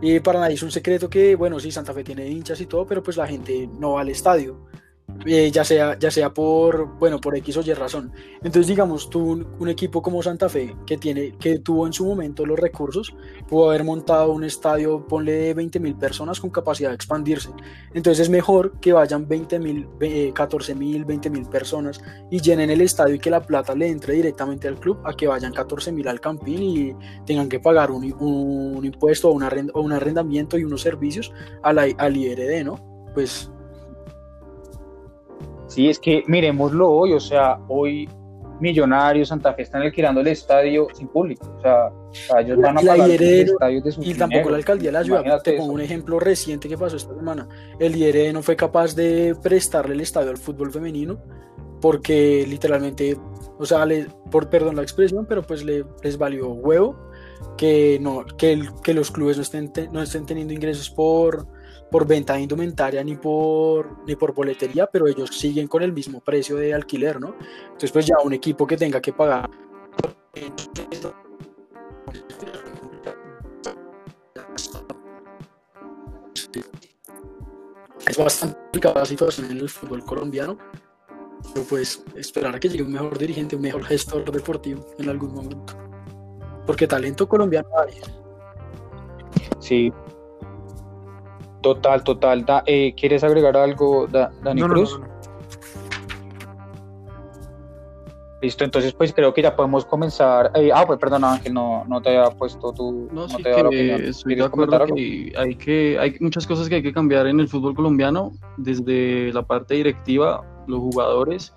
y 0.00 0.20
para 0.20 0.38
nadie 0.38 0.54
es 0.54 0.62
un 0.62 0.70
secreto 0.70 1.10
que, 1.10 1.34
bueno, 1.34 1.58
sí, 1.58 1.72
Santa 1.72 1.92
Fe 1.92 2.04
tiene 2.04 2.28
hinchas 2.28 2.60
y 2.60 2.66
todo, 2.66 2.86
pero 2.86 3.02
pues 3.02 3.16
la 3.16 3.26
gente 3.26 3.68
no 3.80 3.94
va 3.94 4.02
al 4.02 4.10
estadio. 4.10 4.64
Eh, 5.26 5.50
ya, 5.50 5.64
sea, 5.64 5.98
ya 5.98 6.10
sea 6.10 6.32
por, 6.32 6.98
bueno, 6.98 7.20
por 7.20 7.36
X 7.36 7.56
o 7.56 7.60
Y 7.62 7.72
razón. 7.72 8.12
Entonces, 8.36 8.66
digamos, 8.66 9.10
tú, 9.10 9.46
un, 9.58 9.68
equipo 9.68 10.00
como 10.00 10.22
Santa 10.22 10.48
Fe, 10.48 10.76
que, 10.86 10.96
tiene, 10.96 11.32
que 11.38 11.58
tuvo 11.58 11.86
en 11.86 11.92
su 11.92 12.06
momento 12.06 12.46
los 12.46 12.58
recursos, 12.58 13.14
pudo 13.48 13.70
haber 13.70 13.84
montado 13.84 14.32
un 14.32 14.44
estadio, 14.44 15.06
ponle 15.06 15.32
de 15.32 15.54
20 15.54 15.80
mil 15.80 15.96
personas 15.96 16.40
con 16.40 16.50
capacidad 16.50 16.90
de 16.90 16.94
expandirse. 16.94 17.50
Entonces, 17.94 18.24
es 18.24 18.30
mejor 18.30 18.78
que 18.80 18.92
vayan 18.92 19.26
20 19.26 19.58
mil, 19.58 19.88
14 20.34 20.74
mil, 20.74 21.04
20 21.04 21.30
mil 21.30 21.46
personas 21.46 22.00
y 22.30 22.40
llenen 22.40 22.70
el 22.70 22.80
estadio 22.80 23.16
y 23.16 23.18
que 23.18 23.30
la 23.30 23.42
plata 23.42 23.74
le 23.74 23.88
entre 23.88 24.14
directamente 24.14 24.68
al 24.68 24.78
club, 24.78 25.00
a 25.04 25.14
que 25.14 25.26
vayan 25.26 25.52
14 25.52 25.90
mil 25.90 26.06
al 26.06 26.20
campín 26.20 26.62
y 26.62 26.96
tengan 27.26 27.48
que 27.48 27.58
pagar 27.58 27.90
un, 27.90 28.04
impuesto 28.84 29.30
o, 29.30 29.32
o 29.32 29.80
un 29.82 29.92
arrendamiento 29.92 30.58
y 30.58 30.64
unos 30.64 30.82
servicios 30.82 31.32
a 31.62 31.70
al 31.70 32.16
IRD, 32.16 32.64
¿no? 32.64 32.76
Pues 33.14 33.50
Sí, 35.78 35.88
es 35.88 36.00
que 36.00 36.24
miremoslo 36.26 36.90
hoy, 36.90 37.12
o 37.12 37.20
sea, 37.20 37.56
hoy 37.68 38.08
Millonarios, 38.58 39.28
Santa 39.28 39.54
Fe 39.54 39.62
están 39.62 39.82
alquilando 39.82 40.20
el 40.20 40.26
estadio 40.26 40.88
sin 40.92 41.06
público, 41.06 41.54
o 41.56 41.60
sea, 41.60 41.92
ellos 42.40 42.58
van 42.60 42.78
a 42.78 42.80
pagar 42.80 43.08
el 43.08 43.22
estadio 43.22 43.80
de 43.80 43.94
Y 44.00 44.14
tampoco 44.14 44.50
la 44.50 44.56
alcaldía 44.56 44.90
la 44.90 44.98
ayuda, 44.98 45.40
te 45.40 45.52
pongo 45.52 45.74
un 45.74 45.80
ejemplo 45.80 46.18
reciente 46.18 46.68
que 46.68 46.76
pasó 46.76 46.96
esta 46.96 47.14
semana, 47.14 47.46
el 47.78 47.94
IRD 47.94 48.32
no 48.32 48.42
fue 48.42 48.56
capaz 48.56 48.96
de 48.96 49.36
prestarle 49.40 49.94
el 49.94 50.00
estadio 50.00 50.30
al 50.30 50.38
fútbol 50.38 50.72
femenino, 50.72 51.22
porque 51.80 52.44
literalmente, 52.48 53.16
o 53.56 53.64
sea, 53.64 53.86
por 54.32 54.50
perdón 54.50 54.74
la 54.74 54.82
expresión, 54.82 55.26
pero 55.28 55.42
pues 55.42 55.64
le, 55.64 55.84
les 56.02 56.18
valió 56.18 56.48
huevo 56.48 56.98
que, 57.56 58.00
no, 58.00 58.24
que, 58.36 58.68
que 58.82 58.94
los 58.94 59.12
clubes 59.12 59.36
no 59.36 59.44
estén, 59.44 59.70
no 59.92 60.02
estén 60.02 60.26
teniendo 60.26 60.52
ingresos 60.52 60.90
por 60.90 61.46
por 61.90 62.06
venta 62.06 62.34
de 62.34 62.42
indumentaria 62.42 63.02
ni 63.02 63.16
por, 63.16 64.04
ni 64.06 64.16
por 64.16 64.34
boletería, 64.34 64.86
pero 64.86 65.06
ellos 65.06 65.30
siguen 65.30 65.68
con 65.68 65.82
el 65.82 65.92
mismo 65.92 66.20
precio 66.20 66.56
de 66.56 66.74
alquiler, 66.74 67.20
¿no? 67.20 67.34
Entonces, 67.64 67.92
pues 67.92 68.06
ya 68.06 68.16
un 68.22 68.32
equipo 68.32 68.66
que 68.66 68.76
tenga 68.76 69.00
que 69.00 69.12
pagar 69.12 69.48
es 78.06 78.16
bastante 78.16 78.56
complicada 78.56 79.00
la 79.00 79.06
situación 79.06 79.50
en 79.50 79.58
el 79.58 79.68
fútbol 79.68 80.04
colombiano, 80.04 80.58
pero 81.54 81.66
pues 81.66 82.02
esperar 82.16 82.54
a 82.54 82.60
que 82.60 82.68
llegue 82.68 82.82
un 82.82 82.92
mejor 82.92 83.18
dirigente, 83.18 83.56
un 83.56 83.62
mejor 83.62 83.84
gestor 83.84 84.30
deportivo 84.30 84.86
en 84.98 85.08
algún 85.08 85.34
momento. 85.34 85.74
Porque 86.66 86.86
talento 86.86 87.28
colombiano 87.28 87.68
hay. 87.78 88.00
Sí, 89.58 89.92
Total, 91.74 92.02
total. 92.02 92.46
Eh, 92.64 92.94
¿Quieres 92.96 93.22
agregar 93.22 93.56
algo, 93.56 94.06
Dani 94.06 94.62
Cruz? 94.62 94.98
Listo, 98.40 98.64
entonces 98.64 98.94
pues 98.94 99.12
creo 99.12 99.34
que 99.34 99.42
ya 99.42 99.54
podemos 99.54 99.84
comenzar. 99.84 100.50
Eh, 100.54 100.70
ah, 100.72 100.84
pues 100.86 100.98
perdón 100.98 101.24
Ángel, 101.24 101.52
no, 101.52 101.84
no 101.86 102.00
te 102.00 102.16
había 102.16 102.30
puesto 102.30 102.72
tu... 102.72 103.08
No, 103.12 103.28
sí 103.28 103.42
que 103.42 104.08
estoy 104.08 104.36
de 104.36 104.44
acuerdo 104.44 104.86
que 104.94 105.32
hay, 105.36 105.56
que 105.56 105.98
hay 105.98 106.16
muchas 106.20 106.46
cosas 106.46 106.68
que 106.68 106.76
hay 106.76 106.82
que 106.82 106.92
cambiar 106.92 107.26
en 107.26 107.40
el 107.40 107.48
fútbol 107.48 107.74
colombiano, 107.74 108.32
desde 108.56 109.32
la 109.32 109.42
parte 109.42 109.74
directiva, 109.74 110.42
los 110.68 110.78
jugadores 110.78 111.52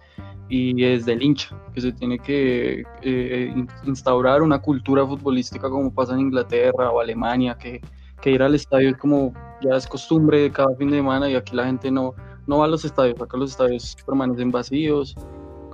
y 0.49 0.73
desde 0.81 1.13
el 1.13 1.21
hincha, 1.21 1.55
que 1.73 1.81
se 1.81 1.93
tiene 1.93 2.19
que 2.19 2.83
eh, 3.03 3.53
instaurar 3.85 4.41
una 4.41 4.59
cultura 4.59 5.05
futbolística 5.05 5.69
como 5.69 5.93
pasa 5.93 6.13
en 6.15 6.21
Inglaterra 6.21 6.91
o 6.91 6.99
Alemania, 6.99 7.55
que, 7.57 7.79
que 8.21 8.31
ir 8.31 8.41
al 8.41 8.55
estadio 8.55 8.89
es 8.89 8.97
como 8.97 9.33
ya 9.61 9.75
es 9.75 9.87
costumbre 9.87 10.41
de 10.41 10.51
cada 10.51 10.75
fin 10.75 10.89
de 10.89 10.97
semana 10.97 11.29
y 11.29 11.35
aquí 11.35 11.55
la 11.55 11.65
gente 11.65 11.91
no, 11.91 12.13
no 12.47 12.59
va 12.59 12.65
a 12.65 12.67
los 12.67 12.85
estadios, 12.85 13.19
acá 13.21 13.37
los 13.37 13.51
estadios 13.51 13.95
permanecen 14.05 14.51
vacíos. 14.51 15.15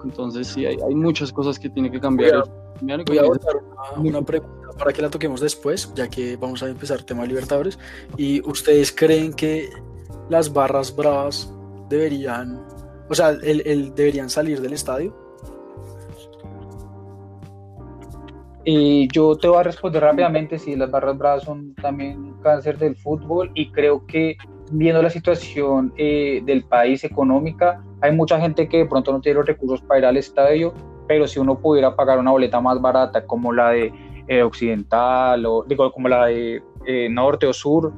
Entonces 0.04 0.48
sí, 0.48 0.66
hay, 0.66 0.78
hay 0.86 0.96
muchas 0.96 1.32
cosas 1.32 1.58
que 1.58 1.70
tiene 1.70 1.92
que 1.92 2.00
cambiar. 2.00 2.44
Voy 2.82 2.92
a, 2.92 2.98
voy 2.98 3.18
a 3.18 4.00
una, 4.00 4.22
pregunta 4.22 4.70
para 4.78 4.94
que 4.94 5.02
la 5.02 5.10
toquemos 5.10 5.42
después, 5.42 5.92
ya 5.96 6.08
que 6.08 6.38
vamos 6.38 6.62
a 6.62 6.70
empezar 6.70 7.02
tema 7.04 7.26
Libertadores. 7.26 7.80
¿Y 8.16 8.48
ustedes 8.48 8.92
creen 8.92 9.34
que 9.34 9.70
las 10.30 10.54
barras 10.54 10.96
bravas 10.96 11.52
deberían, 11.90 12.64
o 13.10 13.16
sea, 13.16 13.30
el, 13.30 13.62
el 13.66 13.96
deberían 13.96 14.30
salir 14.30 14.62
del 14.62 14.74
estadio? 14.74 15.27
Y 18.70 19.08
yo 19.14 19.38
te 19.38 19.48
voy 19.48 19.60
a 19.60 19.64
responder 19.64 20.04
rápidamente 20.04 20.60
si 20.60 20.76
las 20.76 20.92
barras 20.92 21.18
bravas 21.18 21.44
son 21.44 21.74
también 21.76 22.18
un 22.20 22.34
cáncer 22.42 22.78
del 22.78 22.98
fútbol 22.98 23.50
y 23.54 23.72
creo 23.72 24.06
que 24.06 24.36
viendo 24.72 25.02
la 25.02 25.10
situación 25.10 25.94
eh, 25.96 26.42
del 26.44 26.66
país 26.66 27.06
económica, 27.06 27.82
hay 28.02 28.12
mucha 28.12 28.38
gente 28.42 28.68
que 28.68 28.80
de 28.80 28.86
pronto 28.86 29.14
no 29.14 29.22
tiene 29.22 29.38
los 29.38 29.48
recursos 29.48 29.80
para 29.84 30.00
ir 30.00 30.06
al 30.08 30.18
estadio, 30.18 30.74
pero 31.08 31.28
si 31.28 31.40
uno 31.40 31.58
pudiera 31.58 31.96
pagar 31.96 32.20
una 32.20 32.32
boleta 32.32 32.60
más 32.60 32.82
barata 32.82 33.26
como 33.26 33.54
la 33.54 33.70
de 33.70 33.94
eh, 34.28 34.44
Occidental 34.44 35.46
o 35.46 35.64
digo 35.64 35.90
como 35.94 36.10
la 36.10 36.26
de 36.26 36.62
eh, 36.86 37.08
Norte 37.10 37.48
o 37.48 37.54
Sur, 37.54 37.94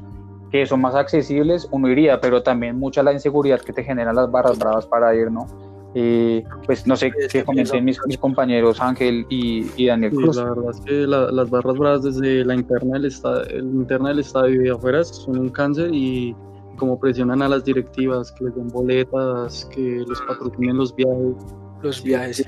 que 0.51 0.67
son 0.67 0.81
más 0.81 0.93
accesibles, 0.93 1.67
uno 1.71 1.89
iría, 1.89 2.21
pero 2.21 2.43
también 2.43 2.77
mucha 2.77 3.01
la 3.01 3.11
inseguridad 3.11 3.59
que 3.59 3.73
te 3.73 3.83
generan 3.83 4.15
las 4.15 4.29
barras 4.29 4.59
bravas 4.59 4.85
para 4.85 5.15
ir, 5.15 5.31
¿no? 5.31 5.47
Eh, 5.95 6.43
pues 6.67 6.85
no 6.85 6.95
sé 6.95 7.11
qué 7.31 7.43
comiencen 7.43 7.83
mis, 7.83 7.99
mis, 8.05 8.17
compañeros 8.19 8.79
Ángel 8.79 9.25
y, 9.27 9.87
Daniel 9.87 10.11
Cruz. 10.11 10.35
la 10.35 10.43
verdad 10.43 10.69
es 10.69 10.81
que 10.81 10.93
las 11.07 11.49
barras 11.49 11.77
bravas 11.77 12.03
desde 12.03 12.45
la 12.45 12.53
interna 12.53 12.93
del, 12.93 13.05
estadio, 13.05 13.57
interna 13.57 14.09
del 14.09 14.19
estadio 14.19 14.63
y 14.63 14.69
afuera 14.69 15.03
son 15.03 15.39
un 15.39 15.49
cáncer 15.49 15.89
y 15.91 16.35
como 16.79 16.99
presionan 16.99 17.41
a 17.41 17.49
las 17.49 17.63
directivas, 17.65 18.31
que 18.31 18.45
les 18.45 18.55
den 18.55 18.67
boletas, 18.69 19.65
que 19.65 20.03
los 20.07 20.21
patrocinen 20.21 20.77
los 20.77 20.95
viajes. 20.95 21.35
Los 21.81 22.03
viajes. 22.03 22.45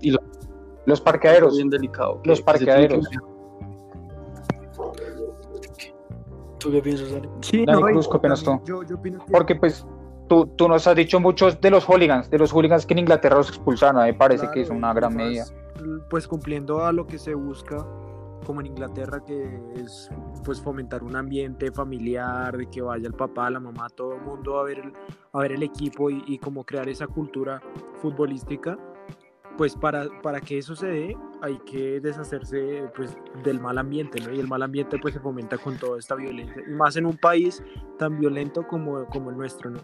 Y 0.00 0.14
los, 0.86 1.00
parqueaderos. 1.00 1.56
Bien 1.56 1.68
delicado. 1.68 2.20
Los 2.24 2.40
parqueaderos. 2.40 3.06
¿Tú 6.58 6.70
qué 6.70 6.80
piensas, 6.82 7.10
Dani? 7.10 7.28
Sí, 7.40 7.64
Cruz, 7.64 8.08
¿qué 8.08 8.16
opinas 8.16 8.42
tú? 8.42 8.60
Porque 9.32 9.54
pues 9.54 9.86
tú, 10.30 10.68
nos 10.68 10.86
has 10.86 10.94
dicho 10.94 11.18
muchos 11.18 11.60
de 11.60 11.70
los 11.70 11.84
hooligans, 11.84 12.30
de 12.30 12.38
los 12.38 12.52
hooligans 12.52 12.86
que 12.86 12.94
en 12.94 13.00
Inglaterra 13.00 13.36
los 13.36 13.48
expulsaron, 13.48 14.04
me 14.04 14.14
parece 14.14 14.48
que 14.52 14.62
es 14.62 14.70
una 14.70 14.92
gran 14.94 15.14
medida. 15.14 15.44
Pues 16.08 16.28
cumpliendo 16.28 16.84
a 16.84 16.92
lo 16.92 17.06
que 17.06 17.18
se 17.18 17.34
busca, 17.34 17.84
como 18.46 18.60
en 18.60 18.68
Inglaterra, 18.68 19.24
que 19.24 19.60
es 19.74 20.08
pues 20.44 20.60
fomentar 20.60 21.02
un 21.02 21.16
ambiente 21.16 21.72
familiar, 21.72 22.56
de 22.56 22.66
que 22.70 22.80
vaya 22.80 23.08
el 23.08 23.14
papá, 23.14 23.50
la 23.50 23.58
mamá, 23.58 23.88
todo 23.90 24.14
el 24.14 24.22
mundo 24.22 24.60
a 24.60 24.62
ver 24.62 24.78
el, 24.78 24.92
a 25.32 25.38
ver 25.40 25.52
el 25.52 25.62
equipo 25.64 26.10
y, 26.10 26.22
y 26.26 26.38
como 26.38 26.64
crear 26.64 26.88
esa 26.88 27.06
cultura 27.06 27.60
futbolística 28.00 28.78
pues 29.56 29.76
para, 29.76 30.06
para 30.22 30.40
que 30.40 30.56
eso 30.56 30.74
se 30.74 30.86
dé 30.86 31.16
hay 31.42 31.58
que 31.58 32.00
deshacerse 32.00 32.84
pues 32.94 33.16
del 33.44 33.60
mal 33.60 33.78
ambiente, 33.78 34.20
¿no? 34.20 34.32
Y 34.32 34.40
el 34.40 34.48
mal 34.48 34.62
ambiente 34.62 34.98
pues 34.98 35.14
se 35.14 35.20
fomenta 35.20 35.58
con 35.58 35.78
toda 35.78 35.98
esta 35.98 36.14
violencia, 36.14 36.62
y 36.66 36.70
más 36.72 36.96
en 36.96 37.06
un 37.06 37.16
país 37.16 37.62
tan 37.98 38.18
violento 38.18 38.66
como, 38.66 39.06
como 39.06 39.30
el 39.30 39.36
nuestro, 39.36 39.70
¿no? 39.70 39.80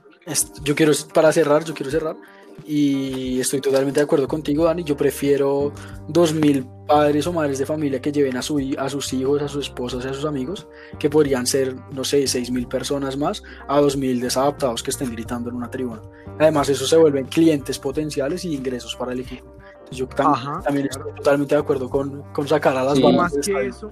Yo 0.63 0.75
quiero, 0.75 0.93
para 1.13 1.33
cerrar, 1.33 1.65
yo 1.65 1.75
quiero 1.75 1.91
cerrar, 1.91 2.17
y 2.65 3.39
estoy 3.41 3.61
totalmente 3.61 4.01
de 4.01 4.05
acuerdo 4.05 4.27
contigo, 4.27 4.65
Dani, 4.65 4.83
yo 4.83 4.97
prefiero 4.97 5.73
2.000 6.09 6.87
padres 6.87 7.27
o 7.27 7.33
madres 7.33 7.59
de 7.59 7.67
familia 7.67 8.01
que 8.01 8.13
lleven 8.13 8.37
a, 8.37 8.43
su, 8.43 8.75
a 8.79 8.89
sus 8.89 9.13
hijos, 9.13 9.43
a 9.43 9.49
sus 9.49 9.67
esposas 9.67 10.05
y 10.05 10.09
a 10.09 10.15
sus 10.15 10.25
amigos, 10.25 10.67
que 10.99 11.11
podrían 11.11 11.47
ser, 11.47 11.77
no 11.93 12.05
sé, 12.05 12.23
6.000 12.25 12.69
personas 12.69 13.17
más, 13.17 13.43
a 13.69 13.81
2.000 13.81 14.21
desadaptados 14.21 14.83
que 14.83 14.91
estén 14.91 15.11
gritando 15.13 15.51
en 15.51 15.57
una 15.57 15.71
tribuna. 15.71 16.03
Además, 16.39 16.69
eso 16.69 16.87
se 16.87 16.97
vuelven 16.97 17.27
clientes 17.27 17.79
potenciales 17.79 18.45
y 18.45 18.55
ingresos 18.55 18.97
para 18.97 19.13
el 19.13 19.21
equipo. 19.21 19.57
Yo 19.91 20.09
también, 20.09 20.87
estoy 20.87 21.13
totalmente 21.13 21.55
de 21.55 21.61
acuerdo 21.61 21.89
con, 21.89 22.23
con 22.33 22.49
sacar 22.49 22.77
a 22.77 22.83
las 22.83 22.97
sí, 22.97 23.13
más 23.13 23.33
que 23.39 23.67
eso, 23.67 23.89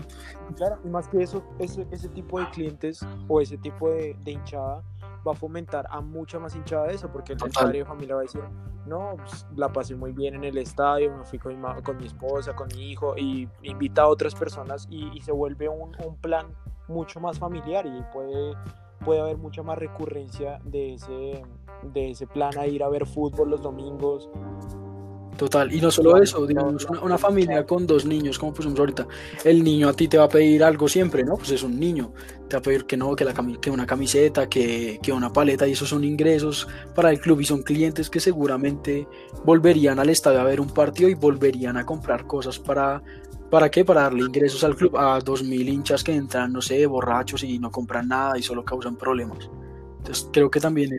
claro, 0.56 0.78
más 0.84 1.08
que 1.08 1.22
eso, 1.22 1.42
ese, 1.58 1.86
ese, 1.90 2.08
tipo 2.08 2.40
de 2.40 2.50
clientes 2.50 3.06
o 3.28 3.40
ese 3.40 3.56
tipo 3.58 3.88
de, 3.90 4.16
de, 4.24 4.32
hinchada 4.32 4.82
va 5.26 5.32
a 5.32 5.34
fomentar 5.34 5.86
a 5.90 6.00
mucha 6.00 6.38
más 6.38 6.56
hinchada 6.56 6.88
de 6.88 6.94
eso, 6.94 7.08
porque 7.12 7.34
el 7.34 7.38
padre 7.38 7.78
de 7.78 7.84
familia 7.84 8.16
va 8.16 8.22
a 8.22 8.24
decir, 8.24 8.42
no, 8.86 9.14
pues, 9.16 9.46
la 9.56 9.72
pasé 9.72 9.94
muy 9.94 10.12
bien 10.12 10.34
en 10.34 10.44
el 10.44 10.58
estadio, 10.58 11.16
me 11.16 11.24
fui 11.24 11.38
con 11.38 11.58
mi, 11.58 11.82
con 11.82 11.96
mi 11.96 12.06
esposa, 12.06 12.54
con 12.54 12.68
mi 12.68 12.90
hijo, 12.90 13.14
y 13.16 13.48
invita 13.62 14.02
a 14.02 14.08
otras 14.08 14.34
personas 14.34 14.86
y, 14.90 15.16
y 15.16 15.20
se 15.22 15.32
vuelve 15.32 15.68
un, 15.68 15.96
un, 16.04 16.16
plan 16.16 16.46
mucho 16.88 17.20
más 17.20 17.38
familiar 17.38 17.86
y 17.86 18.02
puede 18.12 18.54
puede 19.04 19.20
haber 19.20 19.36
mucha 19.36 19.62
más 19.62 19.78
recurrencia 19.78 20.60
de 20.64 20.94
ese, 20.94 21.42
de 21.82 22.10
ese 22.10 22.26
plan 22.26 22.56
a 22.58 22.66
ir 22.66 22.82
a 22.82 22.88
ver 22.88 23.06
fútbol 23.06 23.50
los 23.50 23.62
domingos. 23.62 24.30
Total, 25.36 25.72
y 25.72 25.80
no 25.80 25.90
solo 25.90 26.16
eso, 26.22 26.46
digamos, 26.46 26.86
una, 27.02 27.18
familia 27.18 27.66
con 27.66 27.86
dos 27.88 28.04
niños, 28.04 28.38
como 28.38 28.54
pusimos 28.54 28.78
ahorita, 28.78 29.08
el 29.44 29.64
niño 29.64 29.88
a 29.88 29.92
ti 29.92 30.06
te 30.06 30.16
va 30.16 30.24
a 30.24 30.28
pedir 30.28 30.62
algo 30.62 30.86
siempre, 30.86 31.24
¿no? 31.24 31.34
Pues 31.36 31.50
es 31.50 31.64
un 31.64 31.78
niño, 31.78 32.12
te 32.48 32.54
va 32.54 32.60
a 32.60 32.62
pedir 32.62 32.84
que 32.84 32.96
no, 32.96 33.16
que, 33.16 33.24
la, 33.24 33.34
que 33.60 33.70
una 33.70 33.84
camiseta, 33.84 34.48
que, 34.48 35.00
que 35.02 35.12
una 35.12 35.32
paleta, 35.32 35.66
y 35.66 35.72
esos 35.72 35.88
son 35.88 36.04
ingresos 36.04 36.68
para 36.94 37.10
el 37.10 37.18
club 37.18 37.40
y 37.40 37.44
son 37.46 37.62
clientes 37.62 38.10
que 38.10 38.20
seguramente 38.20 39.08
volverían 39.44 39.98
al 39.98 40.08
estadio 40.08 40.40
a 40.40 40.44
ver 40.44 40.60
un 40.60 40.70
partido 40.70 41.08
y 41.08 41.14
volverían 41.14 41.76
a 41.78 41.84
comprar 41.84 42.28
cosas 42.28 42.60
para, 42.60 43.02
¿para 43.50 43.70
qué? 43.70 43.84
Para 43.84 44.02
darle 44.02 44.20
ingresos 44.20 44.62
al 44.62 44.76
club 44.76 44.96
a 44.96 45.18
2.000 45.18 45.68
hinchas 45.68 46.04
que 46.04 46.14
entran, 46.14 46.52
no 46.52 46.62
sé, 46.62 46.86
borrachos 46.86 47.42
y 47.42 47.58
no 47.58 47.72
compran 47.72 48.06
nada 48.06 48.38
y 48.38 48.42
solo 48.42 48.64
causan 48.64 48.96
problemas. 48.96 49.50
Entonces 49.98 50.28
creo 50.32 50.48
que 50.48 50.60
también... 50.60 50.96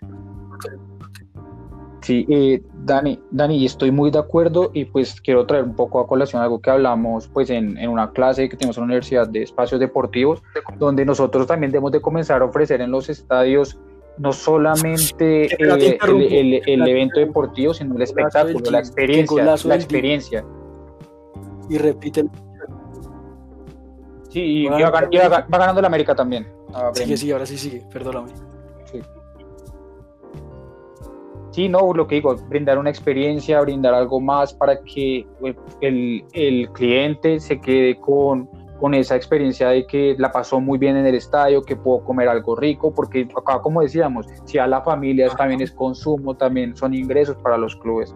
Sí, 2.05 2.23
eh, 2.29 2.61
Dani, 2.83 3.19
Dani, 3.31 3.65
estoy 3.65 3.89
muy 3.89 4.11
de 4.11 4.19
acuerdo 4.19 4.69
y 4.75 4.85
pues 4.85 5.19
quiero 5.19 5.47
traer 5.47 5.63
un 5.63 5.75
poco 5.75 5.99
a 5.99 6.05
colación 6.05 6.39
algo 6.39 6.61
que 6.61 6.69
hablamos 6.69 7.27
pues 7.29 7.49
en, 7.49 7.79
en, 7.79 7.89
una 7.89 8.11
clase 8.11 8.47
que 8.47 8.55
tenemos 8.55 8.77
en 8.77 8.81
la 8.81 8.85
Universidad 8.85 9.27
de 9.27 9.41
Espacios 9.41 9.79
Deportivos, 9.79 10.43
donde 10.77 11.03
nosotros 11.03 11.47
también 11.47 11.71
debemos 11.71 11.91
de 11.91 12.01
comenzar 12.01 12.43
a 12.43 12.45
ofrecer 12.45 12.79
en 12.81 12.91
los 12.91 13.09
estadios 13.09 13.79
no 14.19 14.33
solamente 14.33 15.45
eh, 15.45 15.97
el, 15.99 16.61
el, 16.63 16.87
evento 16.87 17.19
deportivo, 17.19 17.73
sino 17.73 17.95
el 17.95 18.03
espectáculo, 18.03 18.69
la 18.69 18.77
experiencia, 18.77 19.43
la 19.43 19.75
experiencia. 19.75 20.45
Y 21.71 21.79
repite. 21.79 22.23
Sí, 24.29 24.41
y, 24.41 24.67
va, 24.67 24.91
ganando 25.49 25.81
la 25.81 25.87
América 25.87 26.13
también. 26.13 26.47
Ah, 26.71 26.91
sigue, 26.93 27.17
sí, 27.17 27.31
ahora 27.31 27.47
sí 27.47 27.57
sigue, 27.57 27.83
perdóname. 27.91 28.29
Sí, 28.91 29.01
no, 31.69 31.93
lo 31.93 32.07
que 32.07 32.15
digo, 32.15 32.35
brindar 32.49 32.77
una 32.77 32.89
experiencia, 32.89 33.61
brindar 33.61 33.93
algo 33.93 34.19
más 34.19 34.53
para 34.53 34.81
que 34.81 35.25
pues, 35.39 35.55
el, 35.81 36.23
el 36.33 36.69
cliente 36.71 37.39
se 37.39 37.59
quede 37.61 37.99
con, 37.99 38.49
con 38.79 38.93
esa 38.93 39.15
experiencia 39.15 39.69
de 39.69 39.85
que 39.85 40.15
la 40.17 40.31
pasó 40.31 40.59
muy 40.59 40.77
bien 40.77 40.97
en 40.97 41.05
el 41.05 41.15
estadio, 41.15 41.61
que 41.61 41.75
pudo 41.75 42.03
comer 42.03 42.27
algo 42.27 42.55
rico, 42.55 42.93
porque 42.93 43.27
acá, 43.35 43.59
como 43.61 43.81
decíamos, 43.81 44.27
si 44.45 44.57
a 44.57 44.67
la 44.67 44.81
familia 44.81 45.29
también 45.29 45.61
es 45.61 45.71
consumo, 45.71 46.35
también 46.35 46.75
son 46.75 46.93
ingresos 46.93 47.37
para 47.37 47.57
los 47.57 47.75
clubes. 47.75 48.15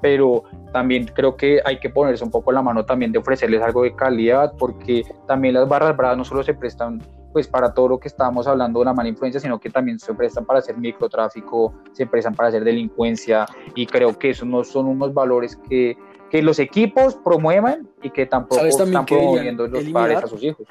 Pero 0.00 0.44
también 0.72 1.06
creo 1.14 1.36
que 1.36 1.60
hay 1.64 1.80
que 1.80 1.90
ponerse 1.90 2.24
un 2.24 2.30
poco 2.30 2.52
la 2.52 2.62
mano 2.62 2.84
también 2.84 3.12
de 3.12 3.18
ofrecerles 3.18 3.60
algo 3.62 3.82
de 3.82 3.94
calidad, 3.94 4.54
porque 4.58 5.02
también 5.26 5.54
las 5.54 5.68
barras 5.68 5.96
bravas 5.96 6.16
no 6.16 6.24
solo 6.24 6.42
se 6.42 6.54
prestan 6.54 7.02
pues 7.38 7.46
para 7.46 7.72
todo 7.72 7.86
lo 7.86 8.00
que 8.00 8.08
estábamos 8.08 8.48
hablando 8.48 8.80
de 8.80 8.86
la 8.86 8.92
mala 8.92 9.08
influencia, 9.08 9.40
sino 9.40 9.60
que 9.60 9.70
también 9.70 10.00
se 10.00 10.12
prestan 10.12 10.44
para 10.44 10.58
hacer 10.58 10.76
microtráfico, 10.76 11.72
se 11.92 12.04
prestan 12.04 12.34
para 12.34 12.48
hacer 12.48 12.64
delincuencia 12.64 13.46
y 13.76 13.86
creo 13.86 14.18
que 14.18 14.30
esos 14.30 14.48
no 14.48 14.64
son 14.64 14.86
unos 14.86 15.14
valores 15.14 15.54
que, 15.68 15.96
que 16.32 16.42
los 16.42 16.58
equipos 16.58 17.14
promuevan 17.14 17.88
y 18.02 18.10
que 18.10 18.26
tampoco 18.26 18.64
están 18.64 19.06
promoviendo 19.06 19.68
los 19.68 19.84
padres 19.84 20.24
a 20.24 20.26
sus 20.26 20.42
hijos. 20.42 20.66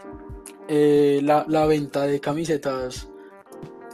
Eh, 0.68 1.22
la, 1.24 1.46
la, 1.48 1.66
venta 1.68 2.02
de 2.02 2.20
camisetas 2.20 3.10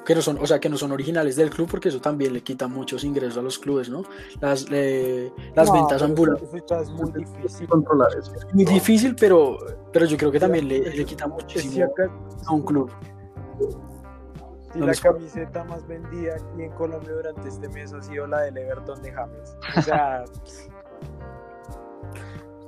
que 0.06 0.16
no 0.16 0.22
son, 0.22 0.38
o 0.40 0.46
sea, 0.46 0.60
que 0.60 0.70
no 0.70 0.78
son 0.78 0.92
originales 0.92 1.36
del 1.36 1.50
club, 1.50 1.68
porque 1.70 1.90
eso 1.90 2.02
también 2.02 2.34
le 2.34 2.42
quita 2.42 2.68
muchos 2.68 3.04
ingresos 3.04 3.38
a 3.38 3.42
los 3.42 3.60
clubes, 3.60 3.90
¿no? 3.90 4.04
Las, 4.42 4.70
las 4.70 5.72
ventas 5.72 6.02
ambulantes. 6.02 6.50
Es 6.54 6.90
muy 6.92 7.12
difícil 7.12 7.68
controlar 7.68 8.10
eso. 8.18 8.34
Es 8.36 8.54
muy 8.54 8.66
difícil, 8.66 9.16
pero, 9.16 9.58
pero 9.92 10.06
yo 10.06 10.18
creo 10.18 10.32
que 10.32 10.40
también 10.40 10.68
le, 10.68 10.80
le 10.96 11.06
quita 11.06 11.28
muchísimo 11.28 11.86
a 12.46 12.54
un 12.54 12.62
club. 12.64 12.92
Y 14.76 14.80
la 14.80 14.94
camiseta 14.96 15.64
más 15.66 15.86
vendida 15.88 16.34
aquí 16.36 16.64
en 16.64 16.72
Colombia 16.72 17.12
durante 17.12 17.48
este 17.48 17.70
mes 17.70 17.94
ha 17.94 18.02
sido 18.02 18.26
la 18.26 18.42
del 18.42 18.58
Everton 18.58 19.02
de 19.02 19.12
James. 19.12 19.56
O 19.78 19.82
sea. 19.82 20.26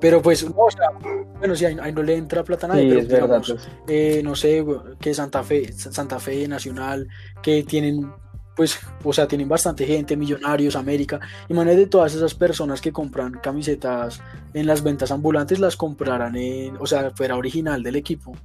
Pero 0.06 0.22
pues, 0.22 0.48
no, 0.48 0.56
o 0.56 0.70
sea, 0.70 0.92
bueno, 1.40 1.56
sí, 1.56 1.66
ahí, 1.66 1.92
no 1.92 2.04
le 2.04 2.16
entra 2.16 2.44
plata 2.44 2.68
a 2.68 2.70
nadie, 2.70 3.08
pero 3.10 3.26
digamos, 3.26 3.52
pues. 3.54 3.70
eh, 3.88 4.22
no 4.24 4.36
sé, 4.36 4.64
que 5.00 5.16
Santa 5.16 5.42
Fe, 5.42 5.74
Santa 5.74 6.20
Fe 6.20 6.48
Nacional, 6.48 7.08
que 7.42 7.64
tienen, 7.64 8.14
pues, 8.56 8.80
o 9.04 9.12
sea, 9.12 9.28
tienen 9.28 9.50
bastante 9.50 9.84
gente, 9.84 10.16
Millonarios, 10.16 10.76
América, 10.76 11.20
de 11.50 11.88
todas 11.88 12.14
esas 12.14 12.36
personas 12.36 12.82
que 12.82 12.92
compran 12.92 13.40
camisetas 13.42 14.22
en 14.54 14.68
las 14.68 14.84
ventas 14.84 15.10
ambulantes, 15.10 15.58
las 15.58 15.76
comprarán 15.76 16.36
en, 16.36 16.78
o 16.78 16.86
sea, 16.86 17.10
fuera 17.10 17.36
original 17.36 17.82
del 17.82 17.96
equipo. 17.96 18.36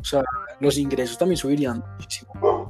O 0.00 0.04
sea, 0.04 0.24
los 0.58 0.78
ingresos 0.78 1.18
también 1.18 1.36
subirían 1.36 1.84
muchísimo. 1.98 2.63